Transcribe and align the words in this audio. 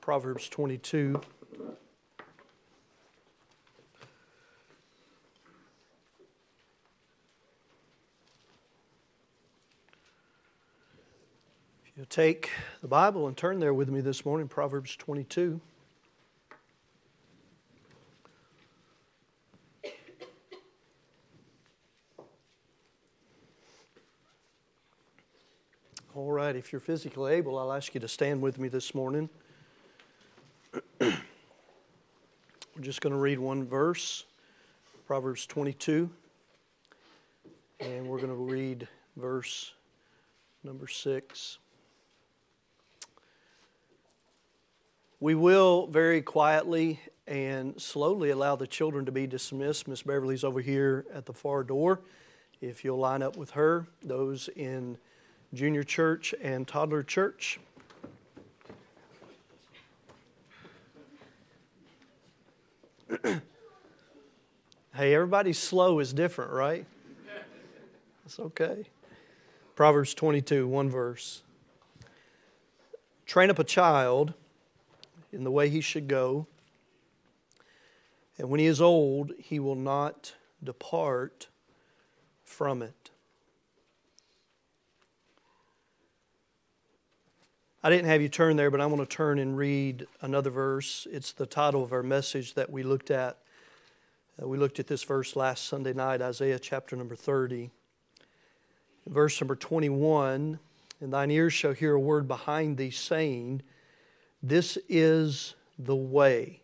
Proverbs 0.00 0.48
22. 0.48 1.20
If 11.84 11.96
you 11.96 12.04
take 12.10 12.50
the 12.82 12.88
Bible 12.88 13.28
and 13.28 13.36
turn 13.36 13.60
there 13.60 13.72
with 13.72 13.88
me 13.88 14.00
this 14.00 14.24
morning, 14.24 14.48
Proverbs 14.48 14.96
22. 14.96 15.60
All 26.16 26.25
right, 26.36 26.54
if 26.54 26.70
you're 26.70 26.80
physically 26.80 27.32
able, 27.32 27.58
I'll 27.58 27.72
ask 27.72 27.94
you 27.94 28.00
to 28.00 28.08
stand 28.08 28.42
with 28.42 28.58
me 28.58 28.68
this 28.68 28.94
morning. 28.94 29.30
We're 31.00 31.16
just 32.82 33.00
going 33.00 33.14
to 33.14 33.18
read 33.18 33.38
one 33.38 33.64
verse, 33.64 34.24
Proverbs 35.06 35.46
22, 35.46 36.10
and 37.80 38.06
we're 38.06 38.18
going 38.18 38.28
to 38.28 38.34
read 38.34 38.86
verse 39.16 39.72
number 40.62 40.86
6. 40.86 41.58
We 45.20 45.34
will 45.34 45.86
very 45.86 46.20
quietly 46.20 47.00
and 47.26 47.80
slowly 47.80 48.28
allow 48.28 48.56
the 48.56 48.66
children 48.66 49.06
to 49.06 49.12
be 49.12 49.26
dismissed. 49.26 49.88
Miss 49.88 50.02
Beverly's 50.02 50.44
over 50.44 50.60
here 50.60 51.06
at 51.14 51.24
the 51.24 51.32
far 51.32 51.64
door. 51.64 52.00
If 52.60 52.84
you'll 52.84 52.98
line 52.98 53.22
up 53.22 53.38
with 53.38 53.52
her, 53.52 53.86
those 54.02 54.50
in 54.54 54.98
junior 55.54 55.82
church 55.82 56.34
and 56.42 56.66
toddler 56.66 57.02
church. 57.02 57.58
hey, 63.22 65.14
everybody's 65.14 65.58
slow 65.58 66.00
is 66.00 66.12
different, 66.12 66.52
right? 66.52 66.84
That's 68.24 68.40
okay. 68.40 68.84
Proverbs 69.76 70.14
22, 70.14 70.66
one 70.66 70.90
verse. 70.90 71.42
Train 73.24 73.50
up 73.50 73.60
a 73.60 73.64
child 73.64 74.34
in 75.32 75.44
the 75.44 75.50
way 75.50 75.68
he 75.68 75.80
should 75.80 76.08
go, 76.08 76.48
and 78.36 78.50
when 78.50 78.58
he 78.58 78.66
is 78.66 78.80
old, 78.80 79.32
he 79.38 79.60
will 79.60 79.76
not 79.76 80.34
depart 80.62 81.46
from 82.42 82.82
it. 82.82 82.95
I 87.86 87.90
didn't 87.90 88.08
have 88.08 88.20
you 88.20 88.28
turn 88.28 88.56
there, 88.56 88.72
but 88.72 88.80
I 88.80 88.86
want 88.86 89.08
to 89.08 89.16
turn 89.16 89.38
and 89.38 89.56
read 89.56 90.08
another 90.20 90.50
verse. 90.50 91.06
It's 91.08 91.30
the 91.30 91.46
title 91.46 91.84
of 91.84 91.92
our 91.92 92.02
message 92.02 92.54
that 92.54 92.68
we 92.68 92.82
looked 92.82 93.12
at. 93.12 93.38
Uh, 94.42 94.48
we 94.48 94.58
looked 94.58 94.80
at 94.80 94.88
this 94.88 95.04
verse 95.04 95.36
last 95.36 95.66
Sunday 95.66 95.92
night, 95.92 96.20
Isaiah 96.20 96.58
chapter 96.58 96.96
number 96.96 97.14
30. 97.14 97.70
Verse 99.06 99.40
number 99.40 99.54
21 99.54 100.58
And 101.00 101.12
thine 101.12 101.30
ears 101.30 101.52
shall 101.52 101.74
hear 101.74 101.94
a 101.94 102.00
word 102.00 102.26
behind 102.26 102.76
thee 102.76 102.90
saying, 102.90 103.62
This 104.42 104.78
is 104.88 105.54
the 105.78 105.94
way. 105.94 106.62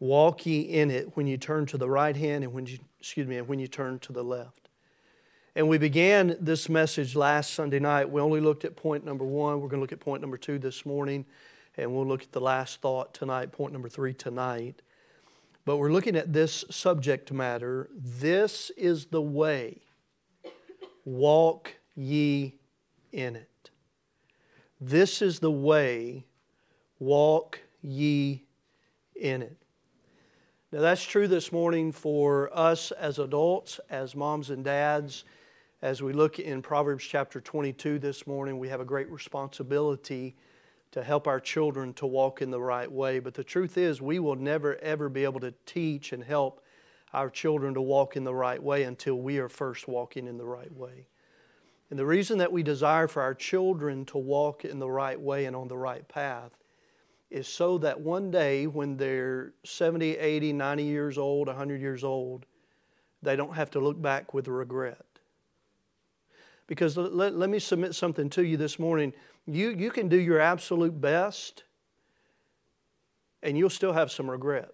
Walk 0.00 0.46
ye 0.46 0.60
in 0.62 0.90
it 0.90 1.14
when 1.14 1.26
you 1.26 1.36
turn 1.36 1.66
to 1.66 1.76
the 1.76 1.90
right 1.90 2.16
hand 2.16 2.42
and 2.42 2.54
when 2.54 2.64
you, 2.64 2.78
excuse 3.00 3.26
me, 3.26 3.36
and 3.36 3.48
when 3.48 3.58
you 3.58 3.68
turn 3.68 3.98
to 3.98 4.14
the 4.14 4.24
left. 4.24 4.63
And 5.56 5.68
we 5.68 5.78
began 5.78 6.36
this 6.40 6.68
message 6.68 7.14
last 7.14 7.54
Sunday 7.54 7.78
night. 7.78 8.10
We 8.10 8.20
only 8.20 8.40
looked 8.40 8.64
at 8.64 8.74
point 8.74 9.04
number 9.04 9.24
one. 9.24 9.60
We're 9.60 9.68
going 9.68 9.78
to 9.78 9.82
look 9.82 9.92
at 9.92 10.00
point 10.00 10.20
number 10.20 10.36
two 10.36 10.58
this 10.58 10.84
morning, 10.84 11.24
and 11.76 11.94
we'll 11.94 12.06
look 12.06 12.24
at 12.24 12.32
the 12.32 12.40
last 12.40 12.80
thought 12.80 13.14
tonight, 13.14 13.52
point 13.52 13.72
number 13.72 13.88
three 13.88 14.12
tonight. 14.12 14.82
But 15.64 15.76
we're 15.76 15.92
looking 15.92 16.16
at 16.16 16.32
this 16.32 16.64
subject 16.70 17.30
matter. 17.30 17.88
This 17.94 18.70
is 18.76 19.06
the 19.06 19.22
way. 19.22 19.82
Walk 21.04 21.76
ye 21.94 22.56
in 23.12 23.36
it. 23.36 23.70
This 24.80 25.22
is 25.22 25.38
the 25.38 25.52
way. 25.52 26.24
Walk 26.98 27.60
ye 27.80 28.42
in 29.14 29.42
it. 29.42 29.56
Now, 30.72 30.80
that's 30.80 31.04
true 31.04 31.28
this 31.28 31.52
morning 31.52 31.92
for 31.92 32.50
us 32.52 32.90
as 32.90 33.20
adults, 33.20 33.78
as 33.88 34.16
moms 34.16 34.50
and 34.50 34.64
dads 34.64 35.22
as 35.84 36.02
we 36.02 36.14
look 36.14 36.38
in 36.38 36.62
Proverbs 36.62 37.04
chapter 37.04 37.42
22 37.42 37.98
this 37.98 38.26
morning, 38.26 38.58
we 38.58 38.70
have 38.70 38.80
a 38.80 38.86
great 38.86 39.10
responsibility 39.10 40.34
to 40.92 41.04
help 41.04 41.26
our 41.26 41.38
children 41.38 41.92
to 41.92 42.06
walk 42.06 42.40
in 42.40 42.50
the 42.50 42.58
right 42.58 42.90
way. 42.90 43.18
But 43.18 43.34
the 43.34 43.44
truth 43.44 43.76
is, 43.76 44.00
we 44.00 44.18
will 44.18 44.34
never, 44.34 44.78
ever 44.78 45.10
be 45.10 45.24
able 45.24 45.40
to 45.40 45.52
teach 45.66 46.14
and 46.14 46.24
help 46.24 46.64
our 47.12 47.28
children 47.28 47.74
to 47.74 47.82
walk 47.82 48.16
in 48.16 48.24
the 48.24 48.34
right 48.34 48.62
way 48.62 48.84
until 48.84 49.16
we 49.16 49.36
are 49.36 49.50
first 49.50 49.86
walking 49.86 50.26
in 50.26 50.38
the 50.38 50.46
right 50.46 50.72
way. 50.72 51.06
And 51.90 51.98
the 51.98 52.06
reason 52.06 52.38
that 52.38 52.50
we 52.50 52.62
desire 52.62 53.06
for 53.06 53.20
our 53.20 53.34
children 53.34 54.06
to 54.06 54.16
walk 54.16 54.64
in 54.64 54.78
the 54.78 54.90
right 54.90 55.20
way 55.20 55.44
and 55.44 55.54
on 55.54 55.68
the 55.68 55.76
right 55.76 56.08
path 56.08 56.52
is 57.30 57.46
so 57.46 57.76
that 57.76 58.00
one 58.00 58.30
day 58.30 58.66
when 58.66 58.96
they're 58.96 59.52
70, 59.66 60.16
80, 60.16 60.54
90 60.54 60.82
years 60.82 61.18
old, 61.18 61.48
100 61.48 61.78
years 61.78 62.02
old, 62.02 62.46
they 63.20 63.36
don't 63.36 63.54
have 63.54 63.70
to 63.72 63.80
look 63.80 64.00
back 64.00 64.32
with 64.32 64.48
regret. 64.48 65.13
Because 66.66 66.96
let, 66.96 67.34
let 67.34 67.50
me 67.50 67.58
submit 67.58 67.94
something 67.94 68.30
to 68.30 68.44
you 68.44 68.56
this 68.56 68.78
morning. 68.78 69.12
You, 69.46 69.70
you 69.70 69.90
can 69.90 70.08
do 70.08 70.16
your 70.16 70.40
absolute 70.40 70.98
best, 70.98 71.64
and 73.42 73.58
you'll 73.58 73.70
still 73.70 73.92
have 73.92 74.10
some 74.10 74.30
regret. 74.30 74.70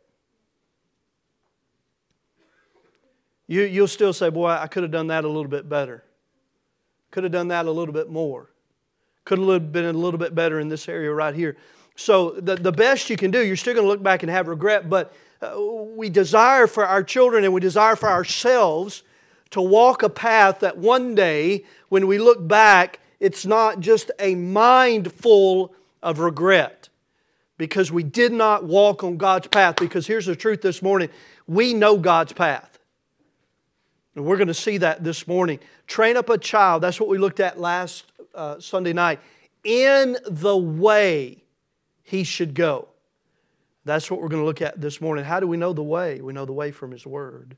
You, 3.49 3.63
you'll 3.63 3.89
still 3.89 4.13
say, 4.13 4.31
Boy, 4.31 4.51
I 4.51 4.69
could 4.69 4.85
have 4.85 4.93
done 4.93 5.09
that 5.09 5.25
a 5.25 5.29
little 5.29 5.51
bit 5.51 5.69
better. 5.69 6.05
Could 7.11 7.25
have 7.25 7.33
done 7.33 7.49
that 7.49 7.67
a 7.67 7.71
little 7.73 7.93
bit 7.93 8.09
more. 8.09 8.51
Could 9.25 9.41
have 9.41 9.73
been 9.73 9.87
a 9.87 9.93
little 9.93 10.19
bit 10.19 10.35
better 10.35 10.61
in 10.61 10.69
this 10.69 10.89
area 10.89 11.13
right 11.13 11.35
here. 11.35 11.57
So, 11.97 12.31
the, 12.31 12.55
the 12.55 12.71
best 12.71 13.11
you 13.11 13.17
can 13.17 13.33
do, 13.33 13.45
you're 13.45 13.57
still 13.57 13.75
going 13.75 13.85
to 13.85 13.89
look 13.89 14.03
back 14.03 14.23
and 14.23 14.31
have 14.31 14.47
regret, 14.47 14.89
but 14.89 15.13
uh, 15.43 15.61
we 15.61 16.09
desire 16.09 16.69
for 16.69 16.87
our 16.87 17.03
children 17.03 17.43
and 17.43 17.53
we 17.53 17.61
desire 17.61 17.97
for 17.97 18.09
ourselves 18.09 19.03
to 19.51 19.61
walk 19.61 20.03
a 20.03 20.09
path 20.09 20.61
that 20.61 20.79
one 20.79 21.15
day, 21.15 21.65
when 21.89 22.07
we 22.07 22.19
look 22.19 22.47
back, 22.47 23.01
it's 23.19 23.45
not 23.45 23.81
just 23.81 24.11
a 24.19 24.35
mind 24.35 25.13
full 25.13 25.75
of 26.03 26.19
regret 26.19 26.89
because 27.59 27.93
we 27.93 28.03
did 28.03 28.33
not 28.33 28.65
walk 28.65 29.05
on 29.05 29.17
God's 29.17 29.47
path. 29.49 29.77
Because 29.77 30.07
here's 30.07 30.27
the 30.27 30.37
truth 30.37 30.63
this 30.63 30.83
morning 30.83 31.11
we 31.47 31.75
know 31.75 31.99
God's 31.99 32.33
path. 32.33 32.79
And 34.15 34.25
we're 34.25 34.37
going 34.37 34.49
to 34.49 34.55
see 34.55 34.79
that 34.79 35.05
this 35.05 35.29
morning. 35.29 35.61
Train 35.87 36.17
up 36.17 36.29
a 36.29 36.39
child, 36.39 36.83
that's 36.83 36.99
what 36.99 37.09
we 37.09 37.19
looked 37.19 37.41
at 37.41 37.61
last 37.61 38.05
uh, 38.35 38.59
Sunday 38.61 38.93
night, 38.93 39.21
in 39.65 40.17
the 40.27 40.57
way 40.57 41.45
he 42.03 42.25
should 42.25 42.55
go. 42.55 42.89
That's 43.85 44.11
what 44.11 44.21
we're 44.21 44.29
going 44.29 44.43
to 44.43 44.47
look 44.47 44.63
at 44.63 44.81
this 44.81 45.01
morning. 45.01 45.25
How 45.25 45.41
do 45.41 45.47
we 45.47 45.57
know 45.57 45.73
the 45.73 45.83
way? 45.83 46.21
We 46.21 46.33
know 46.33 46.45
the 46.45 46.53
way 46.53 46.71
from 46.71 46.93
His 46.93 47.07
Word. 47.07 47.57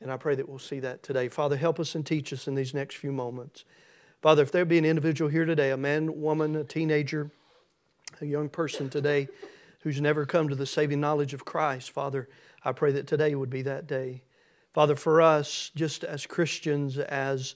And 0.00 0.12
I 0.12 0.16
pray 0.16 0.34
that 0.34 0.48
we'll 0.48 0.58
see 0.58 0.80
that 0.80 1.02
today. 1.02 1.28
Father, 1.28 1.56
help 1.56 1.80
us 1.80 1.94
and 1.94 2.04
teach 2.04 2.32
us 2.32 2.46
in 2.46 2.54
these 2.54 2.74
next 2.74 2.96
few 2.96 3.12
moments. 3.12 3.64
Father, 4.20 4.42
if 4.42 4.52
there 4.52 4.64
be 4.64 4.78
an 4.78 4.84
individual 4.84 5.30
here 5.30 5.44
today, 5.44 5.70
a 5.70 5.76
man, 5.76 6.20
woman, 6.20 6.56
a 6.56 6.64
teenager, 6.64 7.30
a 8.20 8.26
young 8.26 8.48
person 8.48 8.90
today 8.90 9.28
who's 9.80 10.00
never 10.00 10.26
come 10.26 10.48
to 10.48 10.54
the 10.54 10.66
saving 10.66 11.00
knowledge 11.00 11.32
of 11.32 11.44
Christ, 11.44 11.90
Father, 11.90 12.28
I 12.64 12.72
pray 12.72 12.92
that 12.92 13.06
today 13.06 13.34
would 13.34 13.50
be 13.50 13.62
that 13.62 13.86
day. 13.86 14.22
Father, 14.74 14.96
for 14.96 15.22
us, 15.22 15.70
just 15.74 16.04
as 16.04 16.26
Christians, 16.26 16.98
as 16.98 17.54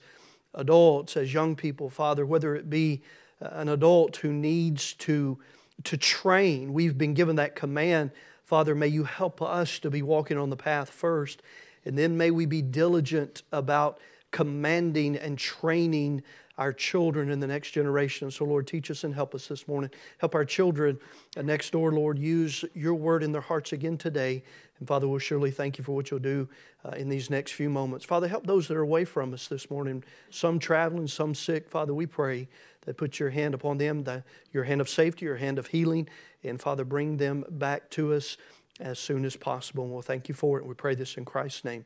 adults, 0.53 1.17
as 1.17 1.33
young 1.33 1.55
people, 1.55 1.89
Father, 1.89 2.25
whether 2.25 2.55
it 2.55 2.69
be 2.69 3.03
uh, 3.41 3.49
an 3.51 3.69
adult 3.69 4.17
who 4.17 4.33
needs 4.33 4.93
to, 4.93 5.37
to 5.83 5.97
train, 5.97 6.73
we've 6.73 6.97
been 6.97 7.13
given 7.13 7.35
that 7.35 7.55
command. 7.55 8.11
Father, 8.43 8.73
may 8.73 8.87
you 8.87 9.03
help 9.03 9.41
us 9.41 9.77
to 9.79 9.91
be 9.91 10.01
walking 10.01 10.37
on 10.37 10.49
the 10.49 10.57
path 10.57 10.89
first 10.89 11.41
and 11.85 11.97
then 11.97 12.17
may 12.17 12.31
we 12.31 12.45
be 12.45 12.61
diligent 12.61 13.43
about 13.51 13.99
commanding 14.31 15.15
and 15.15 15.37
training 15.37 16.23
our 16.57 16.71
children 16.71 17.31
in 17.31 17.39
the 17.39 17.47
next 17.47 17.71
generation. 17.71 18.29
So, 18.29 18.45
Lord, 18.45 18.67
teach 18.67 18.91
us 18.91 19.03
and 19.03 19.15
help 19.15 19.33
us 19.33 19.47
this 19.47 19.67
morning. 19.67 19.89
Help 20.19 20.35
our 20.35 20.45
children 20.45 20.99
next 21.41 21.71
door, 21.71 21.91
Lord, 21.91 22.19
use 22.19 22.63
your 22.73 22.93
word 22.93 23.23
in 23.23 23.31
their 23.31 23.41
hearts 23.41 23.73
again 23.73 23.97
today. 23.97 24.43
And 24.77 24.87
Father, 24.87 25.07
we'll 25.07 25.19
surely 25.19 25.51
thank 25.51 25.77
you 25.77 25.83
for 25.83 25.93
what 25.93 26.11
you'll 26.11 26.19
do 26.19 26.47
uh, 26.85 26.91
in 26.91 27.09
these 27.09 27.29
next 27.29 27.53
few 27.53 27.69
moments. 27.69 28.05
Father, 28.05 28.27
help 28.27 28.45
those 28.45 28.67
that 28.67 28.77
are 28.77 28.81
away 28.81 29.05
from 29.05 29.33
us 29.33 29.47
this 29.47 29.71
morning, 29.71 30.03
some 30.29 30.59
traveling, 30.59 31.07
some 31.07 31.33
sick. 31.33 31.69
Father, 31.69 31.93
we 31.93 32.05
pray 32.05 32.47
that 32.81 32.97
put 32.97 33.19
your 33.19 33.29
hand 33.29 33.53
upon 33.53 33.77
them, 33.77 34.03
the, 34.03 34.23
your 34.51 34.63
hand 34.65 34.81
of 34.81 34.89
safety, 34.89 35.25
your 35.25 35.37
hand 35.37 35.57
of 35.57 35.67
healing. 35.67 36.07
And 36.43 36.59
Father, 36.59 36.83
bring 36.83 37.17
them 37.17 37.45
back 37.49 37.89
to 37.91 38.13
us 38.13 38.37
as 38.81 38.99
soon 38.99 39.25
as 39.25 39.35
possible. 39.35 39.83
And 39.83 39.93
we'll 39.93 40.01
thank 40.01 40.27
you 40.27 40.35
for 40.35 40.57
it. 40.57 40.65
We 40.65 40.73
pray 40.73 40.95
this 40.95 41.17
in 41.17 41.25
Christ's 41.25 41.63
name. 41.63 41.85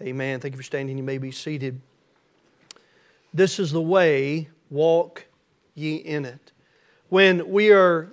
Amen. 0.00 0.40
Thank 0.40 0.54
you 0.54 0.58
for 0.58 0.62
standing. 0.62 0.96
You 0.96 1.04
may 1.04 1.18
be 1.18 1.30
seated. 1.30 1.80
This 3.34 3.58
is 3.58 3.72
the 3.72 3.82
way, 3.82 4.48
walk 4.70 5.26
ye 5.74 5.96
in 5.96 6.24
it. 6.24 6.52
when 7.08 7.50
we 7.50 7.70
are 7.70 8.12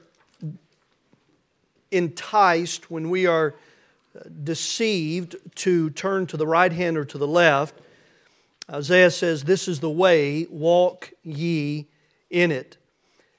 enticed, 1.92 2.90
when 2.90 3.10
we 3.10 3.26
are 3.28 3.56
uh, 4.16 4.24
deceived 4.44 5.36
to 5.56 5.90
turn 5.92 6.26
to 6.28 6.38
the 6.38 6.48
right 6.48 6.74
hand 6.74 6.98
or 6.98 7.06
to 7.06 7.18
the 7.18 7.28
left, 7.28 7.76
Isaiah 8.70 9.12
says, 9.12 9.44
This 9.44 9.68
is 9.68 9.80
the 9.80 9.90
way, 9.90 10.48
walk 10.50 11.14
ye 11.24 11.88
in 12.30 12.52
it. 12.52 12.78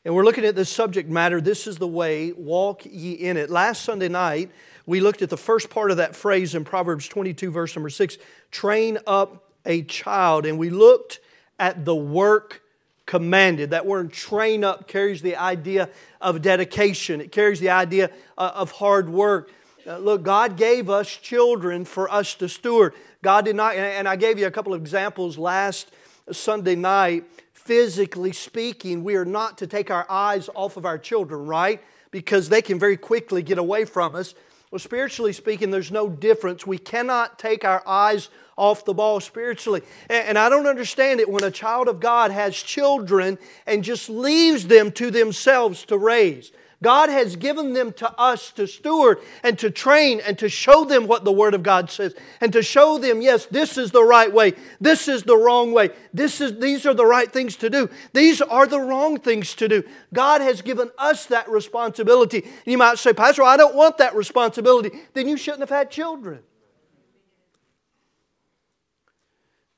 And 0.04 0.14
we're 0.14 0.24
looking 0.24 0.44
at 0.44 0.54
this 0.54 0.70
subject 0.70 1.08
matter, 1.08 1.40
this 1.40 1.66
is 1.66 1.78
the 1.78 1.88
way, 1.88 2.32
walk 2.32 2.84
ye 2.84 3.12
in 3.12 3.36
it. 3.36 3.50
Last 3.50 3.82
Sunday 3.82 4.08
night, 4.08 4.50
we 4.86 5.00
looked 5.00 5.22
at 5.22 5.30
the 5.30 5.36
first 5.36 5.70
part 5.70 5.90
of 5.90 5.96
that 5.96 6.14
phrase 6.14 6.54
in 6.54 6.64
Proverbs 6.64 7.08
22, 7.08 7.50
verse 7.50 7.74
number 7.74 7.90
6 7.90 8.18
train 8.50 8.98
up 9.06 9.50
a 9.64 9.82
child. 9.82 10.46
And 10.46 10.58
we 10.58 10.70
looked 10.70 11.20
at 11.58 11.84
the 11.84 11.94
work 11.94 12.62
commanded. 13.06 13.70
That 13.70 13.86
word 13.86 14.12
train 14.12 14.64
up 14.64 14.88
carries 14.88 15.22
the 15.22 15.36
idea 15.36 15.88
of 16.20 16.42
dedication, 16.42 17.20
it 17.20 17.32
carries 17.32 17.60
the 17.60 17.70
idea 17.70 18.10
uh, 18.38 18.52
of 18.54 18.72
hard 18.72 19.08
work. 19.08 19.50
Uh, 19.86 19.98
look, 19.98 20.22
God 20.22 20.56
gave 20.56 20.88
us 20.88 21.08
children 21.08 21.84
for 21.84 22.10
us 22.10 22.34
to 22.36 22.48
steward. 22.48 22.94
God 23.22 23.44
did 23.44 23.56
not, 23.56 23.76
and 23.76 24.08
I 24.08 24.16
gave 24.16 24.38
you 24.38 24.46
a 24.46 24.50
couple 24.50 24.72
of 24.72 24.80
examples 24.80 25.36
last 25.36 25.90
Sunday 26.32 26.74
night. 26.74 27.24
Physically 27.52 28.32
speaking, 28.32 29.04
we 29.04 29.16
are 29.16 29.26
not 29.26 29.58
to 29.58 29.66
take 29.66 29.90
our 29.90 30.06
eyes 30.08 30.48
off 30.54 30.78
of 30.78 30.86
our 30.86 30.98
children, 30.98 31.46
right? 31.46 31.82
Because 32.10 32.48
they 32.48 32.62
can 32.62 32.78
very 32.78 32.96
quickly 32.96 33.42
get 33.42 33.58
away 33.58 33.84
from 33.84 34.14
us. 34.14 34.34
Well, 34.74 34.80
spiritually 34.80 35.32
speaking, 35.32 35.70
there's 35.70 35.92
no 35.92 36.08
difference. 36.08 36.66
We 36.66 36.78
cannot 36.78 37.38
take 37.38 37.64
our 37.64 37.80
eyes 37.86 38.28
off 38.58 38.84
the 38.84 38.92
ball 38.92 39.20
spiritually. 39.20 39.82
And 40.10 40.36
I 40.36 40.48
don't 40.48 40.66
understand 40.66 41.20
it 41.20 41.30
when 41.30 41.44
a 41.44 41.50
child 41.52 41.86
of 41.86 42.00
God 42.00 42.32
has 42.32 42.56
children 42.56 43.38
and 43.68 43.84
just 43.84 44.10
leaves 44.10 44.66
them 44.66 44.90
to 44.90 45.12
themselves 45.12 45.84
to 45.84 45.96
raise. 45.96 46.50
God 46.84 47.08
has 47.08 47.34
given 47.36 47.72
them 47.72 47.94
to 47.94 48.12
us 48.20 48.52
to 48.52 48.66
steward 48.66 49.18
and 49.42 49.58
to 49.58 49.70
train 49.70 50.20
and 50.20 50.38
to 50.38 50.50
show 50.50 50.84
them 50.84 51.06
what 51.06 51.24
the 51.24 51.32
Word 51.32 51.54
of 51.54 51.62
God 51.62 51.90
says 51.90 52.14
and 52.42 52.52
to 52.52 52.62
show 52.62 52.98
them, 52.98 53.22
yes, 53.22 53.46
this 53.46 53.78
is 53.78 53.90
the 53.90 54.04
right 54.04 54.30
way, 54.30 54.52
this 54.82 55.08
is 55.08 55.22
the 55.22 55.36
wrong 55.36 55.72
way, 55.72 55.88
this 56.12 56.42
is, 56.42 56.60
these 56.60 56.84
are 56.84 56.92
the 56.92 57.06
right 57.06 57.32
things 57.32 57.56
to 57.56 57.70
do, 57.70 57.88
these 58.12 58.42
are 58.42 58.66
the 58.66 58.78
wrong 58.78 59.18
things 59.18 59.54
to 59.54 59.66
do. 59.66 59.82
God 60.12 60.42
has 60.42 60.60
given 60.60 60.90
us 60.98 61.24
that 61.26 61.48
responsibility. 61.48 62.42
And 62.42 62.66
you 62.66 62.76
might 62.76 62.98
say, 62.98 63.14
Pastor, 63.14 63.44
I 63.44 63.56
don't 63.56 63.74
want 63.74 63.96
that 63.96 64.14
responsibility. 64.14 64.90
Then 65.14 65.26
you 65.26 65.38
shouldn't 65.38 65.62
have 65.62 65.70
had 65.70 65.90
children. 65.90 66.40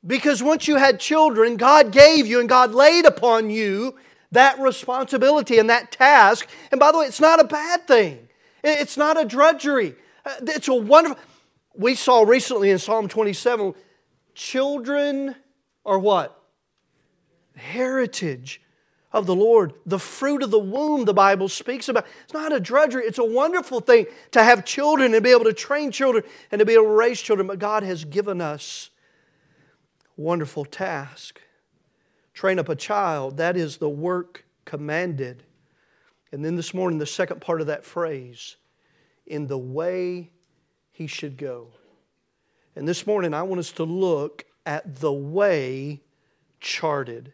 Because 0.05 0.43
once 0.43 0.67
you 0.67 0.75
had 0.75 0.99
children, 0.99 1.57
God 1.57 1.93
gave 1.93 2.27
you 2.27 2.41
and 2.41 2.49
God 2.49 2.73
laid 2.73 3.07
upon 3.07 3.51
you 3.51 3.97
that 4.33 4.59
responsibility 4.59 5.59
and 5.59 5.71
that 5.71 5.93
task. 5.93 6.49
And 6.71 6.79
by 6.79 6.93
the 6.93 6.99
way, 6.99 7.07
it's 7.07 7.21
not 7.21 7.41
a 7.41 7.45
bad 7.45 7.87
thing, 7.87 8.29
it's 8.63 8.97
not 8.97 9.21
a 9.21 9.25
drudgery. 9.25 9.95
Uh, 10.25 10.35
it's 10.43 10.69
a 10.69 10.75
wonderful. 10.75 11.19
We 11.75 11.95
saw 11.95 12.23
recently 12.23 12.71
in 12.71 12.79
Psalm 12.79 13.07
27 13.07 13.75
children 14.35 15.37
are 15.85 15.99
what? 15.99 16.41
Heritage 17.55 18.61
of 19.13 19.27
the 19.27 19.35
Lord. 19.35 19.75
The 19.87 19.99
fruit 19.99 20.43
of 20.43 20.51
the 20.51 20.59
womb, 20.59 21.05
the 21.05 21.15
Bible 21.15 21.49
speaks 21.49 21.89
about. 21.89 22.07
It's 22.25 22.35
not 22.35 22.53
a 22.53 22.61
drudgery, 22.61 23.05
it's 23.05 23.19
a 23.19 23.25
wonderful 23.25 23.81
thing 23.81 24.07
to 24.33 24.43
have 24.43 24.65
children 24.65 25.15
and 25.15 25.23
be 25.23 25.31
able 25.31 25.45
to 25.45 25.53
train 25.53 25.91
children 25.91 26.25
and 26.51 26.59
to 26.59 26.65
be 26.67 26.75
able 26.75 26.85
to 26.85 26.91
raise 26.91 27.21
children. 27.21 27.47
But 27.47 27.59
God 27.59 27.83
has 27.83 28.05
given 28.05 28.41
us 28.41 28.91
wonderful 30.17 30.65
task 30.65 31.41
train 32.37 32.59
up 32.59 32.69
a 32.69 32.77
child, 32.77 33.39
that 33.39 33.57
is 33.57 33.79
the 33.79 33.89
work 33.89 34.45
commanded. 34.67 35.43
And 36.31 36.45
then 36.45 36.55
this 36.55 36.75
morning, 36.75 36.99
the 36.99 37.07
second 37.07 37.41
part 37.41 37.63
of 37.63 37.67
that 37.69 37.83
phrase, 37.83 38.57
in 39.27 39.47
the 39.47 39.59
way 39.59 40.31
he 40.93 41.07
should 41.07 41.39
go. 41.39 41.69
And 42.77 42.87
this 42.87 43.07
morning, 43.07 43.33
I 43.33 43.43
want 43.43 43.61
us 43.61 43.73
to 43.73 43.85
look 43.85 44.45
at 44.67 44.97
the 44.97 45.13
way 45.13 46.03
charted. 46.61 47.33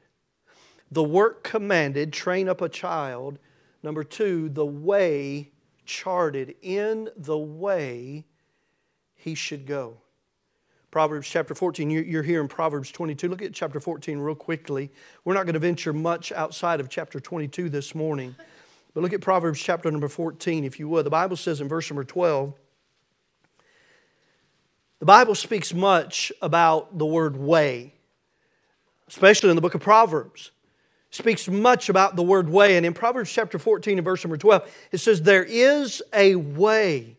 The 0.92 1.02
work 1.02 1.42
commanded, 1.42 2.12
train 2.12 2.48
up 2.48 2.60
a 2.60 2.68
child. 2.68 3.40
Number 3.82 4.04
two, 4.04 4.48
the 4.50 4.64
way 4.64 5.50
charted, 5.84 6.54
in 6.62 7.08
the 7.16 7.38
way 7.38 8.24
he 9.16 9.34
should 9.34 9.66
go. 9.66 10.01
Proverbs 10.92 11.26
chapter 11.26 11.54
14, 11.54 11.90
you're 11.90 12.22
here 12.22 12.42
in 12.42 12.48
Proverbs 12.48 12.92
22. 12.92 13.26
Look 13.26 13.40
at 13.40 13.54
chapter 13.54 13.80
14 13.80 14.18
real 14.18 14.34
quickly. 14.34 14.90
We're 15.24 15.32
not 15.32 15.46
going 15.46 15.54
to 15.54 15.58
venture 15.58 15.94
much 15.94 16.32
outside 16.32 16.80
of 16.80 16.90
chapter 16.90 17.18
22 17.18 17.70
this 17.70 17.94
morning. 17.94 18.36
But 18.92 19.02
look 19.02 19.14
at 19.14 19.22
Proverbs 19.22 19.58
chapter 19.58 19.90
number 19.90 20.08
14, 20.08 20.64
if 20.64 20.78
you 20.78 20.90
would. 20.90 21.06
The 21.06 21.10
Bible 21.10 21.38
says 21.38 21.62
in 21.62 21.68
verse 21.68 21.88
number 21.88 22.04
12, 22.04 22.52
the 24.98 25.06
Bible 25.06 25.34
speaks 25.34 25.72
much 25.72 26.30
about 26.42 26.98
the 26.98 27.06
word 27.06 27.38
way, 27.38 27.94
especially 29.08 29.48
in 29.48 29.56
the 29.56 29.62
book 29.62 29.74
of 29.74 29.80
Proverbs. 29.80 30.50
It 31.10 31.16
speaks 31.16 31.48
much 31.48 31.88
about 31.88 32.16
the 32.16 32.22
word 32.22 32.50
way. 32.50 32.76
And 32.76 32.84
in 32.84 32.92
Proverbs 32.92 33.32
chapter 33.32 33.58
14 33.58 33.96
and 33.96 34.04
verse 34.04 34.22
number 34.24 34.36
12, 34.36 34.70
it 34.92 34.98
says, 34.98 35.22
There 35.22 35.42
is 35.42 36.02
a 36.12 36.34
way 36.34 37.16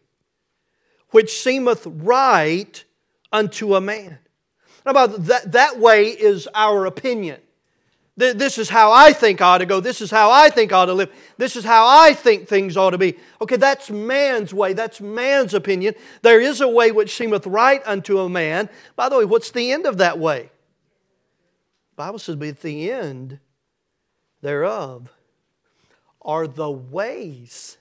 which 1.09 1.35
seemeth 1.41 1.87
right 1.87 2.83
unto 3.33 3.75
a 3.75 3.81
man. 3.81 4.19
About 4.85 5.25
that, 5.25 5.51
that 5.51 5.79
way 5.79 6.07
is 6.07 6.47
our 6.53 6.85
opinion. 6.85 7.41
This 8.15 8.59
is 8.59 8.69
how 8.69 8.91
I 8.91 9.11
think 9.11 9.41
I 9.41 9.55
ought 9.55 9.57
to 9.57 9.65
go. 9.65 9.79
This 9.79 9.99
is 9.99 10.11
how 10.11 10.29
I 10.29 10.51
think 10.51 10.71
I 10.71 10.77
ought 10.77 10.85
to 10.85 10.93
live. 10.93 11.11
This 11.37 11.55
is 11.55 11.65
how 11.65 11.87
I 11.87 12.13
think 12.13 12.47
things 12.47 12.77
ought 12.77 12.91
to 12.91 12.99
be. 12.99 13.17
Okay, 13.41 13.55
that's 13.55 13.89
man's 13.89 14.53
way. 14.53 14.73
That's 14.73 15.01
man's 15.01 15.55
opinion. 15.55 15.95
There 16.21 16.39
is 16.39 16.61
a 16.61 16.67
way 16.67 16.91
which 16.91 17.15
seemeth 17.17 17.47
right 17.47 17.81
unto 17.87 18.19
a 18.19 18.29
man. 18.29 18.69
By 18.95 19.09
the 19.09 19.17
way, 19.17 19.25
what's 19.25 19.49
the 19.49 19.71
end 19.71 19.87
of 19.87 19.97
that 19.97 20.19
way? 20.19 20.51
The 21.95 21.95
Bible 21.95 22.19
says, 22.19 22.35
but 22.35 22.61
the 22.61 22.91
end 22.91 23.39
thereof 24.41 25.11
are 26.21 26.45
the 26.45 26.69
ways 26.69 27.77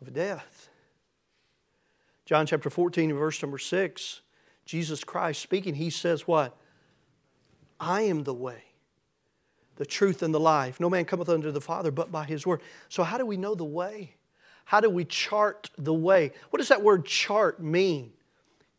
of 0.00 0.12
death. 0.12 0.49
John 2.30 2.46
chapter 2.46 2.70
14, 2.70 3.12
verse 3.12 3.42
number 3.42 3.58
6, 3.58 4.20
Jesus 4.64 5.02
Christ 5.02 5.42
speaking, 5.42 5.74
he 5.74 5.90
says, 5.90 6.28
What? 6.28 6.56
I 7.80 8.02
am 8.02 8.22
the 8.22 8.32
way, 8.32 8.62
the 9.74 9.84
truth, 9.84 10.22
and 10.22 10.32
the 10.32 10.38
life. 10.38 10.78
No 10.78 10.88
man 10.88 11.06
cometh 11.06 11.28
unto 11.28 11.50
the 11.50 11.60
Father 11.60 11.90
but 11.90 12.12
by 12.12 12.22
his 12.22 12.46
word. 12.46 12.60
So, 12.88 13.02
how 13.02 13.18
do 13.18 13.26
we 13.26 13.36
know 13.36 13.56
the 13.56 13.64
way? 13.64 14.14
How 14.64 14.80
do 14.80 14.88
we 14.88 15.04
chart 15.04 15.70
the 15.76 15.92
way? 15.92 16.30
What 16.50 16.58
does 16.58 16.68
that 16.68 16.84
word 16.84 17.04
chart 17.04 17.60
mean? 17.60 18.12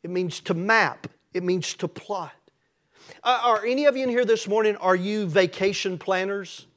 It 0.02 0.12
means 0.12 0.40
to 0.40 0.54
map, 0.54 1.08
it 1.34 1.44
means 1.44 1.74
to 1.74 1.90
plot. 1.90 2.32
Uh, 3.22 3.42
are 3.44 3.66
any 3.66 3.84
of 3.84 3.98
you 3.98 4.04
in 4.04 4.10
here 4.10 4.24
this 4.24 4.48
morning, 4.48 4.78
are 4.78 4.96
you 4.96 5.26
vacation 5.26 5.98
planners? 5.98 6.68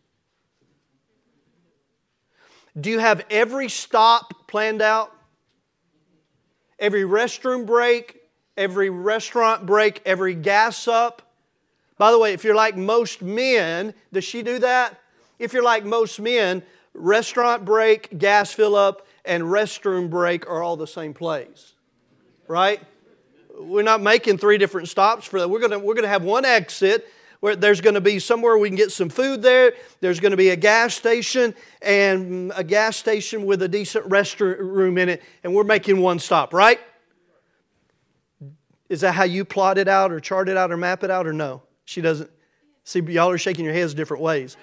Do 2.81 2.91
you 2.91 2.99
have 2.99 3.25
every 3.31 3.69
stop 3.69 4.49
planned 4.49 4.83
out? 4.83 5.13
Every 6.85 7.03
restroom 7.03 7.65
break, 7.65 8.21
every 8.59 8.91
restaurant 8.91 9.65
break, 9.65 10.03
every 10.05 10.35
gas 10.35 10.87
up. 10.87 11.23
By 11.97 12.11
the 12.11 12.19
way, 12.19 12.35
if 12.35 12.45
you're 12.45 12.55
like 12.55 12.77
most 12.77 13.23
men, 13.23 13.95
does 14.13 14.25
she 14.25 14.43
do 14.43 14.59
that? 14.59 15.01
If 15.39 15.55
you're 15.55 15.63
like 15.63 15.87
most 15.87 16.21
men, 16.21 16.63
restaurant 16.93 17.65
break, 17.65 18.19
gas 18.19 18.53
fill 18.53 18.77
up, 18.77 19.07
and 19.25 19.45
restroom 19.45 20.11
break 20.11 20.47
are 20.47 20.63
all 20.63 20.77
the 20.77 20.87
same 20.87 21.15
place, 21.15 21.73
right? 22.49 22.83
We're 23.59 23.83
not 23.83 24.03
making 24.03 24.37
three 24.37 24.59
different 24.59 24.89
stops 24.89 25.25
for 25.25 25.41
that. 25.41 25.49
We're 25.49 25.61
gonna, 25.61 25.79
we're 25.79 25.95
gonna 25.95 26.09
have 26.09 26.25
one 26.25 26.45
exit 26.45 27.09
where 27.45 27.55
there's 27.55 27.83
going 27.83 27.93
to 27.93 28.01
be 28.01 28.19
somewhere 28.19 28.57
we 28.57 28.71
can 28.71 28.75
get 28.75 28.91
some 28.91 29.11
food 29.11 29.43
there. 29.43 29.75
There's 30.01 30.19
going 30.19 30.31
to 30.31 30.37
be 30.39 30.49
a 30.49 30.57
gas 30.57 30.95
station 30.95 31.55
and 31.83 32.51
a 32.57 32.65
gas 32.65 32.97
station 32.97 33.45
with 33.45 33.61
a 33.61 33.69
decent 33.69 34.09
restroom 34.09 34.99
in 34.99 35.11
it, 35.11 35.23
and 35.43 35.55
we're 35.55 35.63
making 35.63 36.01
one 36.01 36.19
stop, 36.19 36.55
right? 36.55 36.81
Is 38.89 39.03
that 39.03 39.13
how 39.13 39.25
you 39.25 39.45
plot 39.45 39.77
it 39.77 39.89
out 39.89 40.11
or 40.11 40.21
chart 40.21 40.49
it 40.49 40.57
out 40.57 40.73
or 40.73 40.79
map 40.79 41.05
it 41.05 41.11
out 41.11 41.27
or 41.27 41.35
no? 41.35 41.61
She 41.85 42.01
doesn't. 42.01 42.31
See, 42.85 43.01
y'all 43.01 43.29
are 43.29 43.37
shaking 43.37 43.67
your 43.67 43.75
heads 43.75 43.93
different 43.93 44.23
ways. 44.23 44.57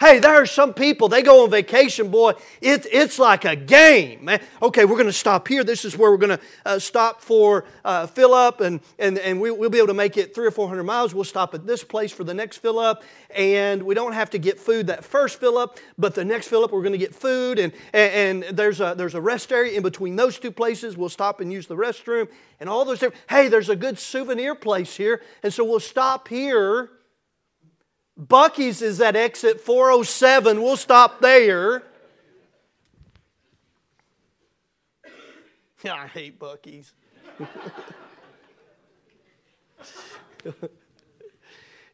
Hey, 0.00 0.20
there 0.20 0.36
are 0.36 0.46
some 0.46 0.74
people, 0.74 1.08
they 1.08 1.22
go 1.22 1.42
on 1.42 1.50
vacation, 1.50 2.08
boy, 2.08 2.34
it, 2.60 2.86
it's 2.92 3.18
like 3.18 3.44
a 3.44 3.56
game. 3.56 4.26
Man. 4.26 4.40
Okay, 4.62 4.84
we're 4.84 4.94
going 4.94 5.06
to 5.06 5.12
stop 5.12 5.48
here. 5.48 5.64
This 5.64 5.84
is 5.84 5.98
where 5.98 6.12
we're 6.12 6.18
going 6.18 6.38
to 6.38 6.40
uh, 6.64 6.78
stop 6.78 7.20
for 7.20 7.64
uh, 7.84 8.06
fill 8.06 8.32
up, 8.32 8.60
and, 8.60 8.78
and, 9.00 9.18
and 9.18 9.40
we, 9.40 9.50
will 9.50 9.70
be 9.70 9.78
able 9.78 9.88
to 9.88 9.94
make 9.94 10.16
it 10.16 10.36
three 10.36 10.46
or 10.46 10.52
four 10.52 10.68
hundred 10.68 10.84
miles. 10.84 11.16
We'll 11.16 11.24
stop 11.24 11.52
at 11.52 11.66
this 11.66 11.82
place 11.82 12.12
for 12.12 12.22
the 12.22 12.32
next 12.32 12.58
fill 12.58 12.78
up, 12.78 13.02
and 13.34 13.82
we 13.82 13.96
don't 13.96 14.12
have 14.12 14.30
to 14.30 14.38
get 14.38 14.60
food 14.60 14.86
that 14.86 15.04
first 15.04 15.40
fill 15.40 15.58
up, 15.58 15.80
but 15.98 16.14
the 16.14 16.24
next 16.24 16.46
fill 16.46 16.62
up, 16.62 16.70
we're 16.70 16.82
going 16.82 16.92
to 16.92 16.98
get 16.98 17.12
food, 17.12 17.58
and, 17.58 17.72
and, 17.92 18.44
and 18.44 18.56
there's, 18.56 18.80
a, 18.80 18.94
there's 18.96 19.16
a 19.16 19.20
rest 19.20 19.50
area 19.50 19.76
in 19.76 19.82
between 19.82 20.14
those 20.14 20.38
two 20.38 20.52
places. 20.52 20.96
We'll 20.96 21.08
stop 21.08 21.40
and 21.40 21.52
use 21.52 21.66
the 21.66 21.76
restroom, 21.76 22.28
and 22.60 22.68
all 22.68 22.84
those 22.84 23.00
different. 23.00 23.20
Hey, 23.28 23.48
there's 23.48 23.68
a 23.68 23.76
good 23.76 23.98
souvenir 23.98 24.54
place 24.54 24.96
here, 24.96 25.22
and 25.42 25.52
so 25.52 25.64
we'll 25.64 25.80
stop 25.80 26.28
here 26.28 26.90
Buc-ee's 28.20 28.82
is 28.82 29.00
at 29.00 29.14
exit 29.14 29.60
407. 29.60 30.60
We'll 30.60 30.76
stop 30.76 31.20
there. 31.20 31.84
I 35.84 36.08
hate 36.08 36.40
Buc-ee's. 36.40 36.92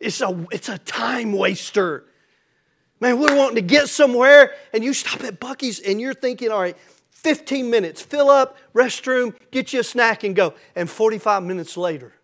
it's, 0.01 0.21
a, 0.23 0.47
it's 0.51 0.69
a 0.71 0.79
time 0.79 1.33
waster. 1.33 2.05
Man, 3.01 3.19
we're 3.19 3.37
wanting 3.37 3.57
to 3.57 3.63
get 3.63 3.89
somewhere, 3.89 4.55
and 4.73 4.83
you 4.83 4.95
stop 4.95 5.23
at 5.25 5.39
Buc-ee's 5.39 5.81
and 5.81 6.01
you're 6.01 6.15
thinking, 6.15 6.51
all 6.51 6.61
right, 6.61 6.79
15 7.11 7.69
minutes, 7.69 8.01
fill 8.01 8.31
up, 8.31 8.57
restroom, 8.75 9.35
get 9.51 9.75
you 9.75 9.81
a 9.81 9.85
snack, 9.85 10.25
and 10.25 10.35
go. 10.35 10.55
And 10.75 10.89
45 10.89 11.43
minutes 11.43 11.77
later, 11.77 12.15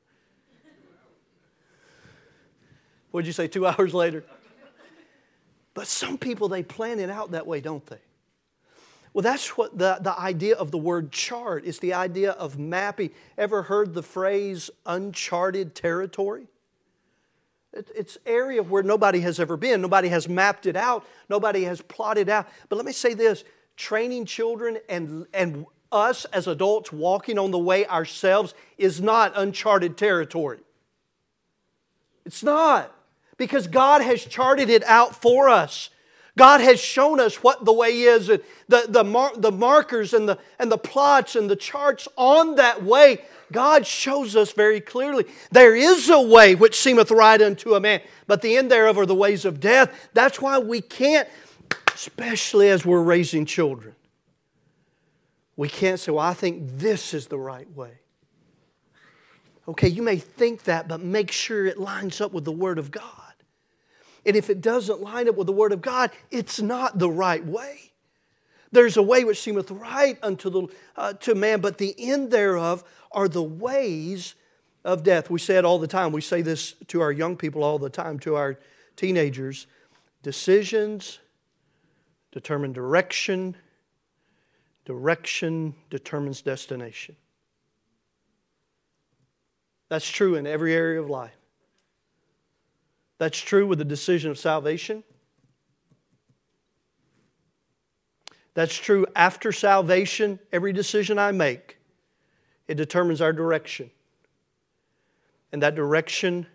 what'd 3.10 3.26
you 3.26 3.32
say, 3.32 3.48
two 3.48 3.66
hours 3.66 3.94
later? 3.94 4.24
But 5.74 5.86
some 5.86 6.18
people, 6.18 6.48
they 6.48 6.62
plan 6.62 6.98
it 6.98 7.10
out 7.10 7.30
that 7.32 7.46
way, 7.46 7.60
don't 7.60 7.84
they? 7.86 7.98
Well, 9.12 9.22
that's 9.22 9.56
what 9.56 9.76
the, 9.76 9.98
the 10.00 10.16
idea 10.18 10.54
of 10.54 10.70
the 10.70 10.78
word 10.78 11.10
chart 11.10 11.64
is 11.64 11.80
the 11.80 11.94
idea 11.94 12.32
of 12.32 12.58
mapping. 12.58 13.10
Ever 13.36 13.62
heard 13.62 13.94
the 13.94 14.02
phrase 14.02 14.70
uncharted 14.86 15.74
territory? 15.74 16.46
It, 17.72 17.90
it's 17.94 18.18
area 18.24 18.62
where 18.62 18.82
nobody 18.82 19.20
has 19.20 19.40
ever 19.40 19.56
been. 19.56 19.80
Nobody 19.80 20.08
has 20.08 20.28
mapped 20.28 20.66
it 20.66 20.76
out. 20.76 21.04
Nobody 21.28 21.64
has 21.64 21.80
plotted 21.80 22.28
out. 22.28 22.48
But 22.68 22.76
let 22.76 22.84
me 22.84 22.92
say 22.92 23.14
this 23.14 23.44
training 23.76 24.26
children 24.26 24.78
and, 24.88 25.26
and 25.32 25.66
us 25.90 26.24
as 26.26 26.46
adults 26.46 26.92
walking 26.92 27.38
on 27.38 27.50
the 27.50 27.58
way 27.58 27.86
ourselves 27.86 28.54
is 28.78 29.00
not 29.00 29.32
uncharted 29.34 29.96
territory. 29.96 30.60
It's 32.24 32.44
not. 32.44 32.94
Because 33.40 33.66
God 33.66 34.02
has 34.02 34.22
charted 34.22 34.68
it 34.68 34.84
out 34.84 35.16
for 35.16 35.48
us. 35.48 35.88
God 36.36 36.60
has 36.60 36.78
shown 36.78 37.18
us 37.18 37.42
what 37.42 37.64
the 37.64 37.72
way 37.72 38.02
is, 38.02 38.28
and 38.28 38.42
the, 38.68 38.84
the, 38.86 39.02
mar- 39.02 39.32
the 39.34 39.50
markers 39.50 40.12
and 40.12 40.28
the, 40.28 40.38
and 40.58 40.70
the 40.70 40.76
plots 40.76 41.36
and 41.36 41.48
the 41.48 41.56
charts 41.56 42.06
on 42.16 42.56
that 42.56 42.82
way. 42.82 43.22
God 43.50 43.86
shows 43.86 44.36
us 44.36 44.52
very 44.52 44.78
clearly 44.78 45.24
there 45.50 45.74
is 45.74 46.10
a 46.10 46.20
way 46.20 46.54
which 46.54 46.78
seemeth 46.78 47.10
right 47.10 47.40
unto 47.40 47.74
a 47.74 47.80
man, 47.80 48.02
but 48.26 48.42
the 48.42 48.58
end 48.58 48.70
thereof 48.70 48.98
are 48.98 49.06
the 49.06 49.14
ways 49.14 49.46
of 49.46 49.58
death. 49.58 49.90
That's 50.12 50.38
why 50.38 50.58
we 50.58 50.82
can't, 50.82 51.26
especially 51.94 52.68
as 52.68 52.84
we're 52.84 53.02
raising 53.02 53.46
children, 53.46 53.94
we 55.56 55.70
can't 55.70 55.98
say, 55.98 56.12
Well, 56.12 56.26
I 56.26 56.34
think 56.34 56.76
this 56.76 57.14
is 57.14 57.28
the 57.28 57.38
right 57.38 57.74
way. 57.74 58.00
Okay, 59.66 59.88
you 59.88 60.02
may 60.02 60.16
think 60.16 60.64
that, 60.64 60.88
but 60.88 61.00
make 61.00 61.30
sure 61.30 61.64
it 61.64 61.78
lines 61.78 62.20
up 62.20 62.32
with 62.32 62.44
the 62.44 62.52
Word 62.52 62.78
of 62.78 62.90
God. 62.90 63.19
And 64.26 64.36
if 64.36 64.50
it 64.50 64.60
doesn't 64.60 65.00
line 65.00 65.28
up 65.28 65.36
with 65.36 65.46
the 65.46 65.52
Word 65.52 65.72
of 65.72 65.80
God, 65.80 66.10
it's 66.30 66.60
not 66.60 66.98
the 66.98 67.10
right 67.10 67.44
way. 67.44 67.92
There's 68.72 68.96
a 68.96 69.02
way 69.02 69.24
which 69.24 69.40
seemeth 69.40 69.70
right 69.70 70.18
unto 70.22 70.50
the, 70.50 70.68
uh, 70.96 71.14
to 71.14 71.34
man, 71.34 71.60
but 71.60 71.78
the 71.78 71.94
end 71.98 72.30
thereof 72.30 72.84
are 73.10 73.28
the 73.28 73.42
ways 73.42 74.34
of 74.84 75.02
death. 75.02 75.28
We 75.28 75.38
say 75.38 75.56
it 75.56 75.64
all 75.64 75.78
the 75.78 75.88
time. 75.88 76.12
We 76.12 76.20
say 76.20 76.42
this 76.42 76.74
to 76.88 77.00
our 77.00 77.10
young 77.12 77.36
people 77.36 77.64
all 77.64 77.78
the 77.78 77.90
time, 77.90 78.18
to 78.20 78.36
our 78.36 78.58
teenagers. 78.96 79.66
Decisions 80.22 81.18
determine 82.32 82.72
direction, 82.72 83.56
direction 84.84 85.74
determines 85.90 86.42
destination. 86.42 87.16
That's 89.88 90.08
true 90.08 90.36
in 90.36 90.46
every 90.46 90.72
area 90.72 91.00
of 91.02 91.10
life. 91.10 91.39
That's 93.20 93.38
true 93.38 93.66
with 93.66 93.78
the 93.78 93.84
decision 93.84 94.30
of 94.30 94.38
salvation. 94.38 95.04
That's 98.54 98.74
true 98.74 99.04
after 99.14 99.52
salvation. 99.52 100.38
Every 100.50 100.72
decision 100.72 101.18
I 101.18 101.30
make, 101.30 101.76
it 102.66 102.76
determines 102.76 103.20
our 103.20 103.34
direction. 103.34 103.90
And 105.52 105.62
that 105.62 105.74
direction 105.74 106.46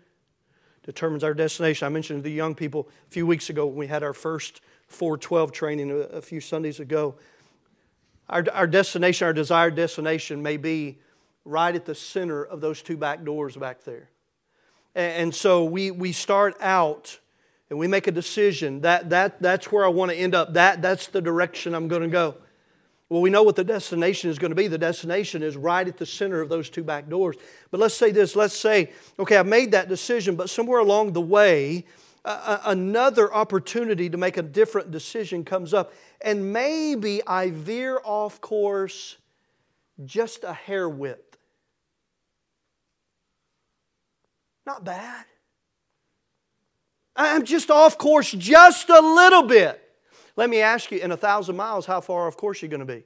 determines 0.82 1.22
our 1.22 1.34
destination. 1.34 1.86
I 1.86 1.88
mentioned 1.88 2.18
to 2.18 2.28
the 2.28 2.34
young 2.34 2.56
people 2.56 2.88
a 3.06 3.10
few 3.12 3.28
weeks 3.28 3.48
ago 3.48 3.66
when 3.66 3.76
we 3.76 3.86
had 3.86 4.02
our 4.02 4.12
first 4.12 4.60
412 4.88 5.52
training 5.52 6.06
a, 6.10 6.20
few 6.20 6.40
Sundays 6.40 6.80
ago. 6.80 7.14
Our, 8.28 8.44
our 8.52 8.66
destination, 8.66 9.24
our 9.24 9.32
desired 9.32 9.76
destination, 9.76 10.42
may 10.42 10.56
be 10.56 10.98
right 11.44 11.76
at 11.76 11.84
the 11.84 11.94
center 11.94 12.42
of 12.42 12.60
those 12.60 12.82
two 12.82 12.96
back 12.96 13.22
doors 13.22 13.56
back 13.56 13.84
there. 13.84 14.10
And 14.96 15.34
so 15.34 15.62
we, 15.62 15.90
we 15.90 16.12
start 16.12 16.56
out 16.58 17.18
and 17.68 17.78
we 17.78 17.86
make 17.86 18.06
a 18.06 18.12
decision 18.12 18.80
that, 18.80 19.10
that 19.10 19.42
that's 19.42 19.70
where 19.70 19.84
I 19.84 19.88
want 19.88 20.10
to 20.10 20.16
end 20.16 20.34
up. 20.34 20.54
That, 20.54 20.80
that's 20.80 21.08
the 21.08 21.20
direction 21.20 21.74
I'm 21.74 21.86
going 21.86 22.00
to 22.00 22.08
go. 22.08 22.36
Well, 23.10 23.20
we 23.20 23.28
know 23.28 23.42
what 23.42 23.56
the 23.56 23.62
destination 23.62 24.30
is 24.30 24.38
going 24.38 24.52
to 24.52 24.56
be. 24.56 24.68
The 24.68 24.78
destination 24.78 25.42
is 25.42 25.54
right 25.54 25.86
at 25.86 25.98
the 25.98 26.06
center 26.06 26.40
of 26.40 26.48
those 26.48 26.70
two 26.70 26.82
back 26.82 27.10
doors. 27.10 27.36
But 27.70 27.78
let's 27.78 27.94
say 27.94 28.10
this 28.10 28.34
let's 28.34 28.56
say, 28.56 28.90
okay, 29.18 29.36
I've 29.36 29.46
made 29.46 29.72
that 29.72 29.90
decision, 29.90 30.34
but 30.34 30.48
somewhere 30.48 30.80
along 30.80 31.12
the 31.12 31.20
way, 31.20 31.84
uh, 32.24 32.60
another 32.64 33.32
opportunity 33.32 34.08
to 34.08 34.16
make 34.16 34.38
a 34.38 34.42
different 34.42 34.92
decision 34.92 35.44
comes 35.44 35.74
up. 35.74 35.92
And 36.22 36.54
maybe 36.54 37.20
I 37.26 37.50
veer 37.50 38.00
off 38.02 38.40
course 38.40 39.18
just 40.06 40.42
a 40.42 40.54
hair 40.54 40.88
width. 40.88 41.25
Not 44.66 44.84
bad. 44.84 45.24
I'm 47.14 47.44
just 47.44 47.70
off 47.70 47.96
course 47.96 48.32
just 48.32 48.90
a 48.90 49.00
little 49.00 49.44
bit. 49.44 49.80
Let 50.34 50.50
me 50.50 50.60
ask 50.60 50.90
you, 50.90 50.98
in 50.98 51.12
a 51.12 51.16
thousand 51.16 51.56
miles, 51.56 51.86
how 51.86 52.00
far 52.00 52.26
off 52.26 52.36
course 52.36 52.62
are 52.62 52.66
you 52.66 52.70
going 52.70 52.80
to 52.80 52.86
be? 52.86 53.04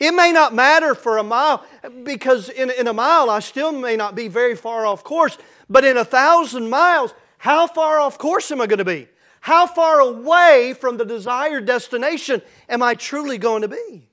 It 0.00 0.10
may 0.12 0.32
not 0.32 0.54
matter 0.54 0.94
for 0.94 1.18
a 1.18 1.22
mile 1.22 1.64
because 2.02 2.48
in, 2.48 2.70
in 2.70 2.88
a 2.88 2.92
mile 2.92 3.30
I 3.30 3.38
still 3.38 3.72
may 3.72 3.96
not 3.96 4.14
be 4.14 4.28
very 4.28 4.56
far 4.56 4.84
off 4.86 5.04
course, 5.04 5.38
but 5.70 5.84
in 5.84 5.96
a 5.96 6.04
thousand 6.04 6.68
miles, 6.68 7.14
how 7.38 7.66
far 7.66 8.00
off 8.00 8.18
course 8.18 8.50
am 8.50 8.60
I 8.60 8.66
going 8.66 8.78
to 8.78 8.84
be? 8.84 9.08
How 9.40 9.66
far 9.66 10.00
away 10.00 10.74
from 10.78 10.96
the 10.96 11.04
desired 11.04 11.66
destination 11.66 12.42
am 12.68 12.82
I 12.82 12.94
truly 12.94 13.38
going 13.38 13.62
to 13.62 13.68
be? 13.68 14.08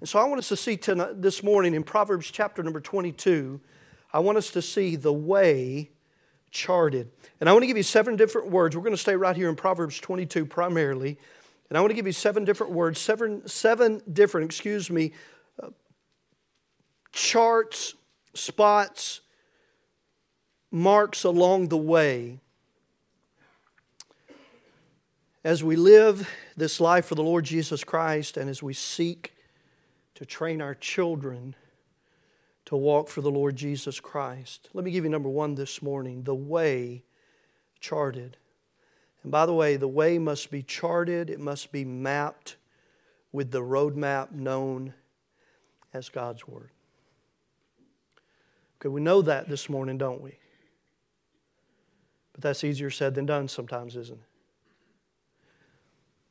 And 0.00 0.08
so 0.08 0.18
I 0.18 0.24
want 0.24 0.38
us 0.38 0.48
to 0.48 0.56
see 0.56 0.76
tonight, 0.76 1.20
this 1.20 1.42
morning 1.42 1.74
in 1.74 1.82
Proverbs 1.82 2.30
chapter 2.30 2.62
number 2.62 2.80
22, 2.80 3.60
I 4.14 4.20
want 4.20 4.38
us 4.38 4.52
to 4.52 4.62
see 4.62 4.94
the 4.94 5.12
way 5.12 5.90
charted. 6.52 7.10
And 7.40 7.48
I 7.48 7.52
want 7.52 7.64
to 7.64 7.66
give 7.66 7.76
you 7.76 7.82
seven 7.82 8.14
different 8.14 8.48
words. 8.48 8.76
We're 8.76 8.82
going 8.82 8.94
to 8.94 8.96
stay 8.96 9.16
right 9.16 9.34
here 9.34 9.48
in 9.48 9.56
Proverbs 9.56 9.98
22 9.98 10.46
primarily. 10.46 11.18
And 11.68 11.76
I 11.76 11.80
want 11.80 11.90
to 11.90 11.96
give 11.96 12.06
you 12.06 12.12
seven 12.12 12.44
different 12.44 12.72
words, 12.72 13.00
seven, 13.00 13.46
seven 13.48 14.00
different, 14.10 14.44
excuse 14.44 14.88
me, 14.88 15.14
uh, 15.60 15.70
charts, 17.10 17.96
spots, 18.34 19.20
marks 20.70 21.24
along 21.24 21.68
the 21.68 21.76
way 21.76 22.38
as 25.42 25.64
we 25.64 25.74
live 25.74 26.30
this 26.56 26.80
life 26.80 27.06
for 27.06 27.16
the 27.16 27.22
Lord 27.22 27.44
Jesus 27.44 27.82
Christ 27.82 28.36
and 28.36 28.48
as 28.48 28.62
we 28.62 28.74
seek 28.74 29.34
to 30.14 30.24
train 30.24 30.62
our 30.62 30.76
children 30.76 31.56
to 32.66 32.76
walk 32.76 33.08
for 33.08 33.20
the 33.20 33.30
Lord 33.30 33.56
Jesus 33.56 34.00
Christ. 34.00 34.70
Let 34.72 34.84
me 34.84 34.90
give 34.90 35.04
you 35.04 35.10
number 35.10 35.28
one 35.28 35.54
this 35.54 35.82
morning 35.82 36.22
the 36.22 36.34
way 36.34 37.04
charted. 37.80 38.36
And 39.22 39.30
by 39.30 39.46
the 39.46 39.54
way, 39.54 39.76
the 39.76 39.88
way 39.88 40.18
must 40.18 40.50
be 40.50 40.62
charted, 40.62 41.30
it 41.30 41.40
must 41.40 41.72
be 41.72 41.84
mapped 41.84 42.56
with 43.32 43.50
the 43.50 43.60
roadmap 43.60 44.32
known 44.32 44.94
as 45.92 46.08
God's 46.08 46.46
Word. 46.46 46.70
Okay, 48.80 48.88
we 48.88 49.00
know 49.00 49.22
that 49.22 49.48
this 49.48 49.68
morning, 49.68 49.98
don't 49.98 50.20
we? 50.20 50.38
But 52.32 52.42
that's 52.42 52.64
easier 52.64 52.90
said 52.90 53.14
than 53.14 53.26
done 53.26 53.48
sometimes, 53.48 53.96
isn't 53.96 54.18
it? 54.18 54.28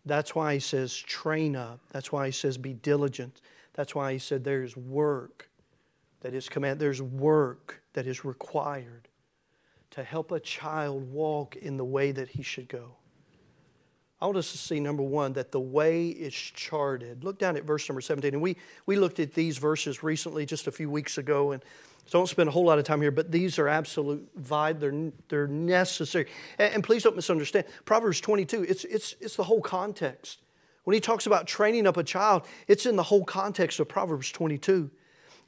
That's 0.06 0.36
why 0.36 0.56
he 0.56 0.60
says 0.60 0.96
train 0.96 1.56
up. 1.56 1.80
That's 1.92 2.12
why 2.12 2.25
he 2.25 2.32
says 2.32 2.58
be 2.58 2.74
diligent. 2.74 3.42
That's 3.74 3.96
why 3.96 4.13
he 4.13 4.20
said 4.20 4.44
there's 4.44 4.75
work 4.75 5.50
that 6.24 6.34
is 6.34 6.50
command. 6.50 6.80
There's 6.80 7.01
work 7.01 7.84
that 7.94 8.08
is 8.08 8.25
required 8.25 9.08
to 9.92 10.03
help 10.03 10.32
a 10.32 10.39
child 10.39 11.12
walk 11.12 11.56
in 11.56 11.77
the 11.77 11.86
way 11.86 12.12
that 12.12 12.30
he 12.30 12.42
should 12.42 12.68
go. 12.68 12.96
I 14.20 14.25
want 14.25 14.38
us 14.38 14.53
to 14.53 14.58
see, 14.58 14.80
number 14.80 15.03
one, 15.03 15.34
that 15.34 15.51
the 15.51 15.60
way 15.60 16.08
is 16.08 16.34
charted. 16.34 17.25
Look 17.25 17.38
down 17.38 17.58
at 17.58 17.65
verse 17.65 17.88
number 17.89 18.00
17. 18.00 18.34
And 18.34 18.42
we, 18.42 18.56
we 18.86 18.96
looked 18.96 19.20
at 19.20 19.34
these 19.34 19.58
verses 19.58 20.01
recently, 20.01 20.46
just 20.46 20.65
a 20.65 20.72
few 20.72 20.89
weeks 20.89 21.18
ago, 21.18 21.51
and 21.51 21.62
so 22.06 22.20
don't 22.20 22.27
spend 22.27 22.50
a 22.50 22.51
whole 22.51 22.65
lot 22.65 22.80
of 22.80 22.86
time 22.86 23.01
here, 23.01 23.12
but 23.12 23.32
these 23.32 23.60
are 23.60 23.68
absolute 23.68 24.27
vital. 24.36 24.80
They're, 24.80 25.12
they're 25.27 25.48
necessary. 25.48 26.27
And, 26.58 26.75
and 26.75 26.84
please 26.84 27.03
don't 27.03 27.15
misunderstand. 27.15 27.65
Proverbs 27.86 28.22
22, 28.22 28.63
it's, 28.63 28.86
it's, 28.86 29.15
it's 29.20 29.36
the 29.36 29.44
whole 29.44 29.62
context. 29.62 30.39
When 30.86 30.94
he 30.94 31.00
talks 31.00 31.25
about 31.25 31.48
training 31.48 31.86
up 31.86 31.98
a 31.98 32.03
child, 32.03 32.46
it's 32.68 32.86
in 32.86 32.96
the 32.96 33.03
whole 33.03 33.25
context 33.25 33.80
of 33.80 33.89
Proverbs 33.89 34.32
22. 34.32 34.89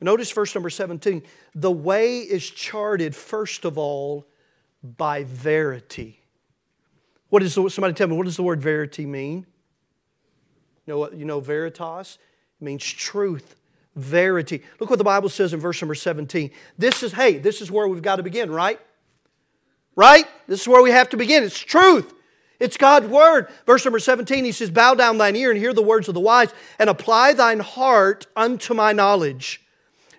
Notice 0.01 0.31
verse 0.31 0.53
number 0.53 0.69
17. 0.69 1.23
The 1.53 1.71
way 1.71 2.19
is 2.19 2.49
charted, 2.49 3.15
first 3.15 3.65
of 3.65 3.77
all, 3.77 4.27
by 4.83 5.23
verity. 5.23 6.19
What 7.29 7.41
is 7.43 7.55
the, 7.55 7.69
somebody 7.69 7.93
tell 7.93 8.07
me, 8.07 8.15
what 8.15 8.25
does 8.25 8.35
the 8.35 8.43
word 8.43 8.61
verity 8.61 9.05
mean? 9.05 9.45
You 10.85 10.93
know? 10.93 11.11
You 11.11 11.25
know 11.25 11.39
veritas? 11.39 12.17
It 12.61 12.63
means 12.63 12.83
truth, 12.83 13.55
verity. 13.95 14.63
Look 14.79 14.89
what 14.89 14.99
the 14.99 15.05
Bible 15.05 15.29
says 15.29 15.53
in 15.53 15.59
verse 15.59 15.81
number 15.81 15.95
17. 15.95 16.51
This 16.77 17.03
is, 17.03 17.13
hey, 17.13 17.37
this 17.37 17.61
is 17.61 17.71
where 17.71 17.87
we've 17.87 18.01
got 18.01 18.17
to 18.17 18.23
begin, 18.23 18.51
right? 18.51 18.79
Right? 19.95 20.25
This 20.47 20.61
is 20.61 20.67
where 20.67 20.83
we 20.83 20.91
have 20.91 21.09
to 21.09 21.17
begin. 21.17 21.43
It's 21.43 21.57
truth. 21.57 22.13
It's 22.59 22.77
God's 22.77 23.07
word. 23.07 23.47
Verse 23.65 23.83
number 23.83 23.99
17, 23.99 24.45
he 24.45 24.51
says, 24.51 24.69
Bow 24.69 24.93
down 24.93 25.17
thine 25.17 25.35
ear 25.35 25.51
and 25.51 25.59
hear 25.59 25.73
the 25.73 25.81
words 25.81 26.07
of 26.07 26.13
the 26.13 26.19
wise, 26.19 26.53
and 26.79 26.89
apply 26.89 27.33
thine 27.33 27.59
heart 27.59 28.27
unto 28.35 28.73
my 28.73 28.93
knowledge. 28.93 29.64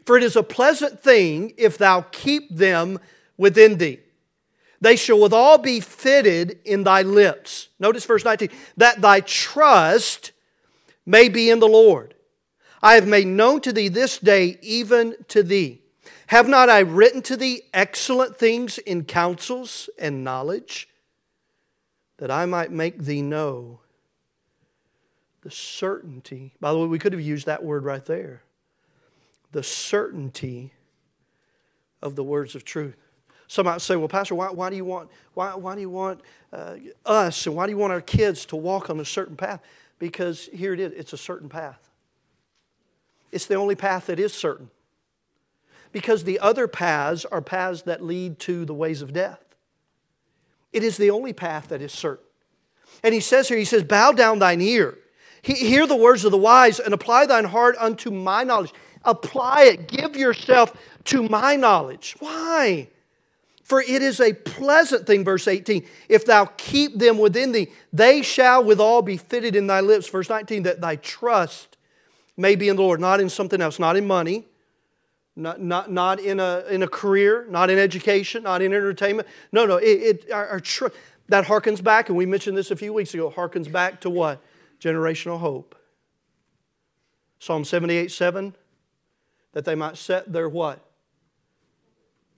For 0.06 0.16
it 0.16 0.22
is 0.22 0.36
a 0.36 0.42
pleasant 0.44 1.02
thing 1.02 1.52
if 1.58 1.76
thou 1.76 2.02
keep 2.12 2.48
them 2.54 3.00
within 3.36 3.78
thee. 3.78 3.98
They 4.80 4.94
shall 4.94 5.20
withal 5.20 5.58
be 5.58 5.80
fitted 5.80 6.60
in 6.64 6.84
thy 6.84 7.02
lips. 7.02 7.68
Notice 7.80 8.04
verse 8.04 8.25
19, 8.25 8.48
that 8.76 9.00
thy 9.00 9.20
trust 9.20 10.30
may 11.04 11.28
be 11.28 11.50
in 11.50 11.58
the 11.58 11.66
Lord. 11.66 12.14
I 12.80 12.94
have 12.94 13.08
made 13.08 13.26
known 13.26 13.60
to 13.62 13.72
thee 13.72 13.88
this 13.88 14.18
day, 14.18 14.58
even 14.62 15.16
to 15.28 15.42
thee. 15.42 15.82
Have 16.28 16.46
not 16.46 16.70
I 16.70 16.80
written 16.80 17.20
to 17.22 17.36
thee 17.36 17.62
excellent 17.75 18.36
things 18.36 18.78
in 18.78 19.04
counsels 19.04 19.90
and 19.98 20.22
knowledge, 20.22 20.88
that 22.18 22.30
I 22.30 22.46
might 22.46 22.70
make 22.70 22.98
thee 22.98 23.22
know 23.22 23.80
the 25.42 25.50
certainty? 25.50 26.54
By 26.60 26.72
the 26.72 26.78
way, 26.78 26.86
we 26.86 27.00
could 27.00 27.12
have 27.12 27.22
used 27.22 27.46
that 27.46 27.64
word 27.64 27.84
right 27.84 28.04
there 28.04 28.42
the 29.56 29.62
certainty 29.62 30.70
of 32.02 32.14
the 32.14 32.22
words 32.22 32.54
of 32.54 32.62
truth. 32.62 32.94
Some 33.48 33.64
might 33.64 33.80
say, 33.80 33.96
well, 33.96 34.06
Pastor, 34.06 34.34
why, 34.34 34.50
why 34.50 34.68
do 34.68 34.76
you 34.76 34.84
want, 34.84 35.08
why, 35.32 35.54
why 35.54 35.75
do 35.75 35.80
you 35.80 35.88
want 35.88 36.20
uh, 36.52 36.75
us 37.06 37.46
and 37.46 37.56
why 37.56 37.64
do 37.64 37.72
you 37.72 37.78
want 37.78 37.90
our 37.90 38.02
kids 38.02 38.44
to 38.46 38.56
walk 38.56 38.90
on 38.90 39.00
a 39.00 39.04
certain 39.04 39.34
path? 39.34 39.62
Because 39.98 40.50
here 40.52 40.75
it 40.75 40.80
is, 40.80 40.92
it's 40.92 41.14
a 41.14 41.16
certain 41.16 41.48
path. 41.48 41.88
It's 43.32 43.46
the 43.46 43.54
only 43.54 43.76
path 43.76 44.08
that 44.08 44.20
is 44.20 44.34
certain 44.34 44.68
because 45.90 46.25
the 46.25 46.38
other 46.38 46.68
paths 46.68 47.25
are 47.25 47.40
paths 47.40 47.80
that 47.84 48.04
lead 48.04 48.38
to 48.40 48.66
the 48.66 48.75
ways 48.75 49.00
of 49.00 49.14
death. 49.14 49.42
It 50.70 50.82
is 50.82 50.98
the 50.98 51.08
only 51.08 51.32
path 51.32 51.68
that 51.68 51.80
is 51.80 51.92
certain. 51.92 52.26
And 53.02 53.14
he 53.14 53.20
says 53.20 53.48
here, 53.48 53.56
he 53.56 53.64
says, 53.64 53.84
Bow 53.84 54.12
down 54.12 54.38
thine 54.38 54.60
ear, 54.60 54.98
hear 55.40 55.86
the 55.86 55.96
words 55.96 56.26
of 56.26 56.30
the 56.30 56.36
wise, 56.36 56.78
and 56.78 56.92
apply 56.92 57.25
thine 57.25 57.46
heart 57.46 57.75
unto 57.78 58.10
my 58.10 58.44
knowledge. 58.44 58.75
Apply 59.06 59.64
it, 59.64 59.88
give 59.88 60.16
yourself 60.16 60.76
to 61.04 61.22
my 61.22 61.56
knowledge. 61.56 62.16
Why? 62.18 62.88
For 63.62 63.80
it 63.80 64.02
is 64.02 64.20
a 64.20 64.32
pleasant 64.32 65.06
thing, 65.06 65.25
verse 65.25 65.48
18, 65.48 65.84
if 66.08 66.25
thou 66.25 66.44
keep 66.56 66.98
them 66.98 67.18
within 67.18 67.52
thee, 67.52 67.68
they 67.92 68.22
shall 68.22 68.62
withal 68.62 69.02
be 69.02 69.16
fitted 69.16 69.56
in 69.56 69.66
thy 69.66 69.80
lips. 69.80 70.08
Verse 70.08 70.28
19, 70.28 70.64
that 70.64 70.80
thy 70.80 70.96
trust 70.96 71.76
may 72.36 72.54
be 72.54 72.68
in 72.68 72.76
the 72.76 72.82
Lord, 72.82 73.00
not 73.00 73.20
in 73.20 73.28
something 73.28 73.60
else, 73.60 73.78
not 73.78 73.96
in 73.96 74.06
money, 74.06 74.44
not, 75.34 75.60
not, 75.60 75.90
not 75.90 76.20
in, 76.20 76.38
a, 76.40 76.64
in 76.70 76.82
a 76.82 76.88
career, 76.88 77.46
not 77.50 77.70
in 77.70 77.78
education, 77.78 78.44
not 78.44 78.62
in 78.62 78.72
entertainment. 78.72 79.28
No, 79.52 79.66
no, 79.66 79.76
it, 79.76 79.84
it 80.25 80.32
our, 80.32 80.46
our 80.46 80.60
tr- 80.60 80.86
that 81.28 81.44
harkens 81.44 81.82
back, 81.82 82.08
and 82.08 82.16
we 82.16 82.25
mentioned 82.25 82.56
this 82.56 82.70
a 82.70 82.76
few 82.76 82.92
weeks 82.92 83.14
ago, 83.14 83.30
harkens 83.30 83.70
back 83.70 84.00
to 84.02 84.10
what? 84.10 84.40
Generational 84.80 85.38
hope. 85.38 85.75
Psalm 87.38 87.64
78 87.64 88.10
7, 88.10 88.54
that 89.56 89.64
they 89.64 89.75
might 89.75 89.96
set 89.96 90.30
their 90.30 90.50
what? 90.50 90.80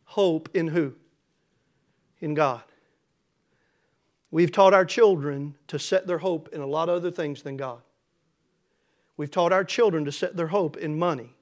Hope 0.04 0.48
in 0.54 0.68
who? 0.68 0.94
In 2.20 2.34
God. 2.34 2.62
We've 4.30 4.52
taught 4.52 4.72
our 4.72 4.84
children 4.84 5.56
to 5.66 5.80
set 5.80 6.06
their 6.06 6.18
hope 6.18 6.48
in 6.52 6.60
a 6.60 6.66
lot 6.66 6.88
of 6.88 6.94
other 6.94 7.10
things 7.10 7.42
than 7.42 7.56
God. 7.56 7.80
We've 9.16 9.32
taught 9.32 9.52
our 9.52 9.64
children 9.64 10.04
to 10.04 10.12
set 10.12 10.36
their 10.36 10.46
hope 10.46 10.76
in 10.76 10.96
money. 10.96 11.34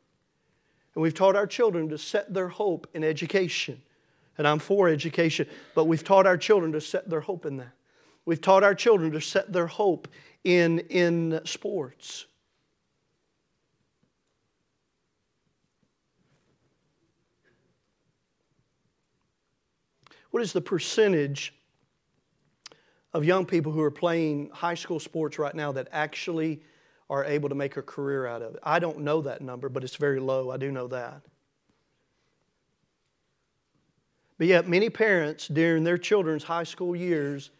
And 0.95 1.03
we've 1.03 1.13
taught 1.13 1.37
our 1.37 1.47
children 1.47 1.91
to 1.91 1.99
set 1.99 2.33
their 2.33 2.49
hope 2.49 2.87
in 2.95 3.05
education. 3.05 3.83
And 4.39 4.49
I'm 4.49 4.61
for 4.61 4.89
education, 4.89 5.47
but 5.75 5.85
we've 5.85 6.03
taught 6.03 6.27
our 6.27 6.39
children 6.39 6.73
to 6.73 6.81
set 6.81 7.11
their 7.11 7.21
hope 7.21 7.45
in 7.45 7.59
that. 7.59 7.75
We've 8.25 8.41
taught 8.41 8.65
our 8.65 8.75
children 8.75 9.13
to 9.13 9.21
set 9.21 9.53
their 9.53 9.67
hope 9.67 10.09
in, 10.43 10.79
in 10.89 11.43
sports. 11.45 12.25
What 20.37 20.43
is 20.43 20.53
the 20.53 20.61
percentage 20.61 21.55
of 23.15 23.25
young 23.25 23.47
people 23.47 23.73
who 23.73 23.81
are 23.81 23.91
playing 23.91 24.51
high 24.53 24.75
school 24.75 25.01
sports 25.01 25.39
right 25.39 25.55
now 25.55 25.73
that 25.73 25.89
actually 25.93 26.61
are 27.09 27.25
able 27.25 27.49
to 27.49 27.55
make 27.55 27.79
a 27.79 27.83
career 27.83 28.27
out 28.27 28.43
of 28.43 28.55
it. 28.55 28.61
I 28.63 28.79
don't 28.79 28.99
know 28.99 29.23
that 29.23 29.41
number, 29.41 29.71
but 29.71 29.83
it's 29.83 29.97
very 29.97 30.21
low. 30.21 30.51
I 30.51 30.59
do 30.59 30.71
know 30.71 30.89
that. 30.89 31.23
But 34.37 34.49
yet, 34.49 34.69
many 34.69 34.91
parents 34.91 35.49
during 35.49 35.85
their 35.85 35.97
children's 35.97 36.45
high 36.45 36.65
school 36.65 36.95
years, 36.95 37.51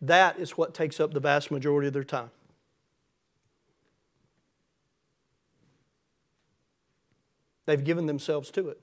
that 0.00 0.38
is 0.38 0.52
what 0.52 0.72
takes 0.72 1.00
up 1.00 1.12
the 1.12 1.20
vast 1.20 1.50
majority 1.50 1.88
of 1.88 1.92
their 1.92 2.02
time. 2.02 2.30
They've 7.66 7.84
given 7.84 8.06
themselves 8.06 8.50
to 8.52 8.70
it. 8.70 8.80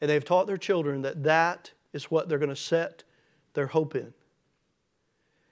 And 0.00 0.10
they've 0.10 0.24
taught 0.24 0.48
their 0.48 0.58
children 0.58 1.02
that 1.02 1.22
that 1.22 1.70
is 1.94 2.10
what 2.10 2.28
they're 2.28 2.38
going 2.38 2.50
to 2.50 2.56
set 2.56 3.04
their 3.54 3.68
hope 3.68 3.94
in. 3.94 4.12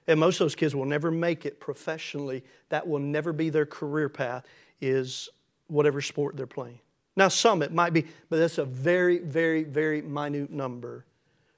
And 0.06 0.18
most 0.18 0.40
of 0.40 0.44
those 0.44 0.54
kids 0.54 0.74
will 0.74 0.84
never 0.84 1.10
make 1.10 1.46
it 1.46 1.60
professionally. 1.60 2.42
That 2.68 2.86
will 2.86 2.98
never 2.98 3.32
be 3.32 3.48
their 3.48 3.66
career 3.66 4.08
path, 4.08 4.44
is 4.80 5.28
whatever 5.68 6.02
sport 6.02 6.36
they're 6.36 6.46
playing. 6.46 6.80
Now, 7.14 7.28
some 7.28 7.62
it 7.62 7.72
might 7.72 7.92
be, 7.92 8.06
but 8.28 8.38
that's 8.38 8.58
a 8.58 8.64
very, 8.64 9.18
very, 9.18 9.64
very 9.64 10.02
minute 10.02 10.50
number, 10.50 11.04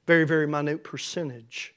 very, 0.07 0.25
very 0.25 0.47
minute 0.47 0.85
percentage. 0.85 1.75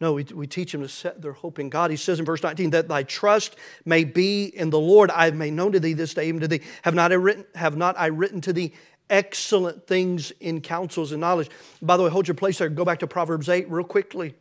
No, 0.00 0.12
we, 0.12 0.22
we 0.24 0.46
teach 0.46 0.70
them 0.70 0.82
to 0.82 0.88
set 0.88 1.20
their 1.20 1.32
hope 1.32 1.58
in 1.58 1.68
God. 1.68 1.90
He 1.90 1.96
says 1.96 2.20
in 2.20 2.24
verse 2.24 2.42
19, 2.42 2.70
that 2.70 2.86
thy 2.86 3.02
trust 3.02 3.56
may 3.84 4.04
be 4.04 4.44
in 4.44 4.70
the 4.70 4.78
Lord. 4.78 5.10
I 5.10 5.24
have 5.24 5.34
made 5.34 5.54
known 5.54 5.72
to 5.72 5.80
thee 5.80 5.92
this 5.92 6.14
day, 6.14 6.28
even 6.28 6.40
to 6.40 6.48
thee. 6.48 6.60
Have 6.82 6.94
not 6.94 7.10
I 7.10 7.16
written, 7.16 7.44
have 7.56 7.76
not 7.76 7.98
I 7.98 8.06
written 8.06 8.40
to 8.42 8.52
thee 8.52 8.74
excellent 9.10 9.86
things 9.86 10.30
in 10.40 10.60
counsels 10.60 11.12
and 11.12 11.20
knowledge? 11.20 11.50
By 11.80 11.96
the 11.96 12.04
way, 12.04 12.10
hold 12.10 12.28
your 12.28 12.34
place 12.34 12.58
there. 12.58 12.68
Go 12.68 12.84
back 12.84 13.00
to 13.00 13.06
Proverbs 13.06 13.48
8 13.48 13.70
real 13.70 13.84
quickly. 13.84 14.34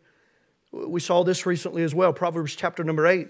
We 0.71 0.99
saw 0.99 1.23
this 1.23 1.45
recently 1.45 1.83
as 1.83 1.95
well, 1.95 2.13
Proverbs 2.13 2.55
chapter 2.55 2.83
number 2.83 3.07
8. 3.07 3.29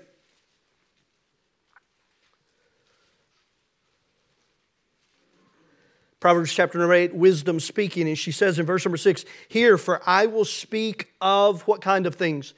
Proverbs 6.19 6.51
chapter 6.51 6.79
number 6.79 6.95
8, 6.95 7.13
wisdom 7.13 7.59
speaking, 7.59 8.07
and 8.07 8.17
she 8.17 8.31
says 8.31 8.57
in 8.57 8.65
verse 8.65 8.83
number 8.83 8.97
6, 8.97 9.23
Hear, 9.47 9.77
for 9.77 10.01
I 10.05 10.25
will 10.25 10.45
speak 10.45 11.13
of 11.21 11.61
what 11.63 11.79
kind 11.79 12.07
of 12.07 12.15
things? 12.15 12.55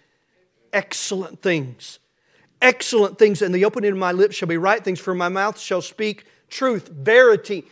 Excellent 0.71 1.41
things. 1.41 1.99
Excellent 2.61 3.19
things, 3.19 3.41
and 3.41 3.53
the 3.53 3.65
opening 3.65 3.91
of 3.91 3.97
my 3.97 4.13
lips 4.13 4.35
shall 4.35 4.47
be 4.47 4.57
right 4.57 4.83
things, 4.83 4.99
for 4.99 5.13
my 5.13 5.27
mouth 5.27 5.59
shall 5.59 5.81
speak 5.81 6.25
truth, 6.49 6.87
verity, 6.87 7.65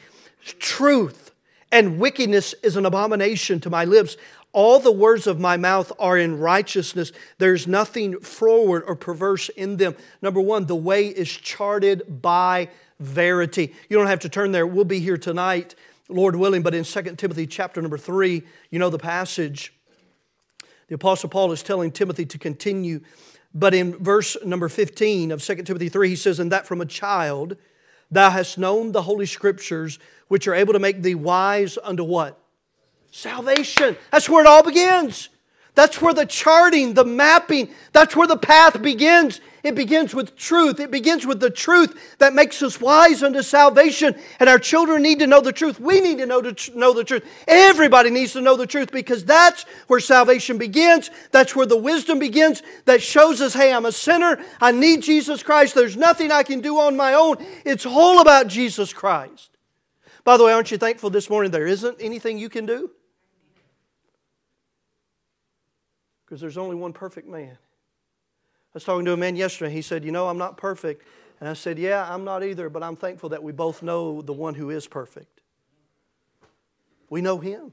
truth, 0.60 1.32
and 1.72 2.00
wickedness 2.00 2.54
is 2.64 2.78
an 2.78 2.86
abomination 2.86 3.60
to 3.62 3.70
my 3.70 3.86
lips. 3.86 4.18
All 4.54 4.80
the 4.80 4.92
words 4.92 5.28
of 5.28 5.40
my 5.40 5.58
mouth 5.58 5.92
are 6.00 6.18
in 6.18 6.40
righteousness. 6.40 7.12
There's 7.38 7.68
nothing 7.68 8.20
forward 8.22 8.84
or 8.88 8.96
perverse 8.96 9.50
in 9.50 9.78
them. 9.78 9.96
Number 10.22 10.42
one, 10.42 10.66
the 10.66 10.76
way 10.76 11.08
is 11.08 11.30
charted 11.30 12.22
by 12.22 12.70
verity. 13.00 13.74
You 13.90 13.98
don't 13.98 14.08
have 14.08 14.22
to 14.22 14.30
turn 14.30 14.52
there. 14.52 14.66
We'll 14.66 14.86
be 14.86 15.00
here 15.00 15.18
tonight, 15.18 15.76
Lord 16.10 16.36
willing, 16.36 16.64
but 16.64 16.74
in 16.74 16.84
2 16.84 17.02
Timothy 17.18 17.46
chapter 17.46 17.82
number 17.82 17.98
3, 17.98 18.42
you 18.72 18.80
know 18.80 18.90
the 18.90 18.98
passage. 18.98 19.74
The 20.88 20.96
Apostle 20.96 21.30
Paul 21.30 21.52
is 21.52 21.62
telling 21.62 21.92
Timothy 21.92 22.26
to 22.26 22.38
continue. 22.38 23.02
But 23.54 23.74
in 23.74 23.98
verse 23.98 24.38
number 24.46 24.70
15 24.70 25.32
of 25.32 25.44
2 25.44 25.56
Timothy 25.64 25.90
3, 25.90 26.10
he 26.10 26.16
says, 26.16 26.40
And 26.40 26.52
that 26.52 26.66
from 26.66 26.82
a 26.82 26.86
child 26.86 27.58
thou 28.10 28.30
hast 28.30 28.58
known 28.58 28.92
the 28.92 29.02
Holy 29.02 29.26
Scriptures, 29.26 30.00
which 30.28 30.48
are 30.48 30.56
able 30.56 30.74
to 30.74 30.80
make 30.80 31.02
thee 31.02 31.16
wise 31.16 31.78
unto 31.84 32.04
what? 32.04 32.38
Salvation. 33.12 33.98
That's 34.12 34.30
where 34.30 34.44
it 34.44 34.48
all 34.48 34.64
begins. 34.64 35.30
That's 35.78 36.02
where 36.02 36.14
the 36.14 36.26
charting, 36.26 36.96
the 36.96 37.06
mapping, 37.06 37.70
that's 37.94 38.16
where 38.16 38.26
the 38.26 38.36
path 38.36 38.82
begins. 38.82 39.40
It 39.64 39.76
begins 39.76 40.16
with 40.16 40.36
truth. 40.36 40.80
It 40.80 40.90
begins 40.90 41.26
with 41.26 41.40
the 41.40 41.52
truth 41.52 42.16
that 42.18 42.34
makes 42.34 42.64
us 42.64 42.82
wise 42.82 43.22
unto 43.22 43.44
salvation. 43.44 44.16
And 44.40 44.50
our 44.50 44.58
children 44.58 45.04
need 45.04 45.20
to 45.20 45.28
know 45.28 45.42
the 45.42 45.52
truth. 45.52 45.80
We 45.80 46.02
need 46.02 46.18
to 46.18 46.26
know, 46.26 46.42
to 46.42 46.80
know 46.80 46.94
the 46.94 47.04
truth. 47.04 47.24
Everybody 47.48 48.10
needs 48.10 48.34
to 48.34 48.42
know 48.42 48.56
the 48.56 48.66
truth 48.66 48.92
because 48.92 49.24
that's 49.24 49.66
where 49.88 50.00
salvation 50.00 50.58
begins. 50.58 51.12
That's 51.32 51.56
where 51.56 51.66
the 51.68 51.78
wisdom 51.78 52.18
begins 52.18 52.64
that 52.86 53.04
shows 53.04 53.40
us, 53.42 53.54
hey, 53.54 53.72
I'm 53.72 53.86
a 53.86 53.92
sinner. 53.92 54.40
I 54.60 54.72
need 54.72 55.04
Jesus 55.04 55.44
Christ. 55.44 55.76
There's 55.76 55.98
nothing 55.98 56.32
I 56.32 56.42
can 56.42 56.62
do 56.62 56.80
on 56.80 56.96
my 56.96 57.14
own. 57.14 57.38
It's 57.66 57.86
all 57.86 58.20
about 58.22 58.48
Jesus 58.48 58.94
Christ. 58.94 59.57
By 60.28 60.36
the 60.36 60.44
way, 60.44 60.52
aren't 60.52 60.72
you 60.72 60.78
thankful 60.78 61.10
this 61.10 61.30
morning 61.30 61.52
there 61.52 61.66
isn't 61.66 62.02
anything 62.02 62.38
you 62.38 62.50
can 62.50 62.66
do? 62.66 62.92
Because 66.26 66.42
there's 66.42 66.58
only 66.58 66.76
one 66.76 66.92
perfect 66.92 67.30
man. 67.30 67.54
I 67.54 68.74
was 68.74 68.84
talking 68.84 69.06
to 69.06 69.14
a 69.14 69.18
man 69.18 69.38
yesterday. 69.38 69.72
He 69.72 69.82
said, 69.82 70.04
You 70.04 70.12
know, 70.12 70.28
I'm 70.28 70.38
not 70.38 70.58
perfect. 70.58 71.08
And 71.40 71.48
I 71.48 71.54
said, 71.54 71.80
Yeah, 71.80 72.14
I'm 72.14 72.26
not 72.26 72.44
either, 72.44 72.70
but 72.70 72.84
I'm 72.84 72.98
thankful 72.98 73.30
that 73.30 73.42
we 73.42 73.54
both 73.54 73.82
know 73.82 74.22
the 74.22 74.34
one 74.34 74.54
who 74.54 74.70
is 74.70 74.86
perfect. 74.86 75.40
We 77.10 77.22
know 77.22 77.38
him. 77.38 77.72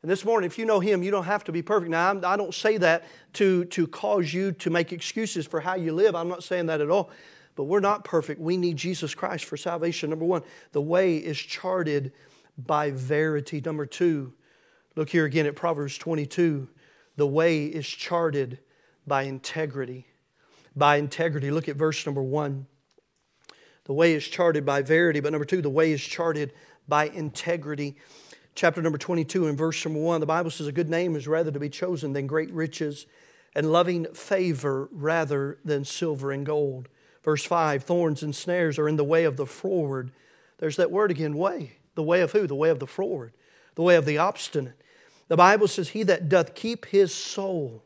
And 0.00 0.10
this 0.10 0.24
morning, 0.24 0.46
if 0.46 0.58
you 0.58 0.64
know 0.64 0.80
Him, 0.80 1.02
you 1.02 1.10
don't 1.10 1.24
have 1.24 1.44
to 1.44 1.52
be 1.52 1.60
perfect. 1.60 1.90
Now, 1.90 2.08
I'm, 2.08 2.24
I 2.24 2.36
do 2.36 2.44
not 2.44 2.54
say 2.54 2.78
that 2.78 3.04
to, 3.34 3.66
to 3.66 3.86
cause 3.86 4.32
you 4.32 4.52
to 4.52 4.70
make 4.70 4.94
excuses 4.94 5.46
for 5.46 5.60
how 5.60 5.74
you 5.74 5.92
live. 5.92 6.14
I'm 6.14 6.28
not 6.28 6.42
saying 6.42 6.66
that 6.66 6.80
at 6.80 6.88
all. 6.88 7.10
But 7.58 7.64
we're 7.64 7.80
not 7.80 8.04
perfect. 8.04 8.40
We 8.40 8.56
need 8.56 8.76
Jesus 8.76 9.16
Christ 9.16 9.44
for 9.44 9.56
salvation. 9.56 10.10
Number 10.10 10.24
one, 10.24 10.42
the 10.70 10.80
way 10.80 11.16
is 11.16 11.36
charted 11.36 12.12
by 12.56 12.92
verity. 12.92 13.60
Number 13.60 13.84
two, 13.84 14.32
look 14.94 15.10
here 15.10 15.24
again 15.24 15.44
at 15.44 15.56
Proverbs 15.56 15.98
22. 15.98 16.68
The 17.16 17.26
way 17.26 17.64
is 17.64 17.84
charted 17.84 18.60
by 19.08 19.24
integrity. 19.24 20.06
By 20.76 20.98
integrity. 20.98 21.50
Look 21.50 21.68
at 21.68 21.74
verse 21.74 22.06
number 22.06 22.22
one. 22.22 22.68
The 23.86 23.92
way 23.92 24.14
is 24.14 24.28
charted 24.28 24.64
by 24.64 24.82
verity. 24.82 25.18
But 25.18 25.32
number 25.32 25.44
two, 25.44 25.60
the 25.60 25.68
way 25.68 25.90
is 25.90 26.00
charted 26.00 26.52
by 26.86 27.08
integrity 27.08 27.96
chapter 28.54 28.80
number 28.80 28.98
22 28.98 29.48
and 29.48 29.58
verse 29.58 29.84
number 29.84 30.00
1, 30.00 30.20
the 30.20 30.26
Bible 30.26 30.50
says, 30.50 30.68
A 30.68 30.72
good 30.72 30.88
name 30.88 31.16
is 31.16 31.28
rather 31.28 31.50
to 31.50 31.60
be 31.60 31.68
chosen 31.68 32.12
than 32.12 32.28
great 32.28 32.52
riches, 32.52 33.06
and 33.54 33.72
loving 33.72 34.04
favor 34.14 34.88
rather 34.92 35.58
than 35.64 35.84
silver 35.84 36.30
and 36.30 36.46
gold. 36.46 36.88
Verse 37.22 37.44
5, 37.44 37.84
thorns 37.84 38.22
and 38.22 38.34
snares 38.34 38.78
are 38.78 38.88
in 38.88 38.96
the 38.96 39.04
way 39.04 39.24
of 39.24 39.36
the 39.36 39.46
forward. 39.46 40.10
There's 40.58 40.76
that 40.76 40.90
word 40.90 41.10
again, 41.10 41.36
way. 41.36 41.72
The 41.94 42.02
way 42.02 42.20
of 42.20 42.32
who? 42.32 42.46
The 42.46 42.54
way 42.54 42.70
of 42.70 42.78
the 42.78 42.86
forward, 42.86 43.32
the 43.74 43.82
way 43.82 43.96
of 43.96 44.04
the 44.04 44.18
obstinate. 44.18 44.80
The 45.26 45.36
Bible 45.36 45.68
says, 45.68 45.90
He 45.90 46.02
that 46.04 46.28
doth 46.28 46.54
keep 46.54 46.86
his 46.86 47.12
soul 47.14 47.82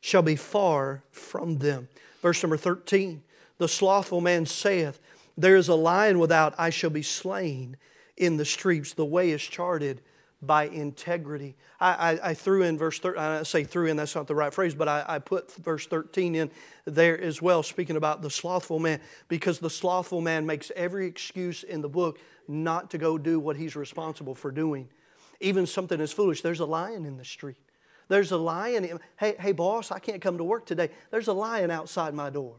shall 0.00 0.22
be 0.22 0.36
far 0.36 1.02
from 1.10 1.58
them. 1.58 1.88
Verse 2.22 2.42
number 2.42 2.56
13, 2.56 3.22
the 3.58 3.68
slothful 3.68 4.20
man 4.20 4.46
saith, 4.46 5.00
There 5.36 5.56
is 5.56 5.68
a 5.68 5.74
lion 5.74 6.18
without, 6.18 6.54
I 6.56 6.70
shall 6.70 6.90
be 6.90 7.02
slain 7.02 7.76
in 8.16 8.36
the 8.36 8.44
streets. 8.44 8.94
The 8.94 9.04
way 9.04 9.30
is 9.30 9.42
charted 9.42 10.00
by 10.42 10.64
integrity. 10.64 11.54
I, 11.80 12.12
I, 12.12 12.30
I 12.30 12.34
threw 12.34 12.62
in 12.62 12.76
verse 12.76 12.98
13, 12.98 13.20
I 13.20 13.42
say 13.44 13.62
threw 13.62 13.86
in, 13.86 13.96
that's 13.96 14.14
not 14.14 14.26
the 14.26 14.34
right 14.34 14.52
phrase, 14.52 14.74
but 14.74 14.88
I, 14.88 15.04
I 15.06 15.18
put 15.20 15.54
verse 15.54 15.86
13 15.86 16.34
in 16.34 16.50
there 16.84 17.18
as 17.18 17.40
well, 17.40 17.62
speaking 17.62 17.96
about 17.96 18.22
the 18.22 18.30
slothful 18.30 18.80
man, 18.80 19.00
because 19.28 19.60
the 19.60 19.70
slothful 19.70 20.20
man 20.20 20.44
makes 20.44 20.72
every 20.74 21.06
excuse 21.06 21.62
in 21.62 21.80
the 21.80 21.88
book 21.88 22.18
not 22.48 22.90
to 22.90 22.98
go 22.98 23.16
do 23.18 23.38
what 23.38 23.56
he's 23.56 23.76
responsible 23.76 24.34
for 24.34 24.50
doing. 24.50 24.88
Even 25.40 25.64
something 25.64 26.00
as 26.00 26.12
foolish. 26.12 26.42
There's 26.42 26.60
a 26.60 26.66
lion 26.66 27.06
in 27.06 27.16
the 27.16 27.24
street. 27.24 27.56
There's 28.08 28.32
a 28.32 28.36
lion. 28.36 28.98
Hey, 29.16 29.36
hey, 29.38 29.52
boss, 29.52 29.92
I 29.92 30.00
can't 30.00 30.20
come 30.20 30.38
to 30.38 30.44
work 30.44 30.66
today. 30.66 30.90
There's 31.10 31.28
a 31.28 31.32
lion 31.32 31.70
outside 31.70 32.14
my 32.14 32.30
door. 32.30 32.56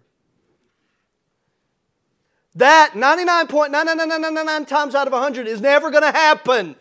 That 2.56 2.92
99.99999 2.94 4.68
times 4.68 4.96
out 4.96 5.08
of 5.08 5.14
100 5.14 5.48
is 5.48 5.60
never 5.60 5.92
going 5.92 6.04
to 6.04 6.12
happen. 6.12 6.76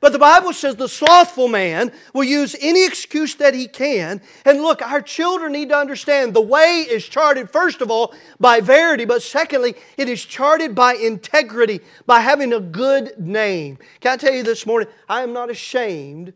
But 0.00 0.12
the 0.12 0.18
Bible 0.18 0.54
says 0.54 0.76
the 0.76 0.88
slothful 0.88 1.46
man 1.46 1.92
will 2.14 2.24
use 2.24 2.56
any 2.58 2.86
excuse 2.86 3.34
that 3.34 3.52
he 3.52 3.68
can. 3.68 4.22
And 4.46 4.62
look, 4.62 4.80
our 4.80 5.02
children 5.02 5.52
need 5.52 5.68
to 5.68 5.76
understand 5.76 6.32
the 6.32 6.40
way 6.40 6.86
is 6.88 7.06
charted, 7.06 7.50
first 7.50 7.82
of 7.82 7.90
all, 7.90 8.14
by 8.38 8.60
verity, 8.60 9.04
but 9.04 9.22
secondly, 9.22 9.74
it 9.98 10.08
is 10.08 10.24
charted 10.24 10.74
by 10.74 10.94
integrity, 10.94 11.80
by 12.06 12.20
having 12.20 12.54
a 12.54 12.60
good 12.60 13.12
name. 13.18 13.76
Can 14.00 14.12
I 14.12 14.16
tell 14.16 14.32
you 14.32 14.42
this 14.42 14.64
morning, 14.64 14.88
I 15.06 15.22
am 15.22 15.34
not 15.34 15.50
ashamed 15.50 16.32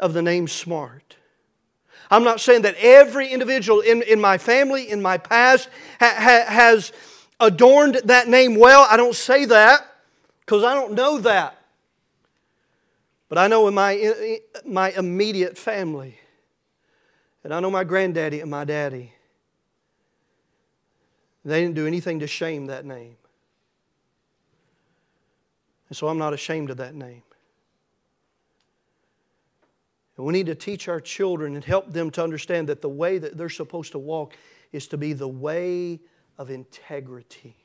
of 0.00 0.14
the 0.14 0.22
name 0.22 0.48
smart. 0.48 1.16
I'm 2.10 2.24
not 2.24 2.40
saying 2.40 2.62
that 2.62 2.76
every 2.78 3.28
individual 3.28 3.80
in, 3.80 4.00
in 4.02 4.22
my 4.22 4.38
family, 4.38 4.90
in 4.90 5.02
my 5.02 5.18
past, 5.18 5.68
ha, 6.00 6.14
ha, 6.16 6.44
has 6.46 6.92
adorned 7.40 8.00
that 8.04 8.26
name 8.28 8.56
well. 8.56 8.86
I 8.90 8.96
don't 8.96 9.14
say 9.14 9.44
that 9.46 9.86
because 10.40 10.64
I 10.64 10.72
don't 10.72 10.94
know 10.94 11.18
that. 11.18 11.61
But 13.32 13.38
I 13.38 13.46
know 13.48 13.66
in 13.66 13.72
my, 13.72 14.40
my 14.62 14.90
immediate 14.90 15.56
family, 15.56 16.18
and 17.42 17.54
I 17.54 17.60
know 17.60 17.70
my 17.70 17.82
granddaddy 17.82 18.40
and 18.40 18.50
my 18.50 18.64
daddy, 18.66 19.14
they 21.42 21.62
didn't 21.62 21.74
do 21.74 21.86
anything 21.86 22.18
to 22.18 22.26
shame 22.26 22.66
that 22.66 22.84
name. 22.84 23.16
And 25.88 25.96
so 25.96 26.08
I'm 26.08 26.18
not 26.18 26.34
ashamed 26.34 26.68
of 26.68 26.76
that 26.76 26.94
name. 26.94 27.22
And 30.18 30.26
we 30.26 30.34
need 30.34 30.44
to 30.44 30.54
teach 30.54 30.86
our 30.86 31.00
children 31.00 31.54
and 31.54 31.64
help 31.64 31.90
them 31.90 32.10
to 32.10 32.22
understand 32.22 32.68
that 32.68 32.82
the 32.82 32.90
way 32.90 33.16
that 33.16 33.38
they're 33.38 33.48
supposed 33.48 33.92
to 33.92 33.98
walk 33.98 34.36
is 34.72 34.86
to 34.88 34.98
be 34.98 35.14
the 35.14 35.26
way 35.26 36.00
of 36.36 36.50
integrity. 36.50 37.61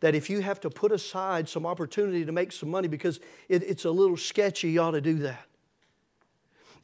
That 0.00 0.14
if 0.14 0.30
you 0.30 0.40
have 0.40 0.60
to 0.60 0.70
put 0.70 0.92
aside 0.92 1.48
some 1.48 1.66
opportunity 1.66 2.24
to 2.24 2.32
make 2.32 2.52
some 2.52 2.70
money 2.70 2.88
because 2.88 3.18
it, 3.48 3.62
it's 3.64 3.84
a 3.84 3.90
little 3.90 4.16
sketchy, 4.16 4.70
you 4.70 4.80
ought 4.80 4.92
to 4.92 5.00
do 5.00 5.14
that. 5.20 5.44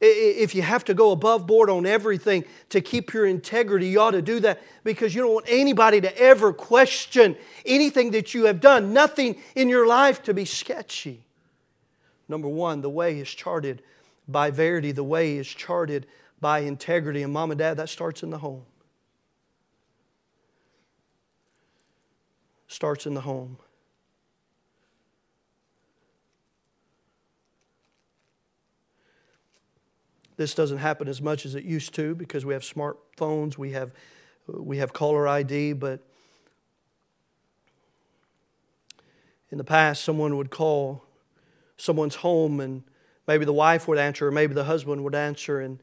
If 0.01 0.53
you 0.53 0.61
have 0.61 0.83
to 0.85 0.93
go 0.93 1.11
above 1.11 1.47
board 1.47 1.69
on 1.69 1.85
everything 1.85 2.43
to 2.69 2.81
keep 2.81 3.13
your 3.13 3.25
integrity, 3.25 3.87
you 3.87 4.01
ought 4.01 4.11
to 4.11 4.21
do 4.21 4.41
that 4.41 4.61
because 4.83 5.15
you 5.15 5.21
don't 5.21 5.33
want 5.33 5.45
anybody 5.47 6.01
to 6.01 6.17
ever 6.17 6.51
question 6.51 7.37
anything 7.65 8.11
that 8.11 8.33
you 8.33 8.45
have 8.45 8.59
done, 8.59 8.91
nothing 8.91 9.37
in 9.55 9.69
your 9.69 9.87
life 9.87 10.21
to 10.23 10.33
be 10.33 10.43
sketchy. 10.43 11.25
Number 12.27 12.49
one, 12.49 12.81
the 12.81 12.89
way 12.89 13.19
is 13.19 13.29
charted 13.29 13.81
by 14.27 14.51
verity, 14.51 14.91
the 14.91 15.03
way 15.03 15.37
is 15.37 15.47
charted 15.47 16.07
by 16.41 16.59
integrity. 16.59 17.23
And 17.23 17.31
mom 17.31 17.51
and 17.51 17.59
dad, 17.59 17.77
that 17.77 17.89
starts 17.89 18.21
in 18.21 18.31
the 18.31 18.39
home. 18.39 18.63
Starts 22.67 23.05
in 23.05 23.13
the 23.13 23.21
home. 23.21 23.57
This 30.37 30.53
doesn't 30.53 30.79
happen 30.79 31.07
as 31.07 31.21
much 31.21 31.45
as 31.45 31.55
it 31.55 31.63
used 31.63 31.93
to 31.95 32.13
because 32.13 32.45
we 32.45 32.53
have 32.53 32.63
smartphones, 32.63 33.57
we 33.57 33.71
have, 33.71 33.91
uh, 34.53 34.61
we 34.61 34.77
have 34.77 34.91
caller 34.91 35.27
ID, 35.27 35.73
but 35.73 36.01
in 39.49 39.57
the 39.57 39.63
past, 39.63 40.03
someone 40.03 40.35
would 40.35 40.49
call 40.49 41.05
someone's 41.77 42.15
home 42.15 42.59
and 42.59 42.83
maybe 43.27 43.45
the 43.45 43.53
wife 43.53 43.87
would 43.87 43.97
answer 43.97 44.27
or 44.27 44.31
maybe 44.31 44.53
the 44.53 44.65
husband 44.65 45.03
would 45.03 45.15
answer 45.15 45.61
and 45.61 45.79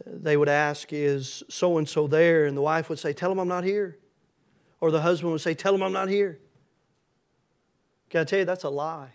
uh, 0.00 0.10
they 0.12 0.36
would 0.36 0.48
ask, 0.48 0.92
Is 0.92 1.42
so 1.50 1.76
and 1.76 1.88
so 1.88 2.06
there? 2.06 2.46
And 2.46 2.56
the 2.56 2.62
wife 2.62 2.88
would 2.88 2.98
say, 2.98 3.12
Tell 3.12 3.30
him 3.30 3.38
I'm 3.38 3.48
not 3.48 3.64
here. 3.64 3.98
Or 4.80 4.90
the 4.90 5.00
husband 5.00 5.32
would 5.32 5.40
say, 5.40 5.54
Tell 5.54 5.74
him 5.74 5.82
I'm 5.82 5.92
not 5.92 6.08
here. 6.08 6.38
Can 8.10 8.20
I 8.20 8.24
tell 8.24 8.38
you, 8.38 8.44
that's 8.44 8.64
a 8.64 8.70
lie. 8.70 9.10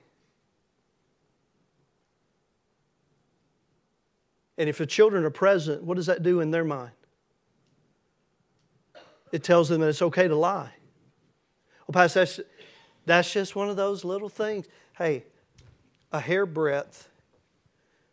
And 4.58 4.68
if 4.68 4.78
the 4.78 4.86
children 4.86 5.24
are 5.24 5.30
present, 5.30 5.84
what 5.84 5.96
does 5.96 6.08
that 6.08 6.22
do 6.22 6.42
in 6.42 6.52
their 6.52 6.66
mind? 6.66 6.92
It 9.32 9.44
tells 9.44 9.70
them 9.70 9.80
that 9.82 9.88
it's 9.88 10.02
okay 10.02 10.28
to 10.28 10.36
lie. 10.36 10.72
Well, 11.88 11.94
Pastor, 11.94 12.20
that's, 12.20 12.40
that's 13.06 13.32
just 13.32 13.56
one 13.56 13.70
of 13.70 13.78
those 13.78 14.04
little 14.04 14.28
things. 14.28 14.68
Hey, 14.98 15.24
a 16.12 16.20
hairbreadth 16.20 17.08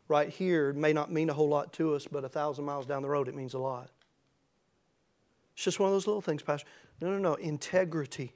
right 0.09 0.29
here 0.29 0.73
may 0.73 0.93
not 0.93 1.11
mean 1.11 1.31
a 1.31 1.35
whole 1.35 1.49
lot 1.49 1.73
to 1.75 1.95
us, 1.95 2.07
but 2.07 2.25
a 2.25 2.29
thousand 2.29 2.65
miles 2.65 2.87
down 2.87 3.03
the 3.03 3.09
road, 3.09 3.27
it 3.29 3.35
means 3.35 3.55
a 3.55 3.59
lot. 3.59 3.91
It's 5.55 5.65
just 5.65 5.81
one 5.81 5.89
of 5.89 5.95
those 5.95 6.07
little 6.07 6.23
things, 6.23 6.43
Pastor. 6.43 6.69
No, 7.01 7.11
no, 7.11 7.19
no. 7.19 7.35
Integrity. 7.35 8.33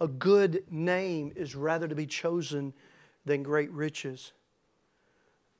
A 0.00 0.08
good 0.08 0.64
name 0.70 1.32
is 1.36 1.54
rather 1.54 1.86
to 1.86 1.94
be 1.94 2.06
chosen 2.06 2.72
than 3.24 3.42
great 3.42 3.70
riches. 3.70 4.32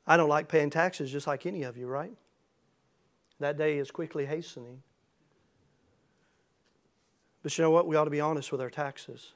I 0.07 0.17
don't 0.17 0.29
like 0.29 0.49
paying 0.49 0.71
taxes 0.71 1.13
just 1.13 1.27
like 1.27 1.47
any 1.47 1.63
of 1.63 1.77
you, 1.77 1.87
right? 1.87 2.13
That 3.39 3.57
day 3.57 3.79
is 3.79 3.91
quickly 3.91 4.27
hastening. 4.27 4.83
But 7.43 7.57
you 7.57 7.63
know 7.63 7.71
what? 7.71 7.87
We 7.87 7.97
ought 7.97 8.05
to 8.05 8.11
be 8.11 8.21
honest 8.21 8.53
with 8.53 8.61
our 8.61 8.71
taxes. 8.71 9.33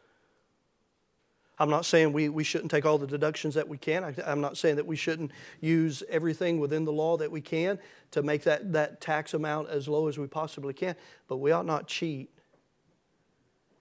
I'm 1.59 1.70
not 1.70 1.85
saying 1.85 2.12
we, 2.12 2.29
we 2.29 2.42
shouldn't 2.42 2.70
take 2.70 2.85
all 2.85 2.98
the 2.98 3.07
deductions 3.07 3.55
that 3.55 3.68
we 3.68 3.79
can. 3.79 4.03
I, 4.03 4.14
am 4.31 4.40
not 4.40 4.57
saying 4.57 4.77
that 4.77 4.87
we 4.87 4.96
shouldn't 4.96 5.31
use 5.61 6.03
everything 6.09 6.59
within 6.59 6.85
the 6.85 6.92
law 6.92 7.16
that 7.18 7.31
we 7.31 7.40
can 7.40 7.79
to 8.11 8.22
make 8.22 8.42
that, 8.42 8.72
that 8.72 9.00
tax 9.00 9.35
amount 9.35 9.68
as 9.68 9.87
low 9.87 10.09
as 10.09 10.18
we 10.18 10.27
possibly 10.27 10.74
can. 10.74 10.96
But 11.29 11.37
we 11.37 11.53
ought 11.53 11.66
not 11.66 11.87
cheat 11.87 12.31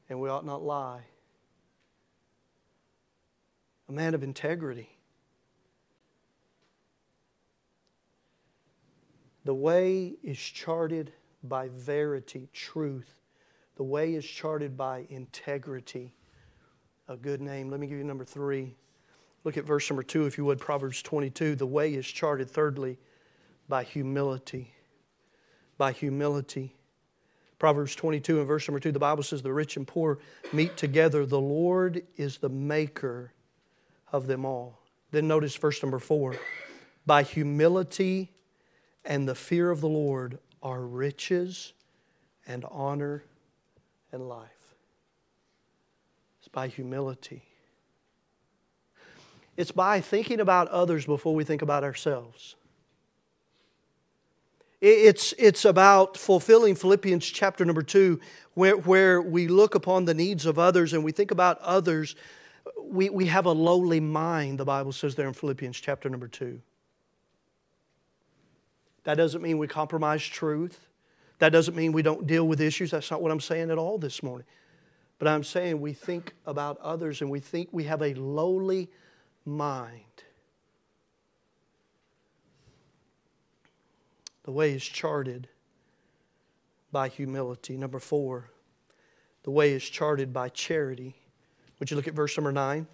and 0.09 0.19
we 0.19 0.29
ought 0.29 0.45
not 0.45 0.63
lie. 0.63 1.01
A 3.89 3.91
man 3.91 4.13
of 4.13 4.23
integrity. 4.23 4.89
The 9.45 9.53
way 9.53 10.13
is 10.23 10.39
charted 10.39 11.11
by 11.43 11.67
verity, 11.69 12.49
truth. 12.53 13.21
The 13.75 13.83
way 13.83 14.15
is 14.15 14.25
charted 14.25 14.77
by 14.77 15.05
integrity 15.09 16.13
a 17.07 17.17
good 17.17 17.41
name. 17.41 17.69
Let 17.69 17.79
me 17.79 17.87
give 17.87 17.97
you 17.97 18.03
number 18.03 18.25
three. 18.25 18.75
Look 19.43 19.57
at 19.57 19.65
verse 19.65 19.89
number 19.89 20.03
two, 20.03 20.25
if 20.25 20.37
you 20.37 20.45
would, 20.45 20.59
Proverbs 20.59 21.01
22. 21.01 21.55
The 21.55 21.67
way 21.67 21.93
is 21.93 22.07
charted, 22.07 22.49
thirdly, 22.49 22.97
by 23.67 23.83
humility. 23.83 24.73
By 25.77 25.91
humility. 25.91 26.75
Proverbs 27.63 27.95
22 27.95 28.39
and 28.39 28.45
verse 28.45 28.67
number 28.67 28.81
2, 28.81 28.91
the 28.91 28.99
Bible 28.99 29.23
says, 29.23 29.41
The 29.41 29.53
rich 29.53 29.77
and 29.77 29.87
poor 29.87 30.19
meet 30.51 30.75
together. 30.75 31.25
The 31.25 31.39
Lord 31.39 32.03
is 32.17 32.39
the 32.39 32.49
maker 32.49 33.31
of 34.11 34.27
them 34.27 34.43
all. 34.43 34.81
Then 35.11 35.29
notice 35.29 35.55
verse 35.55 35.81
number 35.81 35.97
4 35.97 36.35
By 37.05 37.23
humility 37.23 38.33
and 39.05 39.29
the 39.29 39.33
fear 39.33 39.71
of 39.71 39.79
the 39.79 39.87
Lord 39.87 40.39
are 40.61 40.81
riches 40.81 41.71
and 42.45 42.65
honor 42.69 43.23
and 44.11 44.27
life. 44.27 44.75
It's 46.39 46.49
by 46.49 46.67
humility. 46.67 47.43
It's 49.55 49.71
by 49.71 50.01
thinking 50.01 50.41
about 50.41 50.67
others 50.67 51.05
before 51.05 51.33
we 51.33 51.45
think 51.45 51.61
about 51.61 51.85
ourselves. 51.85 52.57
It's, 54.83 55.33
it's 55.37 55.63
about 55.63 56.17
fulfilling 56.17 56.75
Philippians 56.75 57.25
chapter 57.25 57.63
number 57.63 57.83
two, 57.83 58.19
where, 58.53 58.75
where 58.75 59.21
we 59.21 59.47
look 59.47 59.75
upon 59.75 60.03
the 60.03 60.13
needs 60.13 60.45
of 60.45 60.59
others 60.59 60.91
and 60.91 61.05
we 61.05 61.13
think 61.13 61.31
about 61.31 61.57
others. 61.59 62.17
We, 62.81 63.09
we 63.09 63.27
have 63.27 63.45
a 63.45 63.53
lowly 63.53 64.01
mind, 64.01 64.59
the 64.59 64.65
Bible 64.65 64.91
says 64.91 65.15
there 65.15 65.29
in 65.29 65.33
Philippians 65.33 65.79
chapter 65.79 66.09
number 66.09 66.27
two. 66.27 66.59
That 69.05 69.15
doesn't 69.15 69.41
mean 69.41 69.57
we 69.57 69.69
compromise 69.69 70.21
truth. 70.21 70.89
That 71.39 71.53
doesn't 71.53 71.77
mean 71.77 71.93
we 71.93 72.01
don't 72.01 72.27
deal 72.27 72.45
with 72.45 72.59
issues. 72.59 72.91
That's 72.91 73.09
not 73.09 73.21
what 73.21 73.31
I'm 73.31 73.39
saying 73.39 73.71
at 73.71 73.77
all 73.77 73.97
this 73.97 74.21
morning. 74.21 74.45
But 75.17 75.29
I'm 75.29 75.45
saying 75.45 75.79
we 75.79 75.93
think 75.93 76.33
about 76.45 76.77
others 76.81 77.21
and 77.21 77.31
we 77.31 77.39
think 77.39 77.69
we 77.71 77.85
have 77.85 78.01
a 78.01 78.13
lowly 78.15 78.89
mind. 79.45 80.25
The 84.43 84.51
way 84.51 84.73
is 84.73 84.83
charted 84.83 85.47
by 86.91 87.07
humility. 87.07 87.77
Number 87.77 87.99
four, 87.99 88.49
the 89.43 89.51
way 89.51 89.73
is 89.73 89.83
charted 89.83 90.31
by 90.33 90.49
charity. 90.49 91.15
Would 91.79 91.89
you 91.89 91.97
look 91.97 92.07
at 92.07 92.13
verse 92.13 92.37
number 92.37 92.51
nine? 92.51 92.87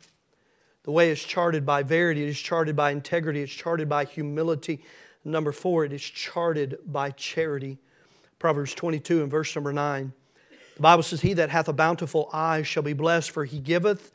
The 0.84 0.92
way 0.92 1.12
is 1.12 1.22
charted 1.22 1.66
by 1.66 1.84
verity, 1.84 2.24
it 2.24 2.30
is 2.30 2.40
charted 2.40 2.76
by 2.76 2.92
integrity, 2.92 3.42
it's 3.42 3.52
charted 3.52 3.90
by 3.90 4.06
humility. 4.06 4.84
Number 5.26 5.52
four, 5.52 5.86
it 5.86 5.94
is 5.94 6.02
charted 6.02 6.80
by 6.86 7.12
charity. 7.12 7.78
Proverbs 8.40 8.74
22 8.74 9.22
and 9.22 9.30
verse 9.30 9.54
number 9.54 9.74
9. 9.74 10.14
The 10.76 10.82
Bible 10.82 11.04
says, 11.04 11.22
He 11.22 11.34
that 11.34 11.50
hath 11.50 11.68
a 11.68 11.74
bountiful 11.74 12.30
eye 12.32 12.62
shall 12.62 12.84
be 12.84 12.94
blessed, 12.94 13.32
for 13.32 13.44
he 13.44 13.60
giveth 13.60 14.12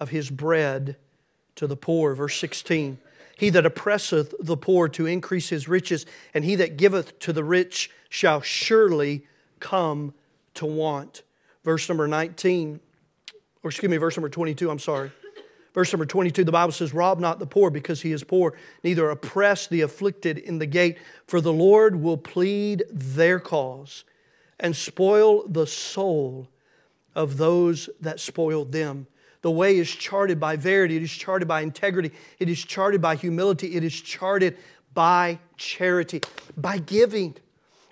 of 0.00 0.10
his 0.10 0.30
bread 0.30 0.96
to 1.54 1.68
the 1.68 1.76
poor. 1.76 2.14
Verse 2.14 2.36
16 2.38 2.98
He 3.38 3.50
that 3.50 3.64
oppresseth 3.64 4.34
the 4.40 4.56
poor 4.56 4.88
to 4.88 5.06
increase 5.06 5.48
his 5.48 5.68
riches, 5.68 6.04
and 6.34 6.44
he 6.44 6.56
that 6.56 6.76
giveth 6.76 7.16
to 7.20 7.32
the 7.32 7.44
rich 7.44 7.88
shall 8.08 8.40
surely 8.40 9.24
come 9.60 10.12
to 10.54 10.66
want. 10.66 11.22
Verse 11.62 11.88
number 11.88 12.08
19, 12.08 12.80
or 13.62 13.70
excuse 13.70 13.88
me, 13.88 13.96
verse 13.96 14.16
number 14.16 14.28
22, 14.28 14.68
I'm 14.68 14.80
sorry. 14.80 15.12
Verse 15.72 15.92
number 15.92 16.04
22, 16.04 16.42
the 16.42 16.50
Bible 16.50 16.72
says, 16.72 16.92
Rob 16.92 17.20
not 17.20 17.38
the 17.38 17.46
poor 17.46 17.70
because 17.70 18.02
he 18.02 18.10
is 18.10 18.24
poor, 18.24 18.54
neither 18.82 19.08
oppress 19.08 19.68
the 19.68 19.82
afflicted 19.82 20.36
in 20.36 20.58
the 20.58 20.66
gate, 20.66 20.98
for 21.24 21.40
the 21.40 21.52
Lord 21.52 22.02
will 22.02 22.16
plead 22.16 22.82
their 22.90 23.38
cause 23.38 24.02
and 24.58 24.74
spoil 24.74 25.46
the 25.46 25.68
soul 25.68 26.48
of 27.14 27.36
those 27.36 27.88
that 28.00 28.18
spoiled 28.18 28.72
them. 28.72 29.06
The 29.42 29.50
way 29.50 29.76
is 29.76 29.90
charted 29.90 30.40
by 30.40 30.56
verity, 30.56 30.96
it 30.96 31.02
is 31.02 31.12
charted 31.12 31.46
by 31.46 31.60
integrity, 31.60 32.10
it 32.38 32.48
is 32.48 32.64
charted 32.64 33.00
by 33.00 33.14
humility, 33.14 33.76
it 33.76 33.84
is 33.84 33.98
charted 34.00 34.56
by 34.94 35.38
charity, 35.56 36.20
by 36.56 36.78
giving. 36.78 37.36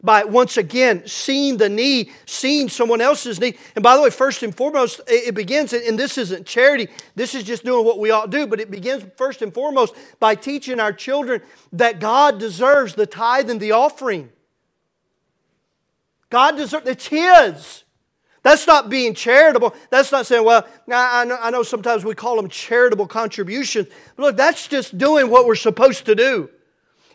By 0.03 0.25
once 0.25 0.57
again 0.57 1.07
seeing 1.07 1.57
the 1.57 1.69
need, 1.69 2.13
seeing 2.27 2.69
someone 2.69 3.01
else's 3.01 3.41
need. 3.41 3.59
And 3.75 3.83
by 3.83 3.97
the 3.97 4.03
way, 4.03 4.11
first 4.11 4.43
and 4.43 4.55
foremost, 4.55 5.01
it 5.09 5.35
begins, 5.35 5.73
and 5.73 5.99
this 5.99 6.19
isn't 6.19 6.47
charity, 6.47 6.89
this 7.15 7.35
is 7.35 7.45
just 7.45 7.65
doing 7.65 7.85
what 7.85 7.99
we 7.99 8.11
ought 8.11 8.31
to 8.31 8.39
do, 8.39 8.47
but 8.47 8.61
it 8.61 8.71
begins 8.71 9.05
first 9.17 9.41
and 9.41 9.55
foremost 9.55 9.95
by 10.21 10.35
teaching 10.35 10.81
our 10.81 10.93
children 10.93 11.41
that 11.73 11.99
God 11.99 12.39
deserves 12.39 12.95
the 12.95 13.07
tithe 13.07 13.49
and 13.49 13.61
the 13.61 13.73
offering. 13.73 14.31
God 16.29 16.57
deserves, 16.57 16.87
it's 16.87 17.07
His. 17.07 17.85
That's 18.47 18.65
not 18.65 18.89
being 18.89 19.13
charitable. 19.13 19.75
That's 19.91 20.13
not 20.13 20.25
saying, 20.25 20.45
well, 20.45 20.65
I 20.89 21.25
know, 21.25 21.37
I 21.41 21.51
know 21.51 21.65
sometimes 21.65 22.05
we 22.05 22.15
call 22.15 22.37
them 22.37 22.49
charitable 22.49 23.09
contributions. 23.09 23.89
But 24.15 24.23
look, 24.23 24.37
that's 24.37 24.69
just 24.69 24.97
doing 24.97 25.31
what 25.31 25.47
we're 25.47 25.57
supposed 25.57 26.07
to 26.07 26.15
do. 26.15 26.49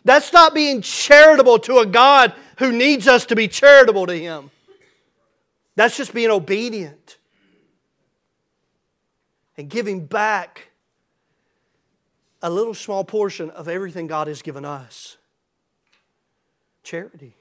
That's 0.04 0.30
not 0.34 0.52
being 0.52 0.82
charitable 0.82 1.60
to 1.60 1.78
a 1.78 1.86
God 1.86 2.34
who 2.58 2.70
needs 2.70 3.08
us 3.08 3.24
to 3.24 3.34
be 3.34 3.48
charitable 3.48 4.08
to 4.08 4.14
Him. 4.14 4.50
That's 5.74 5.96
just 5.96 6.12
being 6.12 6.28
obedient 6.28 7.16
and 9.56 9.70
giving 9.70 10.04
back 10.04 10.68
a 12.42 12.50
little 12.50 12.74
small 12.74 13.04
portion 13.04 13.48
of 13.48 13.68
everything 13.68 14.06
God 14.06 14.26
has 14.26 14.42
given 14.42 14.66
us. 14.66 15.16
Charity. 16.82 17.34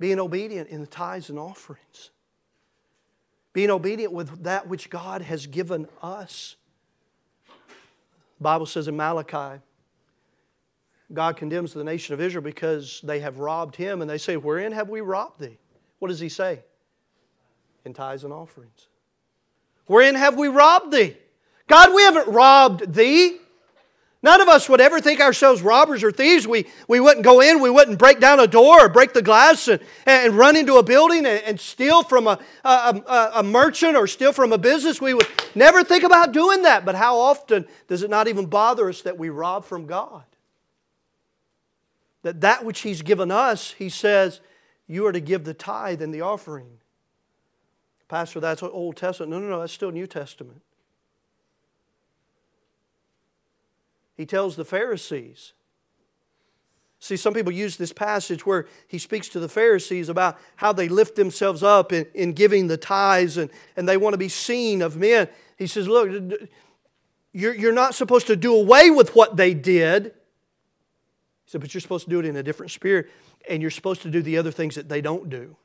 Being 0.00 0.18
obedient 0.18 0.68
in 0.68 0.80
the 0.80 0.88
tithes 0.88 1.30
and 1.30 1.38
offerings 1.38 2.10
being 3.54 3.70
obedient 3.70 4.12
with 4.12 4.42
that 4.42 4.68
which 4.68 4.90
God 4.90 5.22
has 5.22 5.46
given 5.46 5.88
us. 6.02 6.56
The 7.46 8.42
Bible 8.42 8.66
says 8.66 8.88
in 8.88 8.96
Malachi, 8.96 9.62
God 11.12 11.36
condemns 11.36 11.72
the 11.72 11.84
nation 11.84 12.12
of 12.12 12.20
Israel 12.20 12.42
because 12.42 13.00
they 13.04 13.20
have 13.20 13.38
robbed 13.38 13.76
him, 13.76 14.02
and 14.02 14.10
they 14.10 14.18
say, 14.18 14.36
Wherein 14.36 14.72
have 14.72 14.88
we 14.88 15.00
robbed 15.00 15.40
thee? 15.40 15.56
What 16.00 16.08
does 16.08 16.20
he 16.20 16.28
say? 16.28 16.60
In 17.84 17.94
tithes 17.94 18.24
and 18.24 18.32
offerings. 18.32 18.88
Wherein 19.86 20.16
have 20.16 20.36
we 20.36 20.48
robbed 20.48 20.92
thee? 20.92 21.16
God, 21.68 21.94
we 21.94 22.02
haven't 22.02 22.28
robbed 22.28 22.92
thee. 22.92 23.38
None 24.24 24.40
of 24.40 24.48
us 24.48 24.70
would 24.70 24.80
ever 24.80 25.02
think 25.02 25.20
ourselves 25.20 25.60
robbers 25.60 26.02
or 26.02 26.10
thieves. 26.10 26.48
We, 26.48 26.66
we 26.88 26.98
wouldn't 26.98 27.24
go 27.24 27.42
in, 27.42 27.60
we 27.60 27.68
wouldn't 27.68 27.98
break 27.98 28.20
down 28.20 28.40
a 28.40 28.46
door 28.46 28.86
or 28.86 28.88
break 28.88 29.12
the 29.12 29.20
glass 29.20 29.68
and, 29.68 29.82
and 30.06 30.32
run 30.32 30.56
into 30.56 30.76
a 30.76 30.82
building 30.82 31.26
and, 31.26 31.44
and 31.44 31.60
steal 31.60 32.02
from 32.02 32.26
a, 32.26 32.38
a, 32.64 33.32
a, 33.34 33.42
merchant 33.42 33.98
or 33.98 34.06
steal 34.06 34.32
from 34.32 34.50
a 34.54 34.56
business. 34.56 34.98
We 34.98 35.12
would 35.12 35.26
never 35.54 35.84
think 35.84 36.04
about 36.04 36.32
doing 36.32 36.62
that. 36.62 36.86
But 36.86 36.94
how 36.94 37.18
often 37.18 37.66
does 37.86 38.02
it 38.02 38.08
not 38.08 38.26
even 38.26 38.46
bother 38.46 38.88
us 38.88 39.02
that 39.02 39.18
we 39.18 39.28
rob 39.28 39.66
from 39.66 39.84
God? 39.84 40.24
That 42.22 42.40
that 42.40 42.64
which 42.64 42.80
He's 42.80 43.02
given 43.02 43.30
us, 43.30 43.72
He 43.72 43.90
says, 43.90 44.40
you 44.86 45.04
are 45.06 45.12
to 45.12 45.20
give 45.20 45.44
the 45.44 45.52
tithe 45.52 46.00
and 46.00 46.14
the 46.14 46.22
offering. 46.22 46.78
Pastor, 48.08 48.40
that's 48.40 48.62
Old 48.62 48.96
Testament. 48.96 49.32
No, 49.32 49.38
no, 49.38 49.48
no, 49.48 49.60
that's 49.60 49.74
still 49.74 49.90
New 49.90 50.06
Testament. 50.06 50.62
He 54.16 54.26
tells 54.26 54.56
the 54.56 54.64
Pharisees. 54.64 55.52
See, 57.04 57.16
some 57.18 57.34
people 57.34 57.52
use 57.52 57.76
this 57.76 57.92
passage 57.92 58.46
where 58.46 58.66
he 58.88 58.98
speaks 58.98 59.28
to 59.30 59.40
the 59.40 59.48
Pharisees 59.48 60.08
about 60.08 60.38
how 60.56 60.72
they 60.72 60.88
lift 60.88 61.16
themselves 61.16 61.62
up 61.62 61.92
in, 61.92 62.06
in 62.14 62.32
giving 62.32 62.66
the 62.66 62.78
tithes 62.78 63.36
and, 63.36 63.50
and 63.76 63.86
they 63.86 63.98
want 63.98 64.14
to 64.14 64.18
be 64.18 64.30
seen 64.30 64.80
of 64.80 64.96
men. 64.96 65.28
He 65.58 65.66
says, 65.66 65.86
Look, 65.86 66.08
you're, 67.32 67.54
you're 67.54 67.74
not 67.74 67.94
supposed 67.94 68.28
to 68.28 68.36
do 68.36 68.54
away 68.54 68.90
with 68.90 69.14
what 69.14 69.36
they 69.36 69.52
did. 69.52 70.04
He 71.44 71.50
said, 71.50 71.60
But 71.60 71.74
you're 71.74 71.82
supposed 71.82 72.04
to 72.04 72.10
do 72.10 72.20
it 72.20 72.24
in 72.24 72.36
a 72.36 72.42
different 72.42 72.72
spirit, 72.72 73.10
and 73.50 73.60
you're 73.60 73.70
supposed 73.70 74.00
to 74.02 74.10
do 74.10 74.22
the 74.22 74.38
other 74.38 74.50
things 74.50 74.76
that 74.76 74.88
they 74.88 75.02
don't 75.02 75.28
do. 75.28 75.56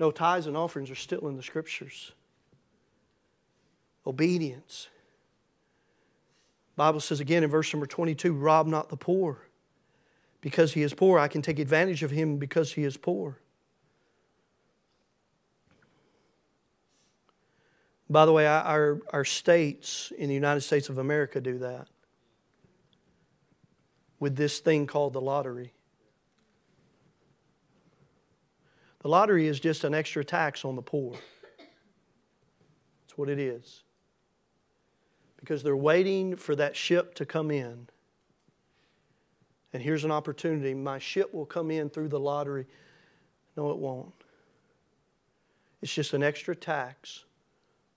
No, 0.00 0.10
tithes 0.10 0.48
and 0.48 0.56
offerings 0.56 0.90
are 0.90 0.96
still 0.96 1.28
in 1.28 1.36
the 1.36 1.42
scriptures. 1.44 2.10
Obedience. 4.04 4.88
Bible 6.76 7.00
says 7.00 7.20
again 7.20 7.44
in 7.44 7.50
verse 7.50 7.72
number 7.72 7.86
22, 7.86 8.32
rob 8.32 8.66
not 8.66 8.88
the 8.88 8.96
poor. 8.96 9.38
Because 10.40 10.72
he 10.72 10.82
is 10.82 10.94
poor, 10.94 11.18
I 11.18 11.28
can 11.28 11.42
take 11.42 11.58
advantage 11.58 12.02
of 12.02 12.10
him 12.10 12.38
because 12.38 12.72
he 12.72 12.84
is 12.84 12.96
poor. 12.96 13.38
By 18.10 18.26
the 18.26 18.32
way, 18.32 18.46
our, 18.46 19.00
our 19.12 19.24
states 19.24 20.12
in 20.18 20.28
the 20.28 20.34
United 20.34 20.62
States 20.62 20.88
of 20.88 20.98
America 20.98 21.40
do 21.40 21.58
that 21.58 21.88
with 24.18 24.36
this 24.36 24.58
thing 24.58 24.86
called 24.86 25.12
the 25.12 25.20
lottery. 25.20 25.72
The 29.00 29.08
lottery 29.08 29.46
is 29.46 29.58
just 29.60 29.84
an 29.84 29.94
extra 29.94 30.24
tax 30.24 30.64
on 30.64 30.76
the 30.76 30.82
poor. 30.82 31.14
That's 33.02 33.16
what 33.16 33.28
it 33.28 33.38
is 33.38 33.82
because 35.42 35.62
they're 35.62 35.76
waiting 35.76 36.36
for 36.36 36.56
that 36.56 36.76
ship 36.76 37.14
to 37.16 37.26
come 37.26 37.50
in. 37.50 37.88
And 39.74 39.82
here's 39.82 40.04
an 40.04 40.10
opportunity. 40.10 40.72
My 40.72 40.98
ship 40.98 41.34
will 41.34 41.46
come 41.46 41.70
in 41.70 41.90
through 41.90 42.08
the 42.08 42.20
lottery. 42.20 42.66
No, 43.56 43.70
it 43.70 43.78
won't. 43.78 44.14
It's 45.82 45.92
just 45.92 46.14
an 46.14 46.22
extra 46.22 46.56
tax 46.56 47.24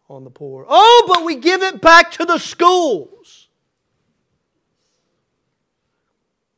on 0.09 0.23
the 0.23 0.29
poor. 0.29 0.65
Oh, 0.67 1.05
but 1.07 1.23
we 1.23 1.35
give 1.35 1.63
it 1.63 1.81
back 1.81 2.11
to 2.11 2.25
the 2.25 2.37
schools. 2.37 3.49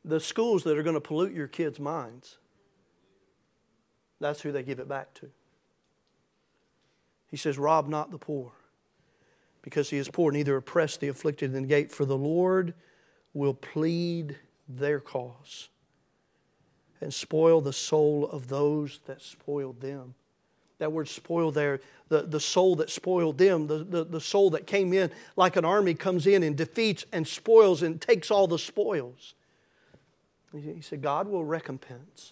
the 0.08 0.20
schools 0.20 0.64
that 0.64 0.78
are 0.78 0.84
going 0.84 0.96
to 0.96 1.02
pollute 1.02 1.34
your 1.34 1.48
kids' 1.48 1.80
minds, 1.80 2.38
that's 4.20 4.42
who 4.42 4.52
they 4.52 4.64
give 4.64 4.80
it 4.80 4.88
back 4.88 5.14
to. 5.16 5.30
He 7.30 7.38
says, 7.38 7.58
Rob 7.58 7.90
not 7.90 8.10
the 8.10 8.18
poor, 8.18 8.54
because 9.68 9.90
he 9.90 9.98
is 9.98 10.08
poor, 10.08 10.32
neither 10.32 10.56
oppress 10.56 10.96
the 10.96 11.10
afflicted 11.10 11.54
in 11.54 11.64
the 11.64 11.68
gate, 11.68 11.92
for 11.92 12.06
the 12.06 12.18
Lord 12.18 12.74
will 13.34 13.54
plead 13.54 14.38
their 14.70 15.02
cause 15.02 15.68
and 17.02 17.14
spoil 17.14 17.60
the 17.60 17.74
soul 17.74 18.26
of 18.28 18.48
those 18.48 19.02
that 19.08 19.22
spoiled 19.22 19.82
them. 19.82 20.16
That 20.80 20.94
word 20.94 21.10
spoil 21.10 21.52
there, 21.52 21.82
the, 22.08 22.22
the 22.22 22.40
soul 22.40 22.78
that 22.78 22.90
spoiled 22.90 23.38
them, 23.38 23.68
the, 23.68 23.80
the, 23.84 24.04
the 24.06 24.22
soul 24.22 24.52
that 24.52 24.68
came 24.68 24.94
in 24.94 25.12
like 25.36 25.58
an 25.58 25.66
army 25.66 25.94
comes 25.96 26.28
in 26.28 26.44
and 26.44 26.56
defeats 26.56 27.06
and 27.12 27.28
spoils 27.28 27.84
and 27.84 28.00
takes 28.00 28.32
all 28.32 28.48
the 28.48 28.60
spoils. 28.60 29.34
He 30.54 30.82
said, 30.82 31.02
God 31.02 31.28
will 31.28 31.44
recompense. 31.44 32.32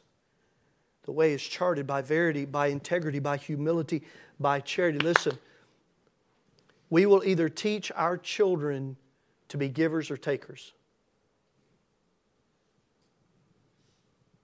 The 1.04 1.12
way 1.12 1.34
is 1.34 1.44
charted 1.44 1.86
by 1.86 2.02
verity, 2.02 2.46
by 2.46 2.68
integrity, 2.68 3.20
by 3.20 3.38
humility, 3.38 4.04
by 4.40 4.62
charity. 4.62 5.00
Listen, 5.00 5.38
we 6.96 7.06
will 7.06 7.26
either 7.26 7.50
teach 7.50 7.92
our 7.94 8.18
children 8.18 8.96
to 9.50 9.58
be 9.58 9.68
givers 9.68 10.10
or 10.10 10.16
takers. 10.16 10.72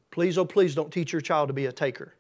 Please, 0.10 0.38
oh, 0.38 0.44
please 0.44 0.76
don't 0.76 0.92
teach 0.92 1.14
your 1.14 1.22
child 1.22 1.48
to 1.48 1.54
be 1.54 1.68
a 1.68 1.72
taker. 1.72 2.14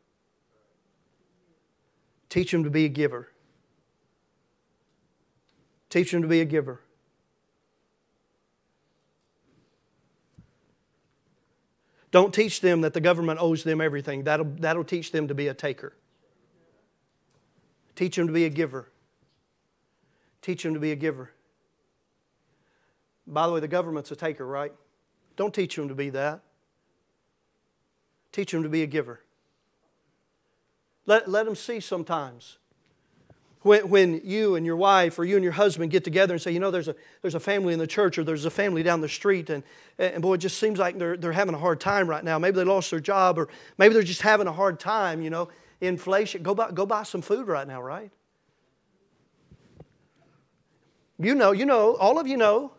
Teach 2.29 2.53
him 2.53 2.63
to 2.63 2.69
be 2.69 2.85
a 2.85 2.87
giver. 2.87 3.27
Teach 5.89 6.13
him 6.13 6.21
to 6.21 6.29
be 6.29 6.39
a 6.39 6.45
giver. 6.45 6.79
Don't 12.11 12.33
teach 12.33 12.61
them 12.61 12.79
that 12.79 12.93
the 12.93 13.01
government 13.01 13.41
owes 13.41 13.65
them 13.65 13.81
everything. 13.81 14.23
That'll, 14.23 14.45
that'll 14.45 14.85
teach 14.85 15.11
them 15.11 15.27
to 15.27 15.35
be 15.35 15.49
a 15.49 15.53
taker. 15.53 15.91
Teach 17.97 18.15
them 18.15 18.27
to 18.27 18.33
be 18.33 18.45
a 18.45 18.49
giver. 18.49 18.87
Teach 20.41 20.63
them 20.63 20.73
to 20.73 20.80
be 20.80 20.91
a 20.91 20.95
giver. 20.95 21.32
By 23.27 23.47
the 23.47 23.54
way, 23.54 23.60
the 23.60 23.67
government's 23.67 24.12
a 24.12 24.15
taker, 24.15 24.45
right? 24.45 24.73
Don't 25.36 25.54
teach 25.54 25.75
them 25.75 25.88
to 25.88 25.95
be 25.95 26.10
that. 26.12 26.41
Teach 28.32 28.51
them 28.51 28.63
to 28.63 28.69
be 28.69 28.84
a 28.84 28.88
giver. 28.88 29.21
Let, 31.06 31.30
let 31.30 31.45
them 31.45 31.56
see 31.56 31.80
sometimes 31.80 32.58
when, 33.62 33.89
when 33.89 34.21
you 34.23 34.56
and 34.56 34.65
your 34.65 34.75
wife 34.75 35.19
or 35.19 35.25
you 35.25 35.36
and 35.36 35.43
your 35.43 35.54
husband 35.54 35.91
get 35.91 36.04
together 36.04 36.34
and 36.34 36.41
say, 36.41 36.51
you 36.51 36.60
know, 36.60 36.71
there's 36.71 36.88
a, 36.88 36.95
there's 37.21 37.36
a 37.36 37.39
family 37.39 37.73
in 37.73 37.80
the 37.80 37.88
church 37.88 38.17
or 38.17 38.23
there's 38.23 38.45
a 38.45 38.49
family 38.49 38.82
down 38.84 39.01
the 39.01 39.10
street, 39.10 39.49
and, 39.49 39.63
and 39.99 40.21
boy, 40.21 40.34
it 40.34 40.39
just 40.39 40.58
seems 40.58 40.80
like 40.80 40.97
they're, 40.97 41.17
they're 41.17 41.32
having 41.32 41.54
a 41.54 41.60
hard 41.60 41.80
time 41.80 42.10
right 42.10 42.23
now. 42.23 42.39
Maybe 42.39 42.56
they 42.56 42.63
lost 42.63 42.89
their 42.89 42.99
job 42.99 43.38
or 43.38 43.49
maybe 43.77 43.93
they're 43.93 44.04
just 44.04 44.21
having 44.21 44.47
a 44.47 44.51
hard 44.51 44.80
time, 44.80 45.21
you 45.21 45.30
know. 45.30 45.49
Inflation, 45.80 46.43
go 46.43 46.54
buy, 46.54 46.71
go 46.71 46.86
buy 46.86 47.04
some 47.04 47.21
food 47.21 47.47
right 47.47 47.67
now, 47.67 47.82
right? 47.82 48.12
You 51.21 51.36
know, 51.36 51.51
you 51.51 51.65
know, 51.65 51.95
all 51.95 52.19
of 52.19 52.27
you 52.27 52.38
know. 52.38 52.73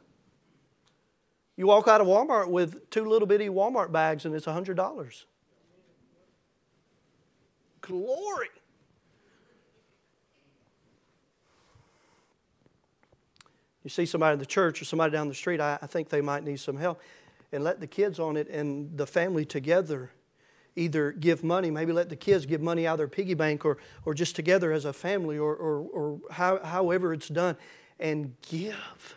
You 1.56 1.66
walk 1.66 1.86
out 1.86 2.00
of 2.00 2.06
Walmart 2.06 2.48
with 2.48 2.90
two 2.90 3.04
little 3.04 3.28
bitty 3.28 3.48
Walmart 3.48 3.92
bags 3.92 4.24
and 4.24 4.34
it's 4.34 4.46
$100 4.46 5.24
glory. 7.82 8.48
You 13.84 13.90
see 13.90 14.06
somebody 14.06 14.34
in 14.34 14.38
the 14.38 14.46
church 14.46 14.80
or 14.80 14.84
somebody 14.84 15.12
down 15.12 15.28
the 15.28 15.34
street, 15.34 15.60
I, 15.60 15.78
I 15.82 15.86
think 15.86 16.08
they 16.08 16.20
might 16.20 16.44
need 16.44 16.60
some 16.60 16.76
help. 16.76 17.00
And 17.50 17.62
let 17.62 17.80
the 17.80 17.86
kids 17.86 18.18
on 18.18 18.36
it 18.36 18.48
and 18.48 18.96
the 18.96 19.06
family 19.06 19.44
together 19.44 20.10
either 20.74 21.12
give 21.12 21.44
money, 21.44 21.70
maybe 21.70 21.92
let 21.92 22.08
the 22.08 22.16
kids 22.16 22.46
give 22.46 22.62
money 22.62 22.86
out 22.86 22.94
of 22.94 22.98
their 22.98 23.08
piggy 23.08 23.34
bank 23.34 23.64
or, 23.64 23.76
or 24.06 24.14
just 24.14 24.34
together 24.34 24.72
as 24.72 24.86
a 24.86 24.92
family 24.92 25.36
or, 25.36 25.54
or, 25.54 25.80
or 25.92 26.20
how, 26.30 26.64
however 26.64 27.12
it's 27.12 27.28
done 27.28 27.56
and 28.02 28.34
give 28.50 29.16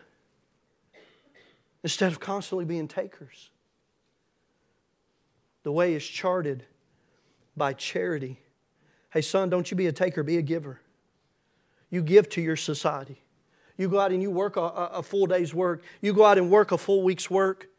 instead 1.83 2.13
of 2.13 2.21
constantly 2.21 2.63
being 2.63 2.87
takers. 2.87 3.49
The 5.63 5.73
way 5.73 5.93
is 5.93 6.07
charted 6.07 6.63
by 7.57 7.73
charity 7.73 8.39
Hey, 9.15 9.21
son, 9.21 9.49
don't 9.49 9.71
you 9.71 9.77
be 9.77 9.87
a 9.87 9.93
taker, 9.93 10.23
be 10.23 10.35
a 10.35 10.41
giver. 10.41 10.81
You 11.89 12.01
give 12.01 12.27
to 12.31 12.41
your 12.41 12.57
society. 12.57 13.21
You 13.77 13.87
go 13.87 13.97
out 13.97 14.11
and 14.11 14.21
you 14.21 14.29
work 14.29 14.57
a, 14.57 14.59
a, 14.59 15.01
full 15.01 15.25
day's 15.25 15.53
work. 15.53 15.83
You 16.01 16.11
go 16.11 16.25
out 16.25 16.37
and 16.37 16.51
work 16.51 16.73
a 16.73 16.77
full 16.77 17.01
week's 17.01 17.29
work. 17.29 17.69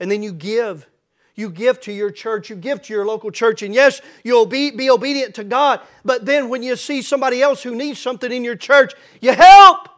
And 0.00 0.10
then 0.10 0.24
you 0.24 0.32
give. 0.32 0.88
You 1.36 1.50
give 1.50 1.80
to 1.82 1.92
your 1.92 2.10
church. 2.10 2.50
You 2.50 2.56
give 2.56 2.82
to 2.82 2.92
your 2.92 3.06
local 3.06 3.30
church. 3.30 3.62
And 3.62 3.72
yes, 3.72 4.00
you'll 4.24 4.44
be, 4.44 4.72
be 4.72 4.90
obedient 4.90 5.36
to 5.36 5.44
God. 5.44 5.78
But 6.04 6.26
then 6.26 6.48
when 6.48 6.64
you 6.64 6.74
see 6.74 7.00
somebody 7.00 7.40
else 7.40 7.62
who 7.62 7.76
needs 7.76 8.00
something 8.00 8.32
in 8.32 8.42
your 8.42 8.56
church, 8.56 8.92
you 9.20 9.34
help. 9.34 9.88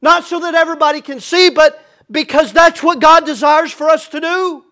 Not 0.00 0.24
so 0.24 0.40
that 0.40 0.54
everybody 0.54 1.00
can 1.00 1.20
see, 1.20 1.50
but 1.50 1.82
because 2.10 2.52
that's 2.52 2.82
what 2.82 3.00
God 3.00 3.26
desires 3.26 3.72
for 3.72 3.88
us 3.88 4.08
to 4.08 4.20
do. 4.20 4.64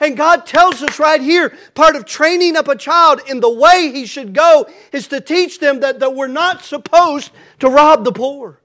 And 0.00 0.16
God 0.16 0.46
tells 0.46 0.82
us 0.82 0.98
right 0.98 1.20
here 1.20 1.56
part 1.74 1.96
of 1.96 2.04
training 2.04 2.56
up 2.56 2.68
a 2.68 2.76
child 2.76 3.20
in 3.28 3.40
the 3.40 3.50
way 3.50 3.90
he 3.92 4.06
should 4.06 4.34
go 4.34 4.68
is 4.92 5.08
to 5.08 5.20
teach 5.20 5.58
them 5.58 5.80
that, 5.80 6.00
that 6.00 6.14
we're 6.14 6.26
not 6.26 6.62
supposed 6.62 7.30
to 7.60 7.68
rob 7.68 8.04
the 8.04 8.12
poor. 8.12 8.60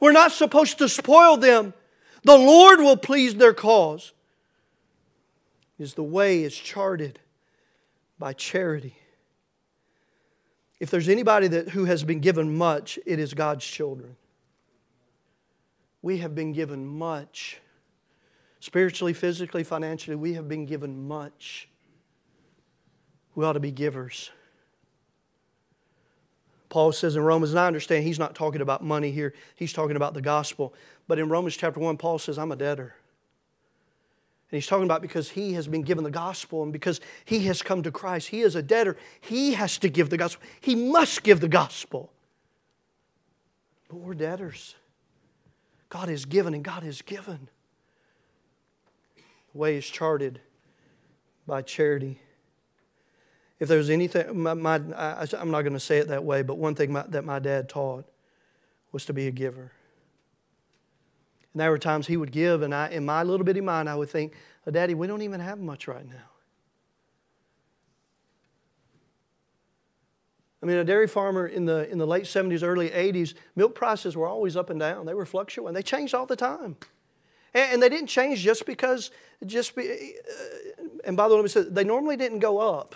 We're 0.00 0.12
not 0.12 0.32
supposed 0.32 0.78
to 0.78 0.88
spoil 0.88 1.36
them. 1.36 1.74
The 2.22 2.36
Lord 2.36 2.80
will 2.80 2.96
please 2.96 3.34
their 3.34 3.54
cause. 3.54 4.12
Is 5.78 5.94
the 5.94 6.02
way 6.02 6.42
is 6.42 6.54
charted 6.54 7.18
by 8.18 8.34
charity. 8.34 8.96
If 10.78 10.90
there's 10.90 11.08
anybody 11.08 11.48
that, 11.48 11.70
who 11.70 11.86
has 11.86 12.04
been 12.04 12.20
given 12.20 12.56
much, 12.56 12.98
it 13.06 13.18
is 13.18 13.34
God's 13.34 13.64
children. 13.64 14.16
We 16.02 16.18
have 16.18 16.34
been 16.34 16.52
given 16.52 16.86
much 16.86 17.60
Spiritually, 18.60 19.14
physically, 19.14 19.64
financially, 19.64 20.14
we 20.14 20.34
have 20.34 20.46
been 20.46 20.66
given 20.66 21.08
much. 21.08 21.66
We 23.34 23.44
ought 23.44 23.54
to 23.54 23.60
be 23.60 23.70
givers. 23.70 24.30
Paul 26.68 26.92
says 26.92 27.16
in 27.16 27.22
Romans, 27.22 27.50
and 27.50 27.58
I 27.58 27.66
understand 27.66 28.04
he's 28.04 28.18
not 28.18 28.34
talking 28.34 28.60
about 28.60 28.84
money 28.84 29.10
here, 29.10 29.34
he's 29.56 29.72
talking 29.72 29.96
about 29.96 30.12
the 30.12 30.20
gospel. 30.20 30.74
But 31.08 31.18
in 31.18 31.28
Romans 31.28 31.56
chapter 31.56 31.80
1, 31.80 31.96
Paul 31.96 32.18
says, 32.18 32.38
I'm 32.38 32.52
a 32.52 32.56
debtor. 32.56 32.94
And 34.50 34.56
he's 34.56 34.66
talking 34.66 34.84
about 34.84 35.00
because 35.00 35.30
he 35.30 35.54
has 35.54 35.66
been 35.66 35.82
given 35.82 36.04
the 36.04 36.10
gospel 36.10 36.62
and 36.62 36.72
because 36.72 37.00
he 37.24 37.46
has 37.46 37.62
come 37.62 37.82
to 37.84 37.90
Christ. 37.90 38.28
He 38.28 38.42
is 38.42 38.56
a 38.56 38.62
debtor. 38.62 38.96
He 39.20 39.54
has 39.54 39.78
to 39.78 39.88
give 39.88 40.10
the 40.10 40.16
gospel. 40.16 40.46
He 40.60 40.74
must 40.74 41.22
give 41.22 41.40
the 41.40 41.48
gospel. 41.48 42.12
But 43.88 43.96
we're 43.96 44.14
debtors. 44.14 44.74
God 45.90 46.08
has 46.08 46.24
given 46.24 46.54
and 46.54 46.64
God 46.64 46.82
has 46.82 47.02
given 47.02 47.48
The 49.52 49.58
way 49.58 49.76
is 49.76 49.86
charted 49.86 50.40
by 51.46 51.62
charity. 51.62 52.20
If 53.58 53.68
there's 53.68 53.90
anything, 53.90 54.40
my, 54.40 54.54
my, 54.54 54.80
I, 54.96 55.26
am 55.38 55.50
not 55.50 55.62
going 55.62 55.74
to 55.74 55.80
say 55.80 55.98
it 55.98 56.08
that 56.08 56.24
way, 56.24 56.42
but 56.42 56.56
one 56.56 56.74
thing 56.74 56.92
my, 56.92 57.04
that 57.08 57.24
my 57.24 57.40
dad 57.40 57.68
taught 57.68 58.06
was 58.92 59.04
to 59.04 59.12
be 59.12 59.26
a 59.26 59.30
giver. 59.30 59.72
And 61.52 61.60
there 61.60 61.70
were 61.70 61.78
times 61.78 62.06
he 62.06 62.16
would 62.16 62.32
give, 62.32 62.62
and 62.62 62.74
I, 62.74 62.88
in 62.88 63.04
my 63.04 63.22
little 63.22 63.44
bitty 63.44 63.60
mind, 63.60 63.88
I 63.88 63.96
would 63.96 64.08
think, 64.08 64.34
oh, 64.66 64.70
Daddy, 64.70 64.94
we 64.94 65.06
don't 65.06 65.22
even 65.22 65.40
have 65.40 65.58
much 65.58 65.88
right 65.88 66.06
now. 66.06 66.30
I 70.62 70.66
mean, 70.66 70.76
a 70.76 70.84
dairy 70.84 71.08
farmer 71.08 71.46
in 71.46 71.64
the, 71.64 71.90
in 71.90 71.96
the 71.96 72.06
late 72.06 72.24
70s, 72.24 72.62
early 72.62 72.90
80s, 72.90 73.34
milk 73.56 73.74
prices 73.74 74.16
were 74.16 74.26
always 74.26 74.56
up 74.56 74.68
and 74.68 74.78
down. 74.78 75.06
They 75.06 75.14
were 75.14 75.24
fluctuating. 75.24 75.74
They 75.74 75.82
changed 75.82 76.14
all 76.14 76.26
the 76.26 76.36
time. 76.36 76.76
And 77.54 77.82
they 77.82 77.88
didn't 77.88 78.08
change 78.08 78.40
just 78.40 78.66
because, 78.66 79.10
just 79.46 79.74
be, 79.74 79.82
uh, 79.88 80.84
and 81.04 81.16
by 81.16 81.28
the 81.28 81.36
way, 81.36 81.48
they 81.68 81.82
normally 81.82 82.16
didn't 82.16 82.40
go 82.40 82.58
up. 82.58 82.94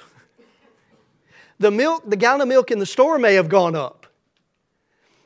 The 1.58 1.70
milk, 1.70 2.08
the 2.08 2.16
gallon 2.16 2.42
of 2.42 2.48
milk 2.48 2.70
in 2.70 2.78
the 2.78 2.86
store 2.86 3.18
may 3.18 3.34
have 3.34 3.48
gone 3.48 3.74
up. 3.74 4.06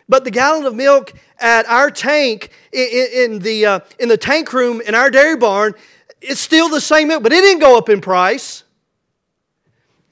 But 0.09 0.25
the 0.25 0.31
gallon 0.31 0.65
of 0.65 0.75
milk 0.75 1.13
at 1.39 1.67
our 1.67 1.91
tank 1.91 2.51
in, 2.73 3.09
in 3.15 3.39
the, 3.41 3.67
uh, 3.67 3.81
in 3.99 4.09
the 4.09 4.17
tank 4.17 4.53
room 4.53 4.81
in 4.81 4.95
our 4.95 5.11
dairy 5.11 5.37
barn, 5.37 5.75
it's 6.23 6.41
still 6.41 6.69
the 6.69 6.81
same 6.81 7.09
milk, 7.09 7.23
but 7.23 7.33
it 7.33 7.41
didn't 7.41 7.61
go 7.61 7.77
up 7.77 7.89
in 7.89 8.01
price. 8.01 8.65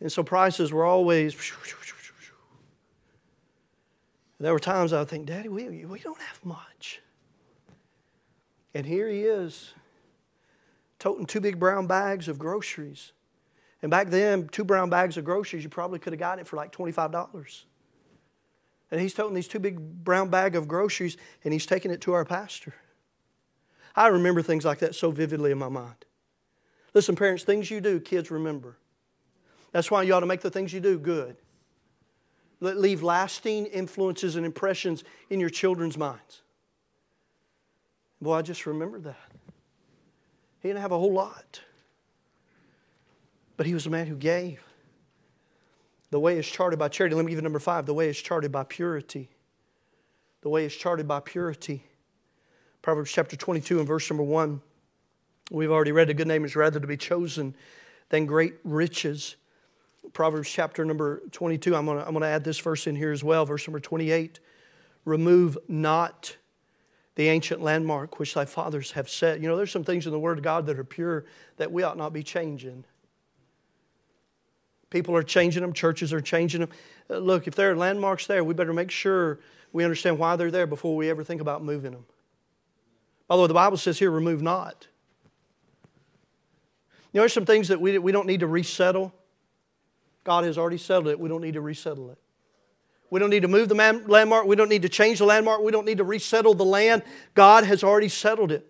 And 0.00 0.12
so 0.12 0.22
prices 0.22 0.72
were 0.72 0.84
always. 0.84 1.34
There 4.39 4.53
were 4.53 4.59
times 4.59 4.93
I 4.93 5.01
would 5.01 5.09
think, 5.09 5.26
Daddy, 5.26 5.49
we, 5.49 5.84
we 5.84 5.99
don't 5.99 6.20
have 6.20 6.45
much. 6.45 7.01
And 8.74 8.84
here 8.84 9.09
he 9.09 9.22
is, 9.22 9.72
toting 10.99 11.24
two 11.24 11.41
big 11.41 11.59
brown 11.59 11.87
bags 11.87 12.28
of 12.28 12.39
groceries. 12.39 13.12
And 13.80 13.91
back 13.91 14.11
then, 14.11 14.49
two 14.49 14.64
brown 14.64 14.91
bags 14.91 15.16
of 15.16 15.24
groceries, 15.24 15.62
you 15.62 15.70
probably 15.70 15.99
could 15.99 16.12
have 16.12 16.20
gotten 16.20 16.41
it 16.41 16.47
for 16.47 16.57
like 16.57 16.72
$25. 16.72 17.64
And 18.91 19.01
he's 19.01 19.14
toting 19.14 19.34
these 19.34 19.49
two 19.49 19.59
big 19.59 19.78
brown 20.05 20.28
bag 20.28 20.55
of 20.55 20.68
groceries 20.68 21.16
and 21.43 21.53
he's 21.53 21.66
taking 21.66 21.91
it 21.91 22.01
to 22.03 22.12
our 22.12 22.24
pastor. 22.24 22.74
I 23.95 24.09
remember 24.09 24.43
things 24.43 24.64
like 24.64 24.78
that 24.80 24.95
so 24.95 25.11
vividly 25.11 25.51
in 25.51 25.59
my 25.59 25.70
mind. 25.70 26.05
Listen, 26.93 27.16
parents, 27.16 27.45
things 27.45 27.70
you 27.70 27.80
do, 27.80 27.99
kids 27.99 28.30
remember. 28.30 28.76
That's 29.72 29.91
why 29.91 30.03
you 30.03 30.12
ought 30.14 30.20
to 30.20 30.26
make 30.26 30.43
the 30.43 30.51
things 30.51 30.72
you 30.72 30.80
do 30.80 30.99
good. 30.99 31.37
Leave 32.61 33.02
lasting 33.02 33.66
influences 33.66 34.36
and 34.36 34.46
impressions 34.46 35.04
in 35.28 35.40
your 35.40 35.50
children's 35.50 35.98
minds. 35.98 36.42
Boy, 38.20 38.34
I 38.34 38.42
just 38.42 38.66
remember 38.66 38.98
that. 39.00 39.30
He 40.61 40.68
didn't 40.68 40.80
have 40.80 40.92
a 40.92 40.98
whole 40.98 41.12
lot, 41.12 41.61
but 43.57 43.66
he 43.66 43.74
was 43.74 43.86
a 43.86 43.90
man 43.90 44.07
who 44.07 44.16
gave. 44.16 44.62
The 46.11 46.20
way 46.20 46.38
is 46.38 46.46
charted 46.46 46.78
by 46.78 46.88
charity. 46.88 47.14
Let 47.14 47.24
me 47.24 47.30
give 47.30 47.38
you 47.38 47.42
number 47.42 47.59
five. 47.59 47.84
The 47.84 47.94
way 47.94 48.09
is 48.09 48.16
charted 48.16 48.52
by 48.52 48.64
purity. 48.64 49.28
The 50.40 50.48
way 50.48 50.64
is 50.64 50.74
charted 50.74 51.07
by 51.07 51.20
purity. 51.20 51.84
Proverbs 52.80 53.11
chapter 53.12 53.36
22 53.36 53.78
and 53.78 53.86
verse 53.86 54.09
number 54.09 54.22
1. 54.22 54.61
We've 55.50 55.70
already 55.70 55.92
read 55.92 56.09
a 56.09 56.14
good 56.14 56.28
name 56.28 56.44
is 56.44 56.57
rather 56.57 56.80
to 56.80 56.86
be 56.86 56.96
chosen 56.96 57.54
than 58.09 58.26
great 58.26 58.54
riches. 58.64 59.36
Proverbs 60.12 60.48
chapter 60.48 60.84
number 60.84 61.22
22. 61.32 61.74
I'm 61.74 61.86
going 61.86 61.98
to 61.98 62.07
I'm 62.07 62.12
going 62.12 62.22
to 62.22 62.28
add 62.28 62.44
this 62.44 62.59
verse 62.59 62.86
in 62.86 62.96
here 62.96 63.12
as 63.12 63.22
well, 63.22 63.44
verse 63.44 63.66
number 63.66 63.80
28. 63.80 64.40
Remove 65.04 65.59
not 65.68 66.36
the 67.16 67.28
ancient 67.28 67.62
landmark 67.62 68.18
which 68.18 68.34
thy 68.34 68.44
fathers 68.44 68.92
have 68.92 69.09
set. 69.09 69.40
You 69.40 69.48
know, 69.48 69.57
there's 69.57 69.70
some 69.70 69.84
things 69.84 70.07
in 70.07 70.12
the 70.12 70.18
Word 70.18 70.38
of 70.38 70.44
God 70.44 70.66
that 70.66 70.78
are 70.78 70.84
pure 70.84 71.24
that 71.57 71.72
we 71.72 71.82
ought 71.82 71.96
not 71.96 72.12
be 72.12 72.22
changing. 72.22 72.84
People 74.90 75.16
are 75.16 75.22
changing 75.22 75.62
them, 75.62 75.72
churches 75.72 76.12
are 76.12 76.20
changing 76.20 76.61
them. 76.61 76.70
Uh, 77.11 77.18
look, 77.18 77.46
if 77.48 77.54
there 77.54 77.70
are 77.72 77.76
landmarks 77.76 78.26
there, 78.26 78.44
we 78.44 78.54
better 78.54 78.72
make 78.72 78.90
sure 78.90 79.40
we 79.72 79.82
understand 79.82 80.18
why 80.18 80.36
they're 80.36 80.50
there 80.50 80.66
before 80.66 80.94
we 80.94 81.11
ever 81.11 81.24
think 81.24 81.40
about 81.40 81.62
moving 81.62 81.92
them. 81.92 82.07
By 83.26 83.36
the 83.36 83.42
way, 83.42 83.48
the 83.48 83.54
Bible 83.54 83.76
says 83.76 83.98
here, 83.98 84.11
remove 84.11 84.42
not. 84.42 84.86
You 87.12 87.18
know, 87.18 87.22
there's 87.22 87.32
some 87.32 87.46
things 87.46 87.68
that 87.68 87.80
we, 87.80 87.98
we 87.98 88.12
don't 88.12 88.26
need 88.26 88.40
to 88.40 88.46
resettle. 88.46 89.12
God 90.26 90.42
has 90.42 90.58
already 90.58 90.76
settled 90.76 91.06
it. 91.06 91.20
We 91.20 91.28
don't 91.28 91.40
need 91.40 91.54
to 91.54 91.60
resettle 91.60 92.10
it. 92.10 92.18
We 93.10 93.20
don't 93.20 93.30
need 93.30 93.42
to 93.42 93.48
move 93.48 93.68
the 93.68 93.76
landmark. 93.76 94.44
We 94.44 94.56
don't 94.56 94.68
need 94.68 94.82
to 94.82 94.88
change 94.88 95.20
the 95.20 95.24
landmark. 95.24 95.62
We 95.62 95.70
don't 95.70 95.86
need 95.86 95.98
to 95.98 96.04
resettle 96.04 96.54
the 96.54 96.64
land. 96.64 97.04
God 97.34 97.62
has 97.62 97.84
already 97.84 98.08
settled 98.08 98.50
it. 98.50 98.66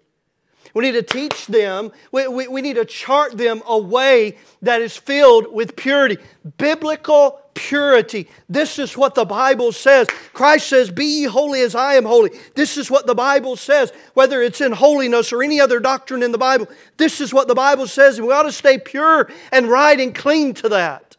We 0.75 0.85
need 0.85 0.93
to 0.93 1.03
teach 1.03 1.47
them, 1.47 1.93
we, 2.13 2.29
we, 2.29 2.49
we, 2.49 2.61
need 2.61 2.75
to 2.75 2.85
chart 2.85 3.39
them 3.39 3.63
a 3.67 3.79
way 3.79 4.37
that 4.61 4.83
is 4.83 4.95
filled 4.95 5.51
with 5.51 5.77
purity. 5.77 6.19
Biblical 6.59 7.41
purity. 7.55 8.29
This 8.51 8.79
is 8.79 8.95
what 8.95 9.15
the 9.15 9.25
Bible 9.25 9.73
says. 9.73 10.09
Christ 10.35 10.69
says, 10.69 10.91
Be 10.91 11.07
ye 11.07 11.25
holy 11.25 11.63
as 11.63 11.75
I 11.75 11.95
am 11.95 12.05
holy. 12.05 12.33
This 12.55 12.77
is 12.77 12.91
what 12.91 13.07
the 13.07 13.15
Bible 13.15 13.57
says. 13.57 13.91
Whether 14.13 14.43
it's 14.43 14.61
in 14.61 14.73
holiness 14.73 15.33
or 15.33 15.43
any 15.43 15.59
other 15.61 15.81
doctrine 15.81 16.23
in 16.23 16.33
the 16.33 16.39
Bible, 16.39 16.69
this 16.99 17.23
is 17.23 17.33
what 17.33 17.49
the 17.49 17.55
Bible 17.55 17.87
says, 17.87 18.19
and 18.19 18.27
we 18.27 18.35
ought 18.35 18.43
to 18.43 18.53
stay 18.53 18.77
pure 18.77 19.31
and 19.53 19.69
right 19.69 19.99
and 19.99 20.15
clean 20.15 20.53
to 20.55 20.69
that. 20.69 21.16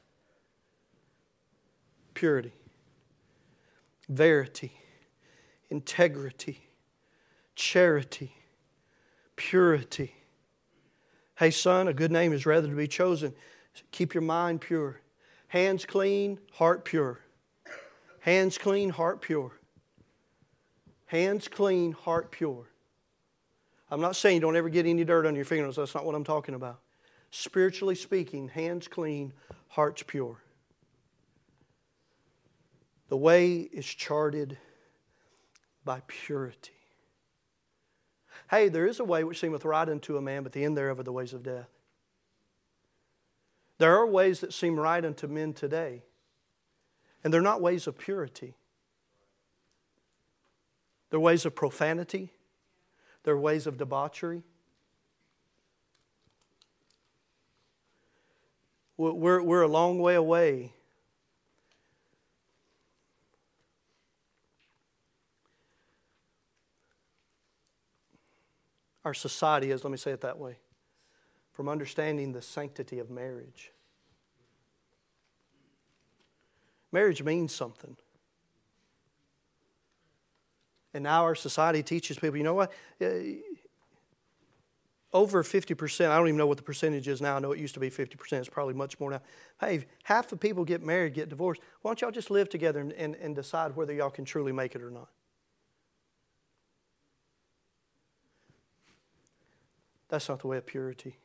Purity, 2.18 2.54
verity, 4.10 4.72
integrity, 5.70 6.60
charity 7.56 8.34
purity. 9.38 10.14
Hey, 11.38 11.52
son, 11.52 11.88
a 11.88 11.94
good 11.94 12.12
name 12.12 12.34
is 12.34 12.46
rather 12.46 12.68
to 12.68 12.76
be 12.76 12.88
chosen. 12.88 13.34
Keep 13.92 14.14
your 14.14 14.24
mind 14.24 14.60
pure. 14.60 15.00
Hands 15.48 15.86
clean, 15.86 16.40
heart 16.52 16.84
pure. 16.84 17.22
Hands 18.20 18.58
clean, 18.58 18.90
heart 18.90 19.22
pure. 19.22 19.54
Hands 21.06 21.48
clean, 21.48 21.94
heart 21.94 22.32
pure. 22.32 22.66
I'm 23.90 24.02
not 24.02 24.18
saying 24.18 24.36
you 24.36 24.42
don't 24.42 24.58
ever 24.58 24.68
get 24.68 24.86
any 24.86 25.06
dirt 25.06 25.26
on 25.26 25.36
your 25.36 25.46
fingernails. 25.46 25.78
That's 25.78 25.96
not 25.96 26.04
what 26.04 26.16
I'm 26.16 26.26
talking 26.26 26.56
about. 26.56 26.82
Spiritually 27.32 27.96
speaking, 27.96 28.50
hands 28.50 28.90
clean, 28.90 29.32
hearts 29.70 30.04
pure. 30.06 30.42
The 33.10 33.18
way 33.18 33.58
is 33.58 33.86
charted 33.86 34.58
by 35.86 36.02
purity. 36.08 36.72
Hey, 38.50 38.70
there 38.70 38.86
is 38.86 39.00
a 39.00 39.04
way 39.04 39.24
which 39.24 39.40
seemeth 39.40 39.66
right 39.66 39.88
unto 39.88 40.18
a 40.18 40.22
man, 40.22 40.44
but 40.44 40.52
the 40.52 40.64
end 40.64 40.78
thereof 40.78 41.00
are 41.00 41.04
the 41.04 41.12
ways 41.12 41.34
of 41.34 41.44
death. 41.44 41.70
There 43.78 43.96
are 43.96 44.06
ways 44.06 44.40
that 44.42 44.54
seem 44.54 44.80
right 44.80 45.04
unto 45.04 45.28
men 45.28 45.54
today, 45.54 46.04
and 47.24 47.34
they're 47.34 47.42
not 47.42 47.62
ways 47.62 47.88
of 47.88 47.98
purity. 47.98 48.56
They're 51.10 51.20
ways 51.20 51.46
of 51.46 51.56
profanity, 51.56 52.32
they're 53.24 53.38
ways 53.38 53.68
of 53.68 53.78
debauchery. 53.78 54.44
We're, 58.98 59.44
we're 59.44 59.62
a 59.62 59.68
long 59.68 60.00
way 60.00 60.16
away 60.16 60.74
our 69.08 69.14
society 69.14 69.72
is, 69.72 69.86
let 69.86 69.92
me 69.92 69.98
say 69.98 70.12
it 70.12 70.20
that 70.20 70.38
way, 70.38 70.58
from 71.54 71.70
understanding 71.70 72.34
the 72.34 72.42
sanctity 72.42 73.00
of 73.00 73.10
marriage. 73.10 73.72
Marriage 76.92 77.24
means 77.24 77.56
something. 77.56 77.96
And 80.94 81.06
now 81.06 81.24
our 81.24 81.36
society 81.36 81.84
teaches 81.84 82.20
people, 82.20 82.36
you 82.36 82.44
know 82.44 82.54
what? 82.54 82.74
Eh, 83.00 83.36
over 85.14 85.42
50%, 85.42 86.10
I 86.10 86.18
don't 86.18 86.28
even 86.28 86.38
know 86.38 86.48
what 86.48 86.58
the 86.58 86.64
percentage 86.64 87.08
is 87.08 87.22
now. 87.22 87.38
I 87.38 87.40
know 87.40 87.54
it 87.54 87.60
used 87.60 87.76
to 87.76 87.80
be 87.80 87.90
50%. 87.90 88.34
It's 88.34 88.50
probably 88.50 88.74
much 88.74 89.00
more 89.00 89.12
now. 89.12 89.22
Hey, 89.62 89.86
half 90.04 90.28
the 90.28 90.36
people 90.36 90.66
get 90.66 90.84
married, 90.84 91.14
get 91.14 91.30
divorced. 91.30 91.62
Why 91.82 91.90
don't 91.90 92.02
y'all 92.02 92.12
just 92.12 92.30
live 92.30 92.50
together 92.50 92.82
and, 92.82 92.92
and, 92.92 93.16
and 93.16 93.34
decide 93.34 93.74
whether 93.78 93.94
y'all 93.94 94.10
can 94.10 94.26
truly 94.26 94.52
make 94.52 94.76
it 94.76 94.82
or 94.82 94.92
not? 94.92 95.08
That's 100.10 100.30
not 100.30 100.40
the 100.40 100.48
way 100.48 100.58
of 100.58 100.66
purity. 100.66 101.18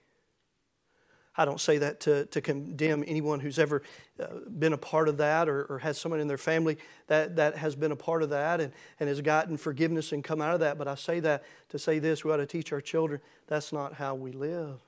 I 1.35 1.47
don't 1.47 1.61
say 1.61 1.79
that 1.79 2.01
to, 2.01 2.27
to 2.27 2.41
condemn 2.43 3.05
anyone 3.07 3.41
who's 3.41 3.59
ever 3.59 3.83
uh, 4.21 4.27
been 4.59 4.75
a 4.75 4.79
part 4.79 5.09
of 5.09 5.17
that 5.17 5.49
or, 5.49 5.65
or 5.65 5.79
has 5.79 5.99
someone 5.99 6.21
in 6.21 6.29
their 6.29 6.37
family 6.37 6.77
that, 7.07 7.37
that 7.37 7.57
has 7.57 7.75
been 7.75 7.91
a 7.91 7.97
part 7.97 8.23
of 8.23 8.31
that 8.31 8.61
and, 8.61 8.73
and 9.01 9.09
has 9.09 9.21
gotten 9.23 9.57
forgiveness 9.57 10.13
and 10.13 10.23
come 10.23 10.43
out 10.43 10.53
of 10.53 10.61
that. 10.61 10.77
But 10.77 10.89
I 10.89 10.95
say 10.95 11.21
that 11.21 11.45
to 11.71 11.79
say 11.79 11.99
this 11.99 12.23
we 12.23 12.31
ought 12.31 12.37
to 12.37 12.47
teach 12.47 12.73
our 12.73 12.83
children 12.83 13.21
that's 13.47 13.73
not 13.73 13.95
how 13.95 14.15
we 14.15 14.33
live. 14.33 14.79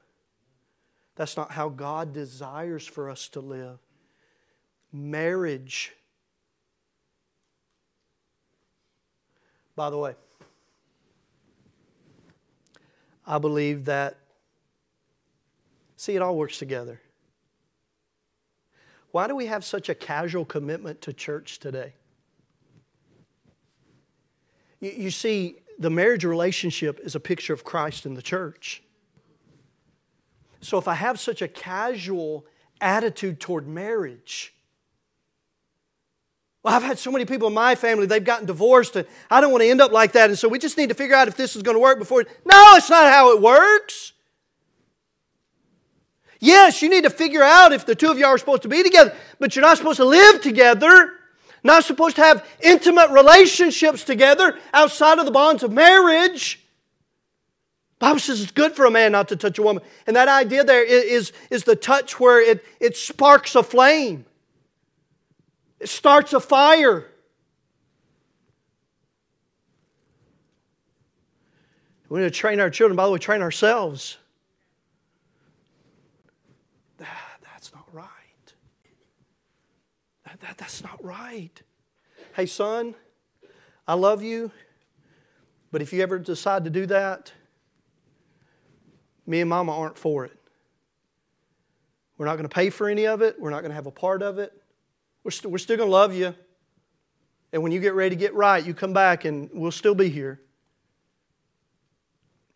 That's 1.17 1.37
not 1.37 1.53
how 1.53 1.71
God 1.71 2.13
desires 2.13 2.87
for 2.87 3.09
us 3.09 3.29
to 3.31 3.41
live. 3.41 3.79
Marriage. 4.93 5.93
By 9.77 9.91
the 9.91 9.99
way, 9.99 10.15
I 13.27 13.39
believe 13.39 13.87
that, 13.87 14.19
see, 15.97 16.15
it 16.15 16.23
all 16.23 16.37
works 16.37 16.59
together. 16.59 17.01
Why 19.11 19.29
do 19.29 19.37
we 19.37 19.47
have 19.47 19.65
such 19.65 19.89
a 19.89 19.95
casual 19.95 20.45
commitment 20.45 21.01
to 21.03 21.13
church 21.13 21.59
today? 21.59 21.95
You, 24.81 24.91
you 24.91 25.11
see, 25.11 25.57
the 25.79 25.91
marriage 25.91 26.25
relationship 26.25 27.01
is 27.03 27.15
a 27.15 27.21
picture 27.21 27.53
of 27.53 27.65
Christ 27.65 28.07
in 28.07 28.15
the 28.15 28.23
church. 28.23 28.83
So 30.61 30.79
if 30.79 30.89
I 30.89 30.95
have 30.95 31.21
such 31.21 31.43
a 31.43 31.49
casual 31.49 32.47
attitude 32.81 33.41
toward 33.41 33.67
marriage, 33.67 34.54
well, 36.65 36.75
I've 36.75 36.83
had 36.83 36.99
so 36.99 37.13
many 37.13 37.27
people 37.27 37.49
in 37.49 37.55
my 37.55 37.75
family, 37.75 38.07
they've 38.07 38.25
gotten 38.25 38.47
divorced, 38.47 38.97
and 38.97 39.07
I 39.31 39.43
don't 39.43 39.53
want 39.53 39.63
to 39.63 39.69
end 39.69 39.83
up 39.83 39.93
like 39.93 40.13
that. 40.13 40.31
And 40.31 40.39
so 40.39 40.49
we 40.49 40.59
just 40.59 40.79
need 40.79 40.89
to 40.89 40.95
figure 40.95 41.15
out 41.15 41.29
if 41.29 41.37
this 41.37 41.55
is 41.55 41.63
going 41.63 41.75
to 41.77 41.81
work 41.81 41.99
before. 41.99 42.25
No, 42.47 42.73
it's 42.77 42.89
not 42.89 43.13
how 43.13 43.33
it 43.33 43.43
works. 43.43 44.15
Yes, 46.41 46.81
you 46.81 46.89
need 46.89 47.05
to 47.05 47.11
figure 47.11 47.43
out 47.43 47.75
if 47.75 47.85
the 47.85 47.95
two 47.95 48.11
of 48.11 48.19
you 48.19 48.25
are 48.25 48.39
supposed 48.39 48.63
to 48.63 48.69
be 48.69 48.83
together, 48.83 49.15
but 49.39 49.55
you're 49.55 49.65
not 49.65 49.77
supposed 49.77 49.99
to 49.99 50.07
live 50.07 50.41
together, 50.41 51.13
not 51.63 51.85
supposed 51.85 52.17
to 52.17 52.23
have 52.23 52.47
intimate 52.61 53.11
relationships 53.11 54.03
together 54.03 54.59
outside 54.73 55.19
of 55.19 55.27
the 55.27 55.31
bonds 55.31 55.63
of 55.63 55.71
marriage. 55.71 56.61
Bible 57.99 58.21
says 58.21 58.41
it's 58.41 58.53
good 58.53 58.75
for 58.75 58.87
a 58.87 58.91
man 58.91 59.13
not 59.13 59.29
to 59.29 59.37
touch 59.37 59.59
a 59.59 59.63
woman. 59.63 59.83
And 60.07 60.17
that 60.17 60.29
idea 60.29 60.65
there 60.65 60.85
is, 60.85 61.33
is 61.51 61.65
the 61.65 61.77
touch 61.77 62.19
where 62.19 62.41
it, 62.41 62.65
it 62.81 62.97
sparks 62.97 63.55
a 63.55 63.63
flame. 63.63 64.25
It 65.81 65.89
starts 65.89 66.33
a 66.33 66.41
fire. 66.41 67.07
We 72.09 72.21
need 72.21 72.27
to 72.27 72.31
train 72.31 72.61
our 72.61 72.71
children. 72.71 72.97
By 72.97 73.07
the 73.07 73.11
way, 73.11 73.19
train 73.19 73.43
ourselves. 73.43 74.19
That's 76.99 77.75
not 77.75 77.87
right. 77.93 78.07
That, 80.25 80.41
that, 80.41 80.59
that's 80.59 80.83
not 80.83 81.03
right. 81.03 81.63
Hey, 82.35 82.47
son, 82.47 82.95
I 83.89 83.95
love 83.95 84.23
you, 84.23 84.51
but 85.73 85.83
if 85.83 85.93
you 85.93 86.03
ever 86.03 86.19
decide 86.19 86.65
to 86.65 86.71
do 86.71 86.87
that, 86.87 87.33
me 89.27 89.41
and 89.41 89.49
mama 89.49 89.77
aren't 89.77 89.97
for 89.97 90.25
it. 90.25 90.39
We're 92.19 92.27
not 92.27 92.35
going 92.37 92.49
to 92.49 92.55
pay 92.55 92.71
for 92.71 92.89
any 92.89 93.07
of 93.07 93.23
it. 93.23 93.41
We're 93.41 93.51
not 93.51 93.63
going 93.63 93.71
to 93.71 93.77
have 93.77 93.87
a 93.87 93.91
part 93.91 94.23
of 94.23 94.39
it. 94.39 94.53
We're, 95.25 95.31
st- 95.31 95.51
we're 95.51 95.59
still 95.59 95.77
going 95.77 95.89
to 95.89 95.93
love 95.93 96.15
you. 96.15 96.35
And 97.53 97.63
when 97.63 97.73
you 97.73 97.81
get 97.81 97.95
ready 97.95 98.15
to 98.15 98.21
get 98.21 98.35
right, 98.35 98.65
you 98.65 98.75
come 98.75 98.93
back 98.93 99.25
and 99.25 99.49
we'll 99.53 99.71
still 99.71 99.95
be 99.95 100.09
here. 100.09 100.41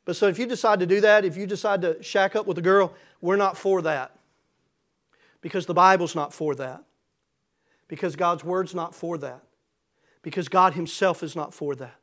But 0.04 0.16
so 0.16 0.26
if 0.26 0.38
you 0.38 0.46
decide 0.46 0.80
to 0.80 0.86
do 0.86 1.00
that, 1.00 1.24
if 1.24 1.36
you 1.36 1.46
decide 1.46 1.82
to 1.82 2.02
shack 2.02 2.34
up 2.36 2.46
with 2.46 2.58
a 2.58 2.62
girl, 2.62 2.94
we're 3.20 3.36
not 3.36 3.56
for 3.56 3.82
that. 3.82 4.12
Because 5.40 5.66
the 5.66 5.74
Bible's 5.74 6.14
not 6.14 6.32
for 6.32 6.54
that. 6.56 6.82
Because 7.88 8.16
God's 8.16 8.42
Word's 8.42 8.74
not 8.74 8.94
for 8.94 9.18
that. 9.18 9.42
Because 10.22 10.48
God 10.48 10.74
Himself 10.74 11.22
is 11.22 11.36
not 11.36 11.54
for 11.54 11.74
that. 11.76 11.94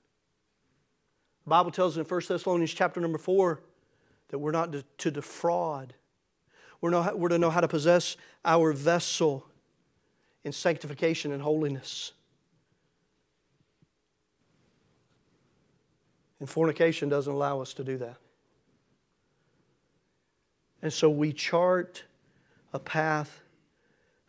The 1.43 1.49
Bible 1.49 1.71
tells 1.71 1.97
us 1.97 2.01
in 2.01 2.09
1 2.09 2.21
Thessalonians 2.27 2.73
chapter 2.73 2.99
number 2.99 3.17
4 3.17 3.61
that 4.29 4.39
we're 4.39 4.51
not 4.51 4.73
to 4.99 5.11
defraud. 5.11 5.93
We're, 6.81 6.89
know, 6.89 7.11
we're 7.15 7.29
to 7.29 7.37
know 7.37 7.49
how 7.49 7.61
to 7.61 7.67
possess 7.67 8.17
our 8.43 8.71
vessel 8.71 9.45
in 10.45 10.51
sanctification 10.51 11.33
and 11.33 11.41
holiness. 11.41 12.13
And 16.39 16.47
fornication 16.47 17.09
doesn't 17.09 17.33
allow 17.33 17.61
us 17.61 17.73
to 17.73 17.83
do 17.83 17.97
that. 17.97 18.17
And 20.83 20.93
so 20.93 21.09
we 21.09 21.33
chart 21.33 22.03
a 22.71 22.79
path 22.79 23.41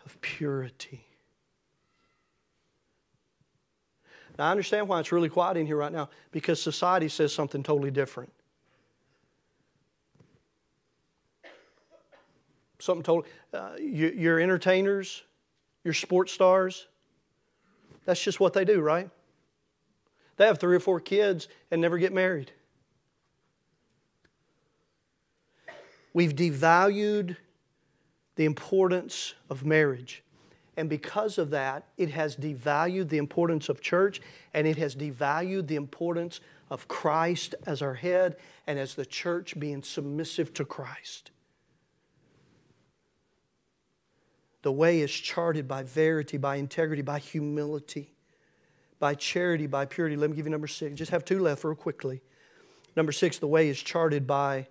of 0.07 0.19
purity. 0.23 1.05
Now, 4.39 4.49
I 4.49 4.51
understand 4.53 4.89
why 4.89 5.01
it's 5.01 5.13
really 5.13 5.29
quiet 5.29 5.59
in 5.59 5.67
here 5.67 5.77
right 5.77 5.93
now 5.93 6.09
because 6.33 6.63
society 6.63 7.11
says 7.11 7.35
something 7.35 7.63
totally 7.63 7.91
different. 7.91 8.33
Something 12.79 13.03
totally. 13.03 13.29
Uh, 13.53 13.73
you, 13.79 14.09
your 14.09 14.41
entertainers, 14.41 15.23
your 15.87 15.95
sports 15.95 16.33
stars, 16.33 16.89
that's 18.05 18.21
just 18.21 18.41
what 18.41 18.53
they 18.53 18.65
do, 18.65 18.81
right? 18.81 19.09
They 20.37 20.45
have 20.45 20.59
three 20.59 20.75
or 20.75 20.81
four 20.81 21.01
kids 21.01 21.47
and 21.71 21.81
never 21.81 21.97
get 21.97 22.13
married. 22.13 22.51
We've 26.13 26.35
devalued 26.35 27.37
the 28.35 28.47
importance 28.47 29.35
of 29.49 29.65
marriage. 29.65 30.25
And 30.77 30.91
because 30.91 31.39
of 31.39 31.51
that, 31.51 31.85
it 31.97 32.11
has 32.11 32.37
devalued 32.37 33.09
the 33.09 33.19
importance 33.19 33.69
of 33.69 33.81
church 33.81 34.21
and 34.53 34.67
it 34.67 34.77
has 34.79 34.97
devalued 34.97 35.69
the 35.69 35.77
importance 35.77 36.41
of 36.69 36.89
Christ 36.89 37.55
as 37.65 37.81
our 37.81 37.95
head 37.95 38.37
and 38.67 38.79
as 38.79 38.97
the 38.97 39.07
church 39.07 39.59
being 39.59 39.83
submissive 39.83 40.53
to 40.55 40.65
Christ. 40.65 41.31
The 44.67 44.73
way 44.73 45.01
is 45.01 45.13
charted 45.13 45.69
by 45.69 45.85
verity, 45.85 46.39
by 46.39 46.57
integrity, 46.57 47.01
by 47.01 47.21
humility, 47.21 48.11
by 48.99 49.15
charity, 49.15 49.69
by 49.69 49.85
purity. 49.87 50.17
Let 50.17 50.29
me 50.29 50.35
give 50.35 50.45
you 50.45 50.51
number 50.51 50.67
six. 50.67 50.99
Just 50.99 51.13
have 51.13 51.25
two 51.25 51.39
left 51.39 51.63
real 51.63 51.77
quickly. 51.77 52.21
Number 52.97 53.13
six, 53.13 53.39
the 53.39 53.47
way 53.47 53.69
is 53.69 53.81
charted 53.81 54.27
by 54.27 54.67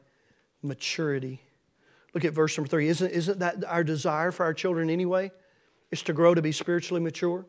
maturity. 0.61 1.39
Look 2.13 2.25
at 2.25 2.33
verse 2.33 2.57
number 2.57 2.67
three. 2.67 2.89
Isn't, 2.89 3.09
isn't 3.09 3.39
that 3.39 3.63
our 3.63 3.85
desire 3.85 4.33
for 4.33 4.43
our 4.43 4.53
children 4.53 4.89
anyway? 4.89 5.31
is 5.91 6.01
to 6.01 6.11
grow 6.11 6.33
to 6.33 6.41
be 6.41 6.51
spiritually 6.51 7.01
mature? 7.01 7.45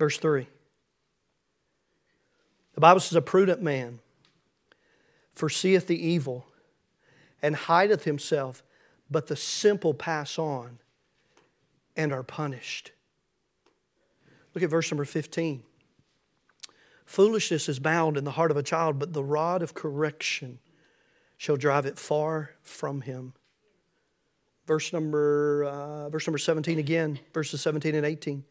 Verse 0.00 0.18
3. 0.18 0.48
The 2.74 2.80
Bible 2.80 3.00
says, 3.00 3.16
A 3.16 3.22
prudent 3.22 3.62
man 3.62 4.00
foreseeth 5.34 5.86
the 5.86 6.06
evil 6.06 6.46
and 7.42 7.56
hideth 7.56 8.04
himself, 8.04 8.62
but 9.10 9.26
the 9.26 9.36
simple 9.36 9.94
pass 9.94 10.38
on 10.38 10.78
and 11.96 12.12
are 12.12 12.22
punished. 12.22 12.92
Look 14.54 14.62
at 14.62 14.70
verse 14.70 14.90
number 14.90 15.04
15. 15.04 15.62
Foolishness 17.04 17.68
is 17.68 17.78
bound 17.78 18.16
in 18.16 18.24
the 18.24 18.32
heart 18.32 18.50
of 18.50 18.56
a 18.56 18.62
child, 18.62 18.98
but 18.98 19.12
the 19.12 19.22
rod 19.22 19.62
of 19.62 19.74
correction 19.74 20.58
shall 21.36 21.56
drive 21.56 21.86
it 21.86 21.98
far 21.98 22.52
from 22.62 23.02
him. 23.02 23.34
Verse 24.66 24.92
number, 24.92 25.64
uh, 25.64 26.08
verse 26.08 26.26
number 26.26 26.38
17 26.38 26.78
again, 26.78 27.18
verses 27.34 27.60
17 27.60 27.94
and 27.94 28.06
18. 28.06 28.44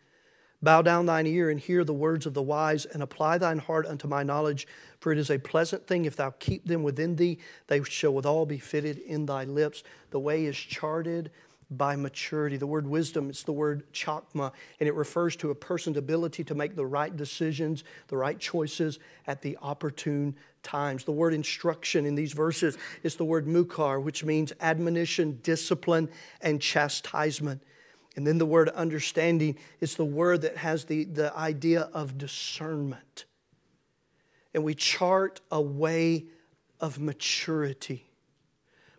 Bow 0.63 0.81
down 0.81 1.05
thine 1.05 1.27
ear 1.27 1.49
and 1.49 1.59
hear 1.59 1.83
the 1.83 1.93
words 1.93 2.25
of 2.25 2.33
the 2.33 2.41
wise, 2.41 2.85
and 2.85 3.03
apply 3.03 3.37
thine 3.37 3.59
heart 3.59 3.85
unto 3.85 4.07
my 4.07 4.23
knowledge. 4.23 4.65
For 5.01 5.11
it 5.11 5.17
is 5.17 5.29
a 5.29 5.37
pleasant 5.37 5.85
thing 5.85 6.05
if 6.05 6.15
thou 6.15 6.29
keep 6.39 6.65
them 6.65 6.83
within 6.83 7.17
thee, 7.17 7.39
they 7.67 7.83
shall 7.83 8.13
withal 8.13 8.45
be 8.45 8.59
fitted 8.59 8.97
in 8.97 9.25
thy 9.25 9.43
lips. 9.43 9.83
The 10.11 10.21
way 10.21 10.45
is 10.45 10.55
charted 10.55 11.31
by 11.69 11.97
maturity. 11.97 12.55
The 12.55 12.67
word 12.67 12.87
wisdom 12.87 13.29
is 13.29 13.43
the 13.43 13.51
word 13.51 13.83
chakma, 13.91 14.53
and 14.79 14.87
it 14.87 14.95
refers 14.95 15.35
to 15.37 15.51
a 15.51 15.55
person's 15.55 15.97
ability 15.97 16.45
to 16.45 16.55
make 16.55 16.77
the 16.77 16.85
right 16.85 17.15
decisions, 17.15 17.83
the 18.07 18.17
right 18.17 18.39
choices 18.39 18.99
at 19.27 19.41
the 19.41 19.57
opportune 19.61 20.35
times. 20.61 21.03
The 21.03 21.11
word 21.11 21.33
instruction 21.33 22.05
in 22.05 22.15
these 22.15 22.31
verses 22.31 22.77
is 23.03 23.17
the 23.17 23.25
word 23.25 23.47
mukar, 23.47 24.01
which 24.01 24.23
means 24.23 24.53
admonition, 24.61 25.39
discipline, 25.43 26.09
and 26.39 26.61
chastisement. 26.61 27.61
And 28.15 28.27
then 28.27 28.37
the 28.37 28.45
word 28.45 28.69
understanding 28.69 29.57
is 29.81 29.95
the 29.95 30.05
word 30.05 30.41
that 30.41 30.57
has 30.57 30.85
the, 30.85 31.05
the 31.05 31.35
idea 31.35 31.89
of 31.93 32.17
discernment. 32.17 33.25
And 34.53 34.63
we 34.63 34.75
chart 34.75 35.41
a 35.51 35.59
way 35.59 36.25
of 36.79 36.99
maturity. 36.99 38.05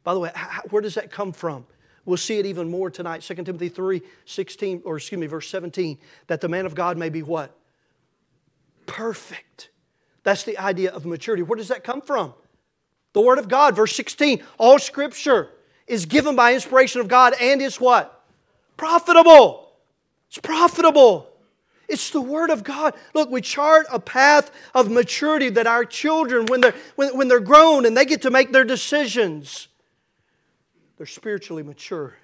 By 0.03 0.15
the 0.15 0.21
way, 0.21 0.33
where 0.71 0.83
does 0.83 0.95
that 0.95 1.11
come 1.11 1.33
from? 1.33 1.67
We'll 2.05 2.17
see 2.17 2.39
it 2.39 2.47
even 2.47 2.71
more 2.71 2.91
tonight. 2.91 3.23
2 3.23 3.35
Timothy 3.35 3.69
3 3.69 4.03
16, 4.27 4.83
or 4.85 4.97
excuse 4.97 5.19
me, 5.19 5.27
verse 5.27 5.49
17, 5.49 5.99
that 6.27 6.41
the 6.41 6.49
man 6.49 6.67
of 6.67 6.75
God 6.75 6.99
may 6.99 7.09
be 7.09 7.23
what? 7.23 7.57
Perfect. 8.87 9.71
That's 10.23 10.43
the 10.43 10.59
idea 10.59 10.91
of 10.91 11.07
maturity. 11.07 11.43
Where 11.43 11.57
does 11.57 11.69
that 11.69 11.85
come 11.85 12.01
from? 12.01 12.35
The 13.13 13.21
Word 13.21 13.39
of 13.39 13.49
God, 13.49 13.77
verse 13.77 13.95
16. 13.95 14.43
All 14.59 14.79
Scripture 14.79 15.51
is 15.87 16.05
given 16.05 16.35
by 16.35 16.55
inspiration 16.55 17.01
of 17.01 17.09
God 17.09 17.35
and 17.41 17.63
is 17.63 17.81
what? 17.81 18.24
Profitable. 18.77 19.73
It's 20.29 20.39
profitable. 20.39 21.29
It's 21.89 22.11
the 22.11 22.21
Word 22.21 22.51
of 22.51 22.65
God. 22.65 22.95
Look, 23.13 23.31
we 23.31 23.41
chart 23.41 23.87
a 23.93 24.01
path 24.01 24.51
of 24.75 24.91
maturity 24.91 25.51
that 25.51 25.67
our 25.67 25.85
children, 25.85 26.47
when 26.47 26.61
they're, 26.61 26.75
when, 26.97 27.17
when 27.17 27.29
they're 27.29 27.41
grown 27.41 27.85
and 27.87 27.97
they 27.97 28.05
get 28.05 28.23
to 28.23 28.31
make 28.31 28.53
their 28.53 28.65
decisions, 28.65 29.69
they're 30.97 31.07
spiritually 31.07 31.63
mature. 31.63 32.17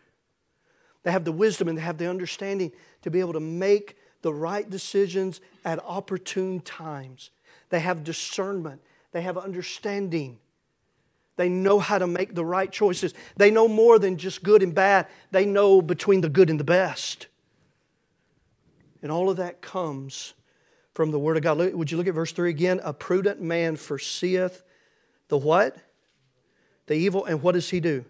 They 1.03 1.13
have 1.13 1.25
the 1.25 1.33
wisdom 1.33 1.69
and 1.69 1.77
they 1.77 1.83
have 1.83 1.99
the 1.99 2.09
understanding 2.09 2.73
to 3.03 3.11
be 3.11 3.21
able 3.21 3.33
to 3.35 3.41
make 3.41 3.97
the 4.23 4.33
right 4.33 4.69
decisions 4.69 5.41
at 5.65 5.83
opportune 5.85 6.61
times. 6.61 7.31
They 7.71 7.81
have 7.81 8.05
discernment, 8.05 8.81
they 9.13 9.23
have 9.23 9.39
understanding. 9.39 10.39
They 11.41 11.49
know 11.49 11.79
how 11.79 11.97
to 11.97 12.07
make 12.07 12.35
the 12.35 12.45
right 12.45 12.71
choices. 12.71 13.15
They 13.35 13.51
know 13.51 13.67
more 13.67 13.99
than 13.99 14.19
just 14.19 14.43
good 14.43 14.63
and 14.63 14.75
bad, 14.75 15.07
they 15.31 15.47
know 15.47 15.81
between 15.81 16.21
the 16.21 16.29
good 16.29 16.51
and 16.51 16.61
the 16.61 16.65
best. 16.65 17.29
And 19.01 19.11
all 19.11 19.31
of 19.31 19.39
that 19.39 19.63
comes 19.63 20.35
from 20.93 21.13
the 21.13 21.19
Word 21.19 21.39
of 21.39 21.43
God. 21.43 21.57
Would 21.57 21.91
you 21.91 21.97
look 21.97 22.07
at 22.07 22.13
verse 22.13 22.33
3 22.33 22.51
again? 22.51 22.79
A 22.85 22.93
prudent 22.93 23.41
man 23.41 23.77
foreseeth 23.77 24.63
the 25.29 25.39
what? 25.39 25.79
The 26.89 26.95
evil. 26.95 27.25
And 27.25 27.41
what 27.41 27.53
does 27.53 27.71
he 27.71 27.81
do? 27.81 28.05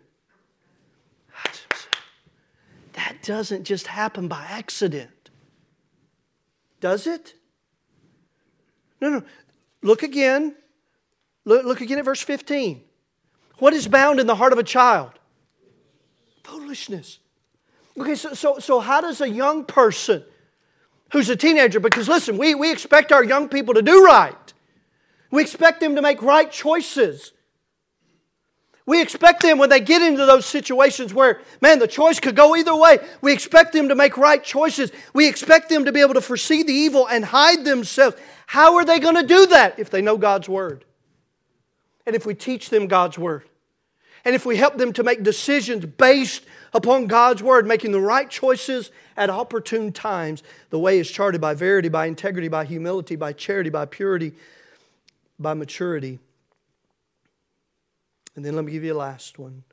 That 2.95 3.23
doesn't 3.23 3.63
just 3.63 3.87
happen 3.87 4.27
by 4.27 4.45
accident. 4.49 5.31
Does 6.81 7.07
it? 7.07 7.35
No, 9.01 9.09
no. 9.09 9.23
Look 9.83 10.03
again. 10.03 10.57
Look, 11.45 11.65
look 11.65 11.81
again 11.81 12.01
at 12.01 12.05
verse 12.05 12.23
15. 12.23 12.87
What 13.61 13.73
is 13.73 13.87
bound 13.87 14.19
in 14.19 14.27
the 14.27 14.35
heart 14.35 14.53
of 14.53 14.59
a 14.59 14.65
child? 14.65 15.13
Foolishness. 16.43 17.19
Okay, 17.97 18.15
so, 18.15 18.35
so, 18.35 18.59
so 18.59 18.81
how 18.81 19.01
does 19.01 19.21
a 19.21 19.29
young 19.29 19.65
person 19.65 20.25
who's 21.13 21.29
a 21.29 21.37
teenager, 21.37 21.81
because 21.81 22.09
listen, 22.09 22.39
we, 22.39 22.55
we 22.55 22.73
expect 22.73 23.13
our 23.13 23.23
young 23.23 23.49
people 23.49 23.75
to 23.75 23.83
do 23.83 24.05
right. 24.05 24.35
We 25.31 25.43
expect 25.43 25.81
them 25.81 25.97
to 25.97 26.03
make 26.03 26.23
right 26.23 26.51
choices. 26.51 27.33
We 28.87 29.03
expect 29.03 29.43
them 29.43 29.59
when 29.59 29.69
they 29.69 29.81
get 29.81 30.03
into 30.03 30.25
those 30.27 30.47
situations 30.47 31.13
where, 31.13 31.41
man, 31.61 31.79
the 31.79 31.87
choice 31.87 32.19
could 32.19 32.35
go 32.35 32.57
either 32.57 32.75
way. 32.75 32.99
We 33.21 33.33
expect 33.33 33.73
them 33.73 33.89
to 33.89 33.95
make 33.95 34.17
right 34.17 34.43
choices. 34.43 34.91
We 35.13 35.29
expect 35.29 35.69
them 35.69 35.85
to 35.85 35.93
be 35.93 36.01
able 36.01 36.15
to 36.15 36.21
foresee 36.21 36.63
the 36.63 36.73
evil 36.73 37.07
and 37.07 37.25
hide 37.25 37.65
themselves. 37.65 38.17
How 38.47 38.77
are 38.77 38.85
they 38.85 38.99
going 38.99 39.15
to 39.17 39.23
do 39.23 39.47
that 39.47 39.79
if 39.79 39.91
they 39.91 40.01
know 40.01 40.17
God's 40.17 40.49
Word? 40.49 40.85
And 42.07 42.17
if 42.17 42.27
we 42.27 42.35
teach 42.35 42.71
them 42.71 42.89
God's 42.89 43.19
Word? 43.19 43.50
And 44.25 44.35
if 44.35 44.45
we 44.45 44.57
help 44.57 44.77
them 44.77 44.93
to 44.95 45.03
make 45.03 45.23
decisions 45.23 45.87
based 45.87 46.45
upon 46.73 47.07
God's 47.07 47.43
Word, 47.43 47.67
making 47.67 47.93
the 47.93 48.01
right 48.01 48.29
choices 48.29 48.91
at 49.17 49.31
opportune 49.31 49.93
times, 49.93 50.43
the 50.71 50.79
way 50.79 50.99
is 50.99 51.11
charted 51.11 51.41
by 51.41 51.55
verity, 51.55 51.89
by 51.89 52.07
integrity, 52.07 52.49
by 52.49 52.65
humility, 52.65 53.17
by 53.17 53.33
charity, 53.33 53.71
by 53.71 53.87
purity. 53.87 54.33
by 55.41 55.55
maturity. 55.55 56.19
And 58.37 58.45
then 58.45 58.55
let 58.55 58.65
me 58.65 58.73
give 58.73 58.85
you 58.85 58.93
a 58.93 58.95
last 58.95 59.39
one. 59.39 59.65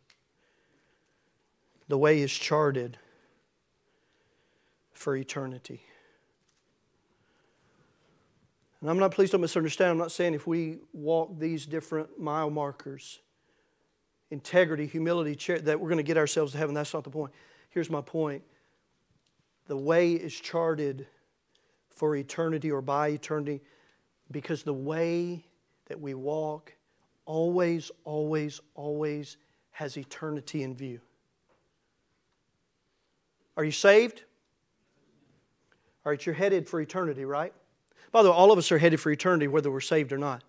The 1.90 1.98
way 1.98 2.22
is 2.22 2.32
charted 2.32 2.98
for 4.94 5.16
eternity. 5.16 5.82
And 8.82 8.90
I'm 8.90 8.98
not, 8.98 9.12
please 9.12 9.32
don't 9.32 9.42
misunderstand, 9.42 9.92
I'm 9.92 9.98
not 9.98 10.12
saying 10.12 10.34
if 10.34 10.48
we 10.48 10.78
walk 10.94 11.38
these 11.38 11.66
different 11.66 12.20
mile 12.20 12.50
markers, 12.50 13.20
integrity, 14.30 14.88
humility, 14.88 15.36
that 15.60 15.80
we're 15.80 15.90
going 15.90 15.98
to 15.98 16.04
get 16.04 16.18
ourselves 16.18 16.52
to 16.52 16.58
heaven. 16.58 16.76
That's 16.76 16.94
not 16.94 17.04
the 17.04 17.10
point. 17.10 17.32
Here's 17.70 17.90
my 17.90 18.02
point 18.02 18.44
the 19.68 19.78
way 19.78 20.14
is 20.14 20.34
charted 20.34 21.08
for 21.90 22.16
eternity 22.16 22.72
or 22.72 22.82
by 22.82 23.10
eternity 23.10 23.62
because 24.32 24.64
the 24.64 24.74
way 24.74 25.46
that 25.88 26.00
we 26.00 26.14
walk 26.14 26.74
always, 27.26 27.92
always, 28.06 28.62
always 28.76 29.38
has 29.72 29.98
eternity 29.98 30.64
in 30.64 30.76
view. 30.76 31.00
Are 33.58 33.64
you 33.64 33.72
saved? 33.72 34.24
All 36.06 36.12
right, 36.12 36.26
you're 36.26 36.36
headed 36.36 36.70
for 36.70 36.80
eternity, 36.80 37.26
right? 37.26 37.54
By 38.12 38.24
the 38.24 38.30
way, 38.30 38.36
all 38.36 38.52
of 38.52 38.58
us 38.58 38.72
are 38.72 38.78
headed 38.78 39.00
for 39.00 39.12
eternity, 39.12 39.48
whether 39.48 39.70
we're 39.70 39.82
saved 39.82 40.14
or 40.14 40.18
not. 40.18 40.44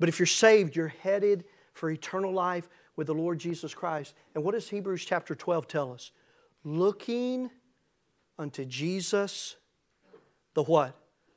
But 0.00 0.08
if 0.08 0.18
you're 0.18 0.26
saved, 0.26 0.74
you're 0.74 0.88
headed 0.88 1.44
for 1.74 1.90
eternal 1.90 2.32
life 2.32 2.68
with 2.96 3.06
the 3.06 3.14
Lord 3.14 3.38
Jesus 3.38 3.74
Christ. 3.74 4.14
And 4.34 4.44
what 4.44 4.52
does 4.52 4.68
Hebrews 4.68 5.04
chapter 5.04 5.34
12 5.34 5.66
tell 5.66 5.92
us? 5.92 6.12
Looking 6.64 7.50
unto 8.38 8.64
Jesus, 8.64 9.56
the 10.54 10.62
what? 10.62 10.94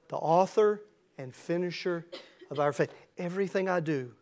The 0.09 0.17
author 0.17 0.81
and 1.17 1.33
finisher 1.35 2.05
of 2.49 2.59
our 2.59 2.71
faith. 2.71 2.93
Everything 3.17 3.67
I 3.67 3.79
do, 3.79 4.13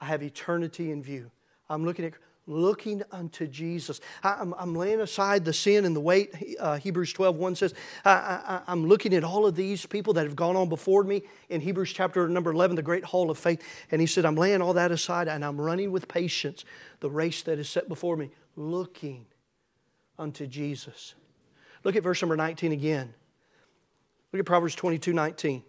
I 0.00 0.06
have 0.06 0.22
eternity 0.22 0.90
in 0.90 1.02
view. 1.02 1.30
I'm 1.68 1.84
looking 1.84 2.04
at 2.04 2.12
looking 2.46 3.02
unto 3.12 3.46
Jesus. 3.46 4.00
I, 4.22 4.40
am 4.40 4.54
I'm 4.58 4.74
laying 4.74 5.00
aside 5.00 5.44
the 5.44 5.52
sin 5.52 5.84
and 5.84 5.94
the 5.94 6.00
weight. 6.00 6.56
Uh, 6.58 6.76
Hebrews 6.76 7.12
12, 7.12 7.36
1 7.36 7.54
says, 7.56 7.74
I, 8.04 8.60
I'm 8.66 8.86
looking 8.86 9.14
at 9.14 9.22
all 9.22 9.46
of 9.46 9.54
these 9.54 9.86
people 9.86 10.12
that 10.14 10.24
have 10.24 10.36
gone 10.36 10.56
on 10.56 10.68
before 10.68 11.04
me 11.04 11.22
in 11.48 11.60
Hebrews 11.60 11.92
chapter 11.92 12.28
number 12.28 12.50
11, 12.50 12.76
the 12.76 12.82
great 12.82 13.04
hall 13.04 13.30
of 13.30 13.38
faith. 13.38 13.62
And 13.90 14.00
he 14.00 14.06
said, 14.06 14.24
I'm 14.24 14.36
laying 14.36 14.60
all 14.60 14.72
that 14.74 14.90
aside 14.90 15.28
and 15.28 15.44
I'm 15.44 15.60
running 15.60 15.92
with 15.92 16.08
patience 16.08 16.64
the 17.00 17.10
race 17.10 17.42
that 17.42 17.58
is 17.58 17.68
set 17.68 17.88
before 17.88 18.16
me, 18.16 18.30
looking 18.56 19.26
unto 20.18 20.46
Jesus. 20.46 21.14
Look 21.84 21.96
at 21.96 22.02
verse 22.02 22.20
number 22.22 22.36
19 22.36 22.72
again. 22.72 23.14
Look 24.32 24.40
at 24.40 24.46
Proverbs 24.46 24.74
22, 24.74 25.12
19. 25.12 25.62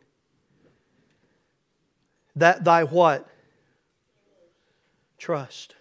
That 2.36 2.64
thy 2.64 2.84
what? 2.84 3.28
Trust 5.20 5.76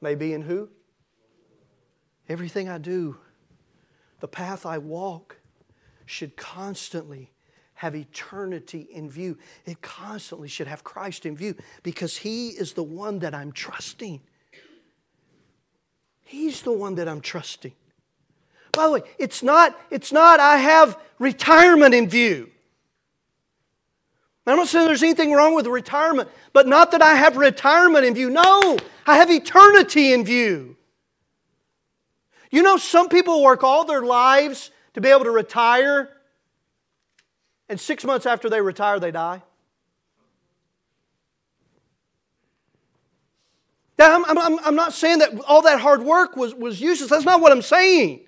may 0.00 0.14
be 0.14 0.32
in 0.32 0.42
who? 0.42 0.68
Everything 2.28 2.68
I 2.68 2.78
do, 2.78 3.16
the 4.20 4.28
path 4.28 4.64
I 4.64 4.78
walk, 4.78 5.38
should 6.06 6.36
constantly 6.36 7.32
have 7.74 7.94
eternity 7.94 8.88
in 8.92 9.08
view. 9.08 9.38
It 9.64 9.80
constantly 9.80 10.48
should 10.48 10.66
have 10.66 10.84
Christ 10.84 11.24
in 11.24 11.36
view 11.36 11.54
because 11.82 12.18
He 12.18 12.50
is 12.50 12.74
the 12.74 12.82
one 12.82 13.20
that 13.20 13.34
I'm 13.34 13.52
trusting. 13.52 14.20
He's 16.22 16.62
the 16.62 16.72
one 16.72 16.96
that 16.96 17.08
I'm 17.08 17.20
trusting. 17.20 17.72
By 18.72 18.86
the 18.86 18.92
way, 18.92 19.02
it's 19.18 19.42
not, 19.42 19.78
it's 19.90 20.12
not 20.12 20.38
I 20.40 20.58
have 20.58 20.98
retirement 21.18 21.94
in 21.94 22.08
view. 22.08 22.50
I'm 24.46 24.56
not 24.56 24.68
saying 24.68 24.86
there's 24.86 25.02
anything 25.02 25.32
wrong 25.32 25.54
with 25.54 25.66
retirement, 25.66 26.28
but 26.52 26.66
not 26.66 26.92
that 26.92 27.02
I 27.02 27.14
have 27.14 27.36
retirement 27.36 28.04
in 28.04 28.14
view. 28.14 28.30
No, 28.30 28.78
I 29.06 29.16
have 29.16 29.30
eternity 29.30 30.12
in 30.12 30.24
view. 30.24 30.76
You 32.50 32.62
know, 32.62 32.76
some 32.76 33.08
people 33.08 33.42
work 33.42 33.62
all 33.62 33.84
their 33.84 34.02
lives 34.02 34.70
to 34.94 35.00
be 35.00 35.08
able 35.08 35.24
to 35.24 35.30
retire, 35.30 36.10
and 37.68 37.78
six 37.78 38.04
months 38.04 38.26
after 38.26 38.48
they 38.48 38.60
retire, 38.60 38.98
they 38.98 39.12
die. 39.12 39.42
Now, 43.98 44.24
I'm, 44.24 44.38
I'm, 44.38 44.58
I'm 44.60 44.74
not 44.74 44.94
saying 44.94 45.18
that 45.18 45.38
all 45.46 45.62
that 45.62 45.78
hard 45.78 46.02
work 46.02 46.34
was, 46.34 46.54
was 46.54 46.80
useless. 46.80 47.10
That's 47.10 47.26
not 47.26 47.42
what 47.42 47.52
I'm 47.52 47.62
saying. 47.62 48.20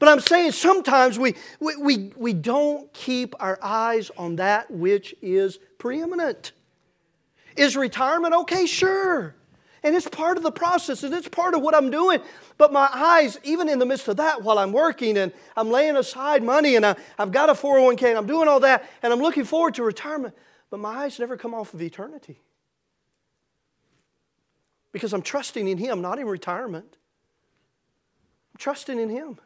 But 0.00 0.08
I'm 0.08 0.20
saying 0.20 0.52
sometimes 0.52 1.18
we, 1.18 1.36
we, 1.60 1.76
we, 1.76 2.12
we 2.16 2.32
don't 2.32 2.90
keep 2.94 3.34
our 3.38 3.58
eyes 3.62 4.10
on 4.16 4.36
that 4.36 4.70
which 4.70 5.14
is 5.20 5.58
preeminent. 5.78 6.52
Is 7.54 7.76
retirement 7.76 8.32
okay? 8.32 8.64
Sure. 8.64 9.36
And 9.82 9.94
it's 9.94 10.08
part 10.08 10.38
of 10.38 10.42
the 10.42 10.50
process 10.50 11.02
and 11.02 11.12
it's 11.14 11.28
part 11.28 11.54
of 11.54 11.60
what 11.60 11.74
I'm 11.74 11.90
doing. 11.90 12.20
But 12.56 12.72
my 12.72 12.88
eyes, 12.90 13.38
even 13.44 13.68
in 13.68 13.78
the 13.78 13.84
midst 13.84 14.08
of 14.08 14.16
that, 14.16 14.42
while 14.42 14.58
I'm 14.58 14.72
working 14.72 15.18
and 15.18 15.32
I'm 15.54 15.70
laying 15.70 15.96
aside 15.96 16.42
money 16.42 16.76
and 16.76 16.86
I, 16.86 16.96
have 17.18 17.30
got 17.30 17.50
a 17.50 17.52
401k 17.52 18.04
and 18.04 18.16
I'm 18.16 18.26
doing 18.26 18.48
all 18.48 18.60
that 18.60 18.88
and 19.02 19.12
I'm 19.12 19.20
looking 19.20 19.44
forward 19.44 19.74
to 19.74 19.82
retirement, 19.82 20.34
but 20.70 20.80
my 20.80 21.04
eyes 21.04 21.18
never 21.18 21.36
come 21.36 21.52
off 21.52 21.74
of 21.74 21.82
eternity. 21.82 22.40
Because 24.92 25.12
I'm 25.12 25.22
trusting 25.22 25.68
in 25.68 25.76
Him, 25.76 26.00
not 26.00 26.18
in 26.18 26.26
retirement. 26.26 26.96
I'm 28.54 28.58
trusting 28.58 28.98
in 28.98 29.10
Him. 29.10 29.38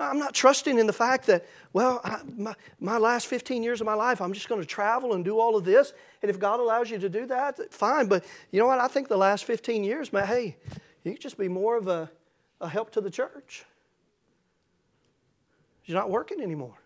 I'm 0.00 0.18
not 0.18 0.34
trusting 0.34 0.78
in 0.78 0.86
the 0.86 0.92
fact 0.92 1.26
that, 1.26 1.46
well, 1.72 2.00
I, 2.02 2.20
my, 2.36 2.54
my 2.80 2.96
last 2.96 3.26
15 3.26 3.62
years 3.62 3.80
of 3.80 3.86
my 3.86 3.94
life, 3.94 4.20
I'm 4.20 4.32
just 4.32 4.48
going 4.48 4.60
to 4.60 4.66
travel 4.66 5.14
and 5.14 5.24
do 5.24 5.38
all 5.38 5.56
of 5.56 5.64
this. 5.64 5.92
And 6.22 6.30
if 6.30 6.38
God 6.38 6.58
allows 6.58 6.90
you 6.90 6.98
to 6.98 7.08
do 7.08 7.26
that, 7.26 7.72
fine. 7.72 8.06
But 8.06 8.24
you 8.50 8.58
know 8.58 8.66
what? 8.66 8.78
I 8.78 8.88
think 8.88 9.08
the 9.08 9.18
last 9.18 9.44
15 9.44 9.84
years, 9.84 10.12
man, 10.12 10.26
hey, 10.26 10.56
you 11.04 11.12
could 11.12 11.20
just 11.20 11.36
be 11.36 11.48
more 11.48 11.76
of 11.76 11.86
a, 11.86 12.10
a 12.60 12.68
help 12.68 12.90
to 12.92 13.00
the 13.00 13.10
church. 13.10 13.64
You're 15.84 15.98
not 15.98 16.10
working 16.10 16.40
anymore. 16.40 16.78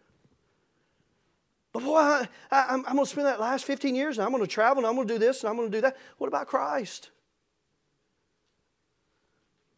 But 1.73 1.83
boy, 1.83 2.27
I, 2.51 2.75
am 2.75 2.83
going 2.83 2.99
to 2.99 3.07
spend 3.07 3.27
that 3.27 3.41
last 3.41 3.65
15 3.65 3.95
years 3.95 4.19
and 4.19 4.25
I'm 4.25 4.31
going 4.31 4.43
to 4.43 4.49
travel 4.49 4.79
and 4.79 4.87
I'm 4.87 4.95
going 4.95 5.09
to 5.09 5.15
do 5.15 5.19
this 5.19 5.43
and 5.43 5.51
I'm 5.51 5.57
going 5.57 5.71
to 5.71 5.77
do 5.77 5.83
that. 5.83 5.97
What 6.19 6.29
about 6.29 6.47
Christ? 6.47 7.11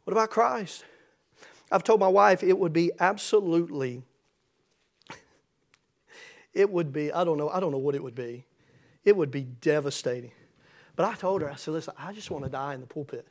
What 0.05 0.13
about 0.13 0.31
Christ? 0.31 0.85
I've 1.71 1.83
told 1.83 2.01
my 2.01 2.09
wife 2.09 2.43
it 2.43 2.59
would 2.59 2.73
be 2.73 2.93
absolutely, 3.01 4.03
it 6.55 6.71
would 6.71 6.93
be, 6.93 7.13
I 7.13 7.25
don't 7.25 7.39
know, 7.39 7.49
I 7.49 7.61
don't 7.61 7.73
know 7.73 7.79
what 7.79 7.95
it 7.95 8.03
would 8.03 8.15
be. 8.15 8.45
It 9.05 9.17
would 9.17 9.31
be 9.31 9.43
devastating. 9.43 10.33
But 10.95 11.07
I 11.07 11.15
told 11.15 11.43
her, 11.43 11.51
I 11.51 11.57
said, 11.57 11.75
listen, 11.75 11.95
I 11.99 12.13
just 12.13 12.31
want 12.31 12.45
to 12.45 12.51
die 12.51 12.75
in 12.75 12.81
the 12.81 12.87
pulpit. 12.87 13.27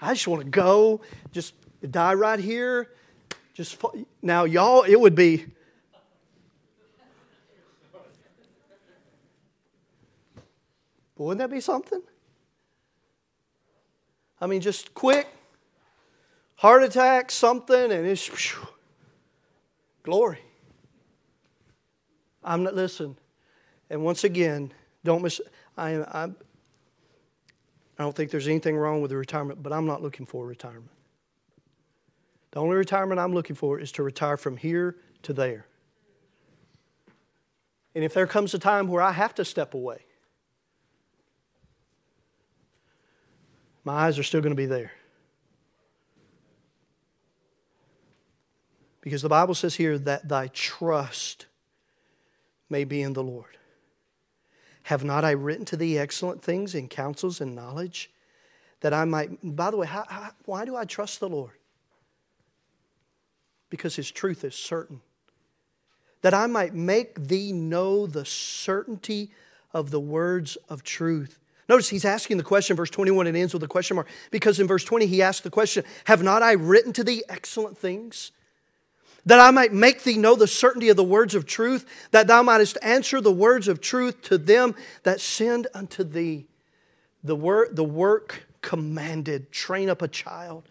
I 0.00 0.14
just 0.14 0.26
want 0.26 0.42
to 0.42 0.48
go, 0.48 1.00
just 1.32 1.54
die 1.90 2.14
right 2.14 2.38
here. 2.38 2.90
Just 3.52 3.82
now, 4.20 4.44
y'all, 4.44 4.82
it 4.82 4.98
would 4.98 5.14
be. 5.14 5.46
Wouldn't 11.16 11.38
that 11.38 11.54
be 11.54 11.60
something? 11.60 12.02
I 14.40 14.46
mean, 14.46 14.60
just 14.60 14.92
quick 14.94 15.28
heart 16.56 16.82
attack, 16.82 17.30
something, 17.30 17.92
and 17.92 18.06
it's 18.06 18.26
whew, 18.26 18.68
glory. 20.02 20.40
I'm 22.42 22.62
not, 22.62 22.74
listen, 22.74 23.16
and 23.88 24.04
once 24.04 24.24
again, 24.24 24.72
don't 25.02 25.22
miss, 25.22 25.40
I, 25.76 25.96
I, 25.96 26.24
I 27.98 28.02
don't 28.02 28.14
think 28.14 28.30
there's 28.30 28.48
anything 28.48 28.76
wrong 28.76 29.00
with 29.02 29.12
retirement, 29.12 29.62
but 29.62 29.72
I'm 29.72 29.86
not 29.86 30.02
looking 30.02 30.26
for 30.26 30.46
retirement. 30.46 30.90
The 32.50 32.60
only 32.60 32.76
retirement 32.76 33.18
I'm 33.18 33.32
looking 33.32 33.56
for 33.56 33.80
is 33.80 33.90
to 33.92 34.02
retire 34.02 34.36
from 34.36 34.56
here 34.56 34.96
to 35.22 35.32
there. 35.32 35.66
And 37.94 38.04
if 38.04 38.14
there 38.14 38.26
comes 38.26 38.54
a 38.54 38.58
time 38.58 38.88
where 38.88 39.02
I 39.02 39.12
have 39.12 39.34
to 39.36 39.44
step 39.44 39.74
away, 39.74 39.98
my 43.84 43.92
eyes 43.92 44.18
are 44.18 44.22
still 44.22 44.40
going 44.40 44.52
to 44.52 44.56
be 44.56 44.66
there. 44.66 44.92
Because 49.04 49.20
the 49.20 49.28
Bible 49.28 49.54
says 49.54 49.74
here 49.74 49.98
that 49.98 50.30
thy 50.30 50.46
trust 50.54 51.44
may 52.70 52.84
be 52.84 53.02
in 53.02 53.12
the 53.12 53.22
Lord. 53.22 53.58
Have 54.84 55.04
not 55.04 55.26
I 55.26 55.32
written 55.32 55.66
to 55.66 55.76
thee 55.76 55.98
excellent 55.98 56.42
things 56.42 56.74
in 56.74 56.88
counsels 56.88 57.38
and 57.38 57.54
knowledge? 57.54 58.10
That 58.80 58.94
I 58.94 59.04
might, 59.04 59.28
by 59.42 59.70
the 59.70 59.76
way, 59.76 59.86
how, 59.86 60.06
how, 60.08 60.30
why 60.46 60.64
do 60.64 60.74
I 60.74 60.86
trust 60.86 61.20
the 61.20 61.28
Lord? 61.28 61.52
Because 63.68 63.94
his 63.94 64.10
truth 64.10 64.42
is 64.42 64.54
certain. 64.54 65.02
That 66.22 66.32
I 66.32 66.46
might 66.46 66.72
make 66.72 67.28
thee 67.28 67.52
know 67.52 68.06
the 68.06 68.24
certainty 68.24 69.32
of 69.74 69.90
the 69.90 70.00
words 70.00 70.56
of 70.70 70.82
truth. 70.82 71.38
Notice 71.68 71.90
he's 71.90 72.06
asking 72.06 72.38
the 72.38 72.42
question, 72.42 72.74
verse 72.74 72.88
21, 72.88 73.26
it 73.26 73.36
ends 73.36 73.52
with 73.52 73.62
a 73.62 73.68
question 73.68 73.96
mark. 73.96 74.08
Because 74.30 74.58
in 74.58 74.66
verse 74.66 74.84
20, 74.84 75.04
he 75.04 75.20
asks 75.20 75.42
the 75.42 75.50
question 75.50 75.84
Have 76.04 76.22
not 76.22 76.42
I 76.42 76.52
written 76.52 76.94
to 76.94 77.04
thee 77.04 77.22
excellent 77.28 77.76
things? 77.76 78.32
That 79.26 79.40
I 79.40 79.50
might 79.50 79.72
make 79.72 80.02
thee 80.02 80.18
know 80.18 80.34
the 80.34 80.46
certainty 80.46 80.88
of 80.88 80.96
the 80.96 81.04
words 81.04 81.34
of 81.34 81.46
truth, 81.46 81.86
that 82.10 82.26
thou 82.26 82.42
mightest 82.42 82.76
answer 82.82 83.20
the 83.20 83.32
words 83.32 83.68
of 83.68 83.80
truth 83.80 84.22
to 84.22 84.38
them 84.38 84.74
that 85.02 85.20
send 85.20 85.66
unto 85.74 86.04
thee. 86.04 86.46
The, 87.22 87.36
wor- 87.36 87.68
the 87.70 87.84
work 87.84 88.46
commanded, 88.60 89.50
train 89.50 89.88
up 89.88 90.02
a 90.02 90.08
child, 90.08 90.68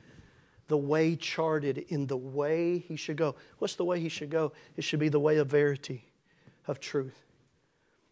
the 0.67 0.77
way 0.77 1.15
charted 1.15 1.79
in 1.89 2.07
the 2.07 2.17
way 2.17 2.79
he 2.79 2.95
should 2.95 3.17
go. 3.17 3.35
What's 3.57 3.75
the 3.75 3.85
way 3.85 3.99
he 3.99 4.09
should 4.09 4.29
go? 4.29 4.53
It 4.77 4.83
should 4.83 4.99
be 4.99 5.09
the 5.09 5.19
way 5.19 5.37
of 5.37 5.47
verity, 5.47 6.05
of 6.67 6.79
truth. 6.79 7.19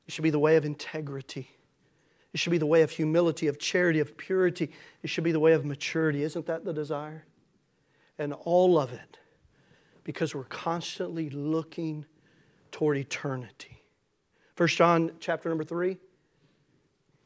It 0.08 0.14
should 0.14 0.24
be 0.24 0.30
the 0.32 0.40
way 0.40 0.56
of 0.56 0.66
integrity. 0.66 1.50
It 2.34 2.40
should 2.40 2.52
be 2.52 2.58
the 2.58 2.66
way 2.66 2.82
of 2.82 2.92
humility, 2.92 3.48
of 3.48 3.60
charity, 3.60 4.00
of 4.00 4.18
purity. 4.18 4.72
It 5.04 5.10
should 5.10 5.24
be 5.24 5.32
the 5.32 5.40
way 5.40 5.54
of 5.54 5.66
maturity. 5.66 6.24
Isn't 6.24 6.48
that 6.48 6.66
the 6.66 6.74
desire? 6.74 7.26
And 8.18 8.34
all 8.34 8.80
of 8.80 8.92
it 8.92 9.18
because 10.04 10.34
we're 10.34 10.44
constantly 10.46 11.30
looking 11.30 12.06
toward 12.72 12.98
eternity. 12.98 13.82
First 14.56 14.78
John 14.78 15.12
chapter 15.20 15.50
number 15.50 15.64
3. 15.64 15.98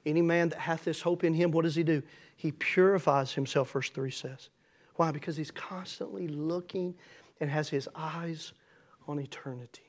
Any 0.05 0.21
man 0.21 0.49
that 0.49 0.59
hath 0.59 0.84
this 0.84 1.01
hope 1.01 1.23
in 1.23 1.34
him, 1.34 1.51
what 1.51 1.63
does 1.63 1.76
he 1.76 1.84
do? 1.84 2.03
He 2.36 2.51
purifies 2.51 3.34
himself, 3.34 3.71
verse 3.71 3.89
3 3.89 4.11
says. 4.11 4.49
Why? 4.95 5.11
Because 5.11 5.36
he's 5.36 5.51
constantly 5.51 6.28
looking 6.28 6.95
and 7.39 7.49
has 7.49 7.69
his 7.69 7.89
eyes 7.95 8.53
on 9.07 9.19
eternity. 9.19 9.82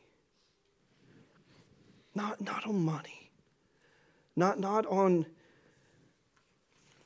Not, 2.14 2.40
not 2.40 2.66
on 2.66 2.80
money. 2.80 3.30
Not, 4.36 4.58
not, 4.58 4.86
on, 4.86 5.26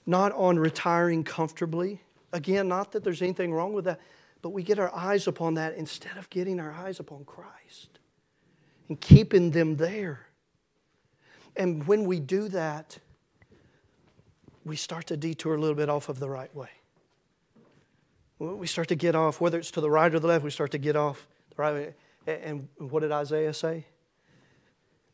not 0.06 0.32
on 0.32 0.58
retiring 0.58 1.24
comfortably. 1.24 2.00
Again, 2.32 2.68
not 2.68 2.92
that 2.92 3.02
there's 3.02 3.22
anything 3.22 3.52
wrong 3.52 3.72
with 3.72 3.86
that, 3.86 4.00
but 4.42 4.50
we 4.50 4.62
get 4.62 4.78
our 4.78 4.94
eyes 4.94 5.26
upon 5.26 5.54
that 5.54 5.74
instead 5.74 6.16
of 6.16 6.30
getting 6.30 6.60
our 6.60 6.72
eyes 6.72 6.98
upon 7.00 7.24
Christ 7.24 7.98
and 8.88 9.00
keeping 9.00 9.50
them 9.50 9.76
there. 9.76 10.26
And 11.56 11.86
when 11.86 12.04
we 12.04 12.20
do 12.20 12.48
that, 12.48 12.98
we 14.64 14.76
start 14.76 15.06
to 15.08 15.16
detour 15.16 15.54
a 15.54 15.58
little 15.58 15.76
bit 15.76 15.88
off 15.88 16.08
of 16.08 16.20
the 16.20 16.28
right 16.28 16.54
way. 16.54 16.70
We 18.38 18.66
start 18.66 18.88
to 18.88 18.94
get 18.94 19.14
off, 19.14 19.40
whether 19.40 19.58
it's 19.58 19.70
to 19.72 19.82
the 19.82 19.90
right 19.90 20.14
or 20.14 20.18
the 20.18 20.26
left, 20.26 20.42
we 20.42 20.50
start 20.50 20.70
to 20.70 20.78
get 20.78 20.96
off 20.96 21.26
the 21.50 21.62
right 21.62 21.72
way. 21.74 21.94
And 22.26 22.68
what 22.78 23.00
did 23.00 23.12
Isaiah 23.12 23.52
say? 23.52 23.84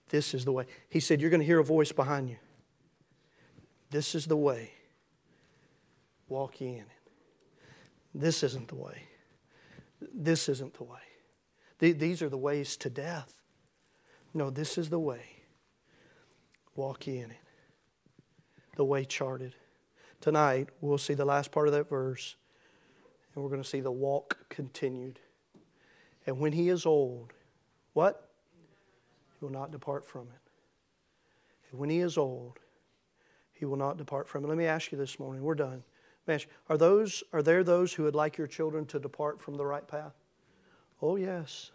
This 0.08 0.34
is 0.34 0.44
the 0.44 0.52
way. 0.52 0.66
He 0.88 1.00
said, 1.00 1.20
You're 1.20 1.30
going 1.30 1.40
to 1.40 1.46
hear 1.46 1.58
a 1.58 1.64
voice 1.64 1.90
behind 1.90 2.28
you. 2.30 2.36
This 3.90 4.14
is 4.14 4.26
the 4.26 4.36
way. 4.36 4.70
Walk 6.28 6.60
in. 6.62 6.84
This 8.14 8.42
isn't 8.42 8.68
the 8.68 8.76
way. 8.76 9.02
This 10.14 10.48
isn't 10.48 10.74
the 10.74 10.84
way. 10.84 10.98
These 11.78 12.22
are 12.22 12.28
the 12.28 12.38
ways 12.38 12.76
to 12.78 12.90
death. 12.90 13.40
No, 14.32 14.50
this 14.50 14.78
is 14.78 14.90
the 14.90 14.98
way. 14.98 15.22
Walk 16.74 17.06
ye 17.06 17.18
in 17.18 17.30
it. 17.30 17.36
The 18.76 18.84
way 18.84 19.04
charted. 19.04 19.54
Tonight, 20.20 20.68
we'll 20.80 20.98
see 20.98 21.14
the 21.14 21.24
last 21.24 21.52
part 21.52 21.68
of 21.68 21.74
that 21.74 21.88
verse, 21.88 22.36
and 23.34 23.42
we're 23.42 23.50
going 23.50 23.62
to 23.62 23.68
see 23.68 23.80
the 23.80 23.90
walk 23.90 24.38
continued. 24.48 25.20
And 26.26 26.40
when 26.40 26.52
he 26.52 26.68
is 26.68 26.86
old, 26.86 27.32
what? 27.92 28.30
He 29.38 29.44
will 29.44 29.52
not 29.52 29.70
depart 29.70 30.04
from 30.04 30.22
it. 30.22 30.50
And 31.70 31.78
when 31.80 31.90
he 31.90 32.00
is 32.00 32.18
old, 32.18 32.58
he 33.52 33.64
will 33.64 33.76
not 33.76 33.96
depart 33.96 34.28
from 34.28 34.44
it. 34.44 34.48
Let 34.48 34.58
me 34.58 34.66
ask 34.66 34.92
you 34.92 34.98
this 34.98 35.18
morning. 35.18 35.42
We're 35.42 35.54
done. 35.54 35.82
Are, 36.68 36.76
those, 36.76 37.22
are 37.32 37.42
there 37.42 37.62
those 37.62 37.94
who 37.94 38.02
would 38.02 38.14
like 38.14 38.36
your 38.36 38.46
children 38.46 38.84
to 38.86 38.98
depart 38.98 39.40
from 39.40 39.54
the 39.54 39.64
right 39.64 39.86
path? 39.86 40.14
Oh, 41.00 41.16
yes. 41.16 41.70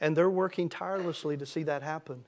And 0.00 0.16
they're 0.16 0.30
working 0.30 0.68
tirelessly 0.68 1.36
to 1.36 1.46
see 1.46 1.64
that 1.64 1.82
happen. 1.82 2.24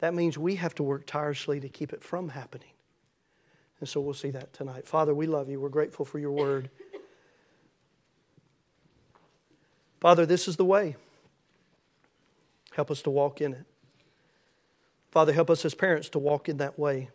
That 0.00 0.14
means 0.14 0.36
we 0.36 0.56
have 0.56 0.74
to 0.76 0.82
work 0.82 1.06
tirelessly 1.06 1.60
to 1.60 1.68
keep 1.68 1.92
it 1.92 2.02
from 2.02 2.30
happening. 2.30 2.72
And 3.78 3.88
so 3.88 4.00
we'll 4.00 4.14
see 4.14 4.30
that 4.30 4.52
tonight. 4.52 4.86
Father, 4.86 5.14
we 5.14 5.26
love 5.26 5.48
you. 5.48 5.60
We're 5.60 5.68
grateful 5.68 6.04
for 6.04 6.18
your 6.18 6.32
word. 6.32 6.70
Father, 10.00 10.26
this 10.26 10.48
is 10.48 10.56
the 10.56 10.64
way. 10.64 10.96
Help 12.72 12.90
us 12.90 13.02
to 13.02 13.10
walk 13.10 13.40
in 13.40 13.52
it. 13.52 13.64
Father, 15.12 15.32
help 15.32 15.50
us 15.50 15.64
as 15.64 15.74
parents 15.74 16.08
to 16.08 16.18
walk 16.18 16.48
in 16.48 16.56
that 16.56 16.78
way. 16.78 17.10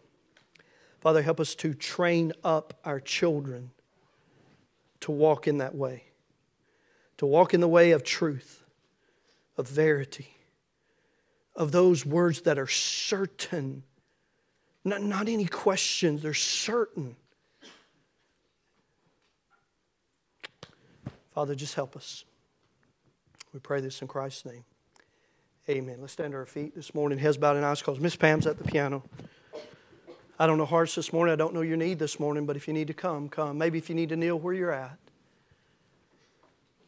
Father, 1.07 1.21
help 1.21 1.39
us 1.39 1.55
to 1.55 1.73
train 1.73 2.33
up 2.43 2.73
our 2.83 2.99
children 2.99 3.71
to 4.99 5.09
walk 5.09 5.47
in 5.47 5.59
that 5.59 5.73
way, 5.73 6.03
to 7.15 7.25
walk 7.25 7.53
in 7.53 7.61
the 7.61 7.67
way 7.69 7.91
of 7.91 8.03
truth, 8.03 8.65
of 9.55 9.69
verity, 9.69 10.35
of 11.55 11.71
those 11.71 12.05
words 12.05 12.41
that 12.41 12.59
are 12.59 12.67
certain, 12.67 13.83
not, 14.83 15.01
not 15.01 15.29
any 15.29 15.45
questions, 15.45 16.23
they're 16.23 16.33
certain. 16.33 17.15
Father, 21.33 21.55
just 21.55 21.75
help 21.75 21.95
us. 21.95 22.25
We 23.53 23.61
pray 23.61 23.79
this 23.79 24.01
in 24.01 24.09
Christ's 24.09 24.45
name. 24.45 24.65
Amen. 25.69 25.99
Let's 26.01 26.11
stand 26.11 26.33
to 26.33 26.37
our 26.39 26.45
feet 26.45 26.75
this 26.75 26.93
morning, 26.93 27.17
heads 27.17 27.37
bowed 27.37 27.55
and 27.55 27.63
eyes 27.63 27.81
closed. 27.81 28.01
Miss 28.01 28.17
Pam's 28.17 28.45
at 28.45 28.57
the 28.57 28.65
piano. 28.65 29.03
I 30.39 30.45
don't 30.45 30.57
know 30.57 30.65
hearts 30.65 30.93
this 30.93 31.11
morning. 31.11 31.33
I 31.33 31.35
don't 31.35 31.53
know 31.53 31.61
your 31.61 31.77
need 31.77 31.97
this 31.97 32.19
morning, 32.19 32.45
but 32.45 32.55
if 32.55 32.67
you 32.67 32.73
need 32.73 32.87
to 32.87 32.93
come, 32.93 33.27
come. 33.27 33.57
Maybe 33.57 33.77
if 33.77 33.89
you 33.89 33.95
need 33.95 34.09
to 34.09 34.15
kneel 34.15 34.37
where 34.37 34.53
you're 34.53 34.71
at. 34.71 34.97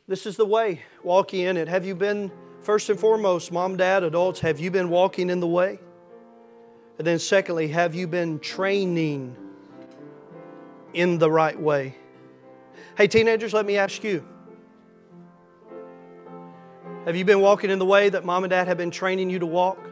This 0.08 0.26
is 0.26 0.38
the 0.38 0.46
way. 0.46 0.84
Walk 1.04 1.34
in 1.34 1.58
it. 1.58 1.68
Have 1.68 1.86
you 1.86 1.96
been, 1.96 2.32
first 2.62 2.90
and 2.90 3.00
foremost, 3.00 3.52
mom, 3.52 3.78
dad, 3.78 4.04
adults, 4.04 4.40
have 4.42 4.60
you 4.60 4.70
been 4.70 4.90
walking 4.90 5.30
in 5.30 5.40
the 5.40 5.48
way? 5.48 5.80
And 6.98 7.08
then, 7.08 7.18
secondly, 7.18 7.70
have 7.70 7.96
you 7.96 8.08
been 8.08 8.40
training 8.40 9.36
in 10.94 11.18
the 11.18 11.32
right 11.32 11.60
way? 11.60 11.96
Hey, 12.98 13.08
teenagers, 13.08 13.54
let 13.54 13.66
me 13.66 13.78
ask 13.78 14.04
you. 14.04 14.26
Have 17.06 17.16
you 17.16 17.26
been 17.26 17.40
walking 17.40 17.70
in 17.70 17.80
the 17.80 17.86
way 17.86 18.10
that 18.10 18.26
mom 18.26 18.44
and 18.44 18.52
dad 18.52 18.68
have 18.68 18.78
been 18.78 18.92
training 18.92 19.30
you 19.30 19.40
to 19.40 19.46
walk? 19.46 19.90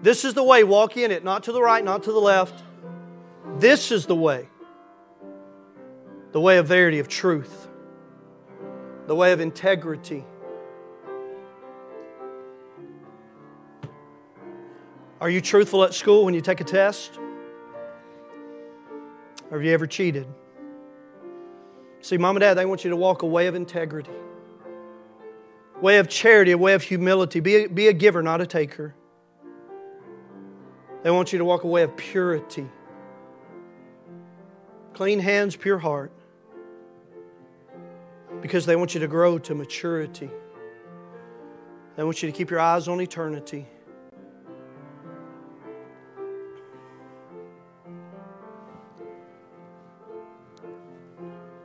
This 0.00 0.24
is 0.24 0.34
the 0.34 0.44
way, 0.44 0.62
walk 0.64 0.96
in 0.96 1.10
it, 1.10 1.24
not 1.24 1.44
to 1.44 1.52
the 1.52 1.60
right, 1.60 1.84
not 1.84 2.04
to 2.04 2.12
the 2.12 2.20
left. 2.20 2.62
This 3.58 3.90
is 3.90 4.06
the 4.06 4.14
way. 4.14 4.48
The 6.32 6.40
way 6.40 6.58
of 6.58 6.66
verity, 6.66 6.98
of 6.98 7.08
truth, 7.08 7.68
the 9.06 9.14
way 9.14 9.32
of 9.32 9.40
integrity. 9.40 10.24
Are 15.20 15.30
you 15.30 15.40
truthful 15.40 15.82
at 15.82 15.94
school 15.94 16.24
when 16.24 16.34
you 16.34 16.40
take 16.40 16.60
a 16.60 16.64
test? 16.64 17.18
Or 19.50 19.56
have 19.56 19.64
you 19.64 19.72
ever 19.72 19.86
cheated? 19.86 20.26
See, 22.02 22.18
mom 22.18 22.36
and 22.36 22.42
dad, 22.42 22.54
they 22.54 22.66
want 22.66 22.84
you 22.84 22.90
to 22.90 22.96
walk 22.96 23.22
a 23.22 23.26
way 23.26 23.48
of 23.48 23.56
integrity, 23.56 24.12
way 25.80 25.98
of 25.98 26.08
charity, 26.08 26.52
a 26.52 26.58
way 26.58 26.74
of 26.74 26.82
humility. 26.82 27.40
Be 27.40 27.64
a, 27.64 27.66
be 27.68 27.88
a 27.88 27.92
giver, 27.92 28.22
not 28.22 28.40
a 28.40 28.46
taker. 28.46 28.94
They 31.02 31.10
want 31.10 31.32
you 31.32 31.38
to 31.38 31.44
walk 31.44 31.64
away 31.64 31.82
of 31.82 31.96
purity. 31.96 32.68
Clean 34.94 35.20
hands, 35.20 35.54
pure 35.56 35.78
heart. 35.78 36.12
Because 38.40 38.66
they 38.66 38.76
want 38.76 38.94
you 38.94 39.00
to 39.00 39.08
grow 39.08 39.38
to 39.38 39.54
maturity. 39.54 40.30
They 41.96 42.04
want 42.04 42.22
you 42.22 42.30
to 42.30 42.36
keep 42.36 42.50
your 42.50 42.60
eyes 42.60 42.88
on 42.88 43.00
eternity. 43.00 43.66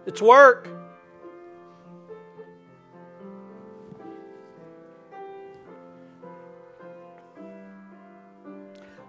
It's 0.06 0.22
work. 0.22 0.68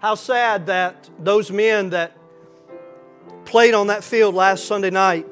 How 0.05 0.13
sad 0.13 0.67
that 0.67 1.09
those 1.17 1.49
men 1.49 1.89
that 1.89 2.15
played 3.43 3.73
on 3.73 3.87
that 3.87 4.03
field 4.03 4.35
last 4.35 4.65
Sunday 4.65 4.91
night, 4.91 5.25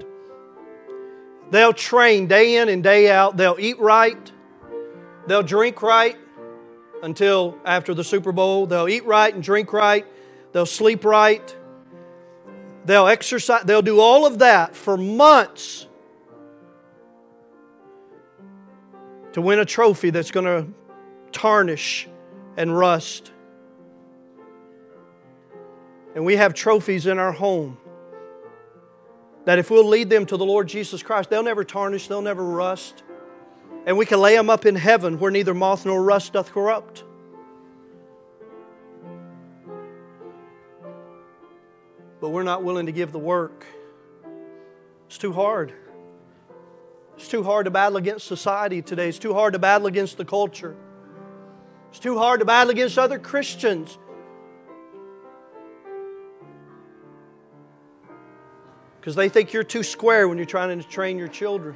they'll 1.51 1.73
train 1.73 2.25
day 2.25 2.55
in 2.55 2.69
and 2.69 2.81
day 2.81 3.11
out. 3.11 3.37
They'll 3.37 3.59
eat 3.59 3.77
right. 3.77 4.31
They'll 5.27 5.43
drink 5.43 5.83
right 5.83 6.17
until 7.03 7.55
after 7.63 7.93
the 7.93 8.03
Super 8.03 8.31
Bowl. 8.31 8.65
They'll 8.65 8.89
eat 8.89 9.05
right 9.05 9.31
and 9.31 9.43
drink 9.43 9.73
right. 9.73 10.07
They'll 10.53 10.65
sleep 10.65 11.05
right. 11.05 11.55
They'll 12.85 13.05
exercise. 13.05 13.65
They'll 13.65 13.83
do 13.83 13.99
all 13.99 14.25
of 14.25 14.39
that 14.39 14.75
for 14.75 14.97
months 14.97 15.85
to 19.33 19.39
win 19.39 19.59
a 19.59 19.65
trophy 19.65 20.09
that's 20.09 20.31
going 20.31 20.47
to 20.47 20.65
tarnish 21.31 22.07
and 22.57 22.75
rust. 22.75 23.32
And 26.15 26.25
we 26.25 26.35
have 26.35 26.53
trophies 26.53 27.07
in 27.07 27.17
our 27.17 27.31
home 27.31 27.77
that 29.45 29.59
if 29.59 29.69
we'll 29.69 29.87
lead 29.87 30.09
them 30.09 30.25
to 30.27 30.37
the 30.37 30.45
Lord 30.45 30.67
Jesus 30.67 31.03
Christ, 31.03 31.29
they'll 31.29 31.43
never 31.43 31.63
tarnish, 31.63 32.07
they'll 32.07 32.21
never 32.21 32.43
rust. 32.43 33.03
And 33.85 33.97
we 33.97 34.05
can 34.05 34.19
lay 34.19 34.35
them 34.35 34.49
up 34.49 34.65
in 34.65 34.75
heaven 34.75 35.19
where 35.19 35.31
neither 35.31 35.53
moth 35.53 35.85
nor 35.85 36.01
rust 36.01 36.33
doth 36.33 36.51
corrupt. 36.51 37.03
But 42.21 42.29
we're 42.29 42.43
not 42.43 42.63
willing 42.63 42.85
to 42.85 42.93
give 42.93 43.11
the 43.11 43.19
work. 43.19 43.65
It's 45.07 45.17
too 45.17 45.33
hard. 45.33 45.73
It's 47.17 47.27
too 47.27 47.43
hard 47.43 47.65
to 47.65 47.71
battle 47.71 47.97
against 47.97 48.25
society 48.27 48.81
today. 48.81 49.09
It's 49.09 49.19
too 49.19 49.33
hard 49.33 49.53
to 49.53 49.59
battle 49.59 49.87
against 49.87 50.17
the 50.17 50.25
culture. 50.25 50.75
It's 51.89 51.99
too 51.99 52.17
hard 52.17 52.39
to 52.39 52.45
battle 52.45 52.71
against 52.71 52.97
other 52.97 53.19
Christians. 53.19 53.99
Because 59.03 59.15
they 59.17 59.27
think 59.27 59.51
you're 59.51 59.65
too 59.65 59.83
square 59.83 60.29
when 60.29 60.37
you're 60.37 60.45
trying 60.45 60.81
to 60.81 60.87
train 60.87 61.17
your 61.17 61.27
children. 61.27 61.75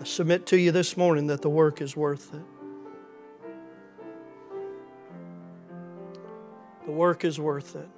I 0.00 0.04
submit 0.04 0.46
to 0.46 0.56
you 0.56 0.70
this 0.70 0.96
morning 0.96 1.26
that 1.26 1.42
the 1.42 1.50
work 1.50 1.82
is 1.82 1.96
worth 1.96 2.32
it. 2.32 2.44
The 6.86 6.92
work 6.92 7.24
is 7.24 7.40
worth 7.40 7.74
it. 7.74 7.88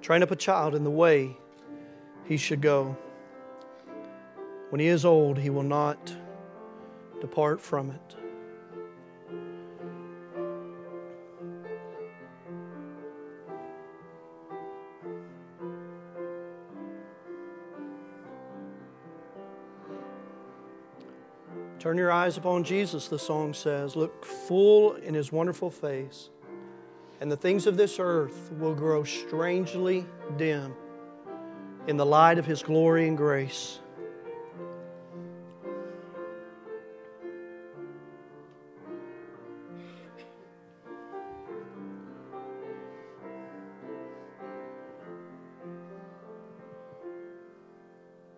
Train 0.00 0.22
up 0.22 0.30
a 0.30 0.36
child 0.36 0.76
in 0.76 0.84
the 0.84 0.90
way 0.90 1.36
he 2.28 2.36
should 2.36 2.60
go. 2.60 2.96
When 4.70 4.80
he 4.80 4.88
is 4.88 5.04
old, 5.04 5.38
he 5.38 5.50
will 5.50 5.62
not 5.62 6.14
depart 7.20 7.60
from 7.60 7.90
it. 7.90 8.16
Turn 21.78 21.96
your 21.96 22.12
eyes 22.12 22.36
upon 22.36 22.64
Jesus, 22.64 23.08
the 23.08 23.18
song 23.18 23.54
says. 23.54 23.96
Look 23.96 24.24
full 24.24 24.96
in 24.96 25.14
his 25.14 25.32
wonderful 25.32 25.70
face, 25.70 26.28
and 27.20 27.32
the 27.32 27.36
things 27.36 27.66
of 27.66 27.78
this 27.78 27.98
earth 27.98 28.50
will 28.58 28.74
grow 28.74 29.04
strangely 29.04 30.04
dim 30.36 30.74
in 31.86 31.96
the 31.96 32.04
light 32.04 32.36
of 32.36 32.44
his 32.44 32.62
glory 32.62 33.08
and 33.08 33.16
grace. 33.16 33.78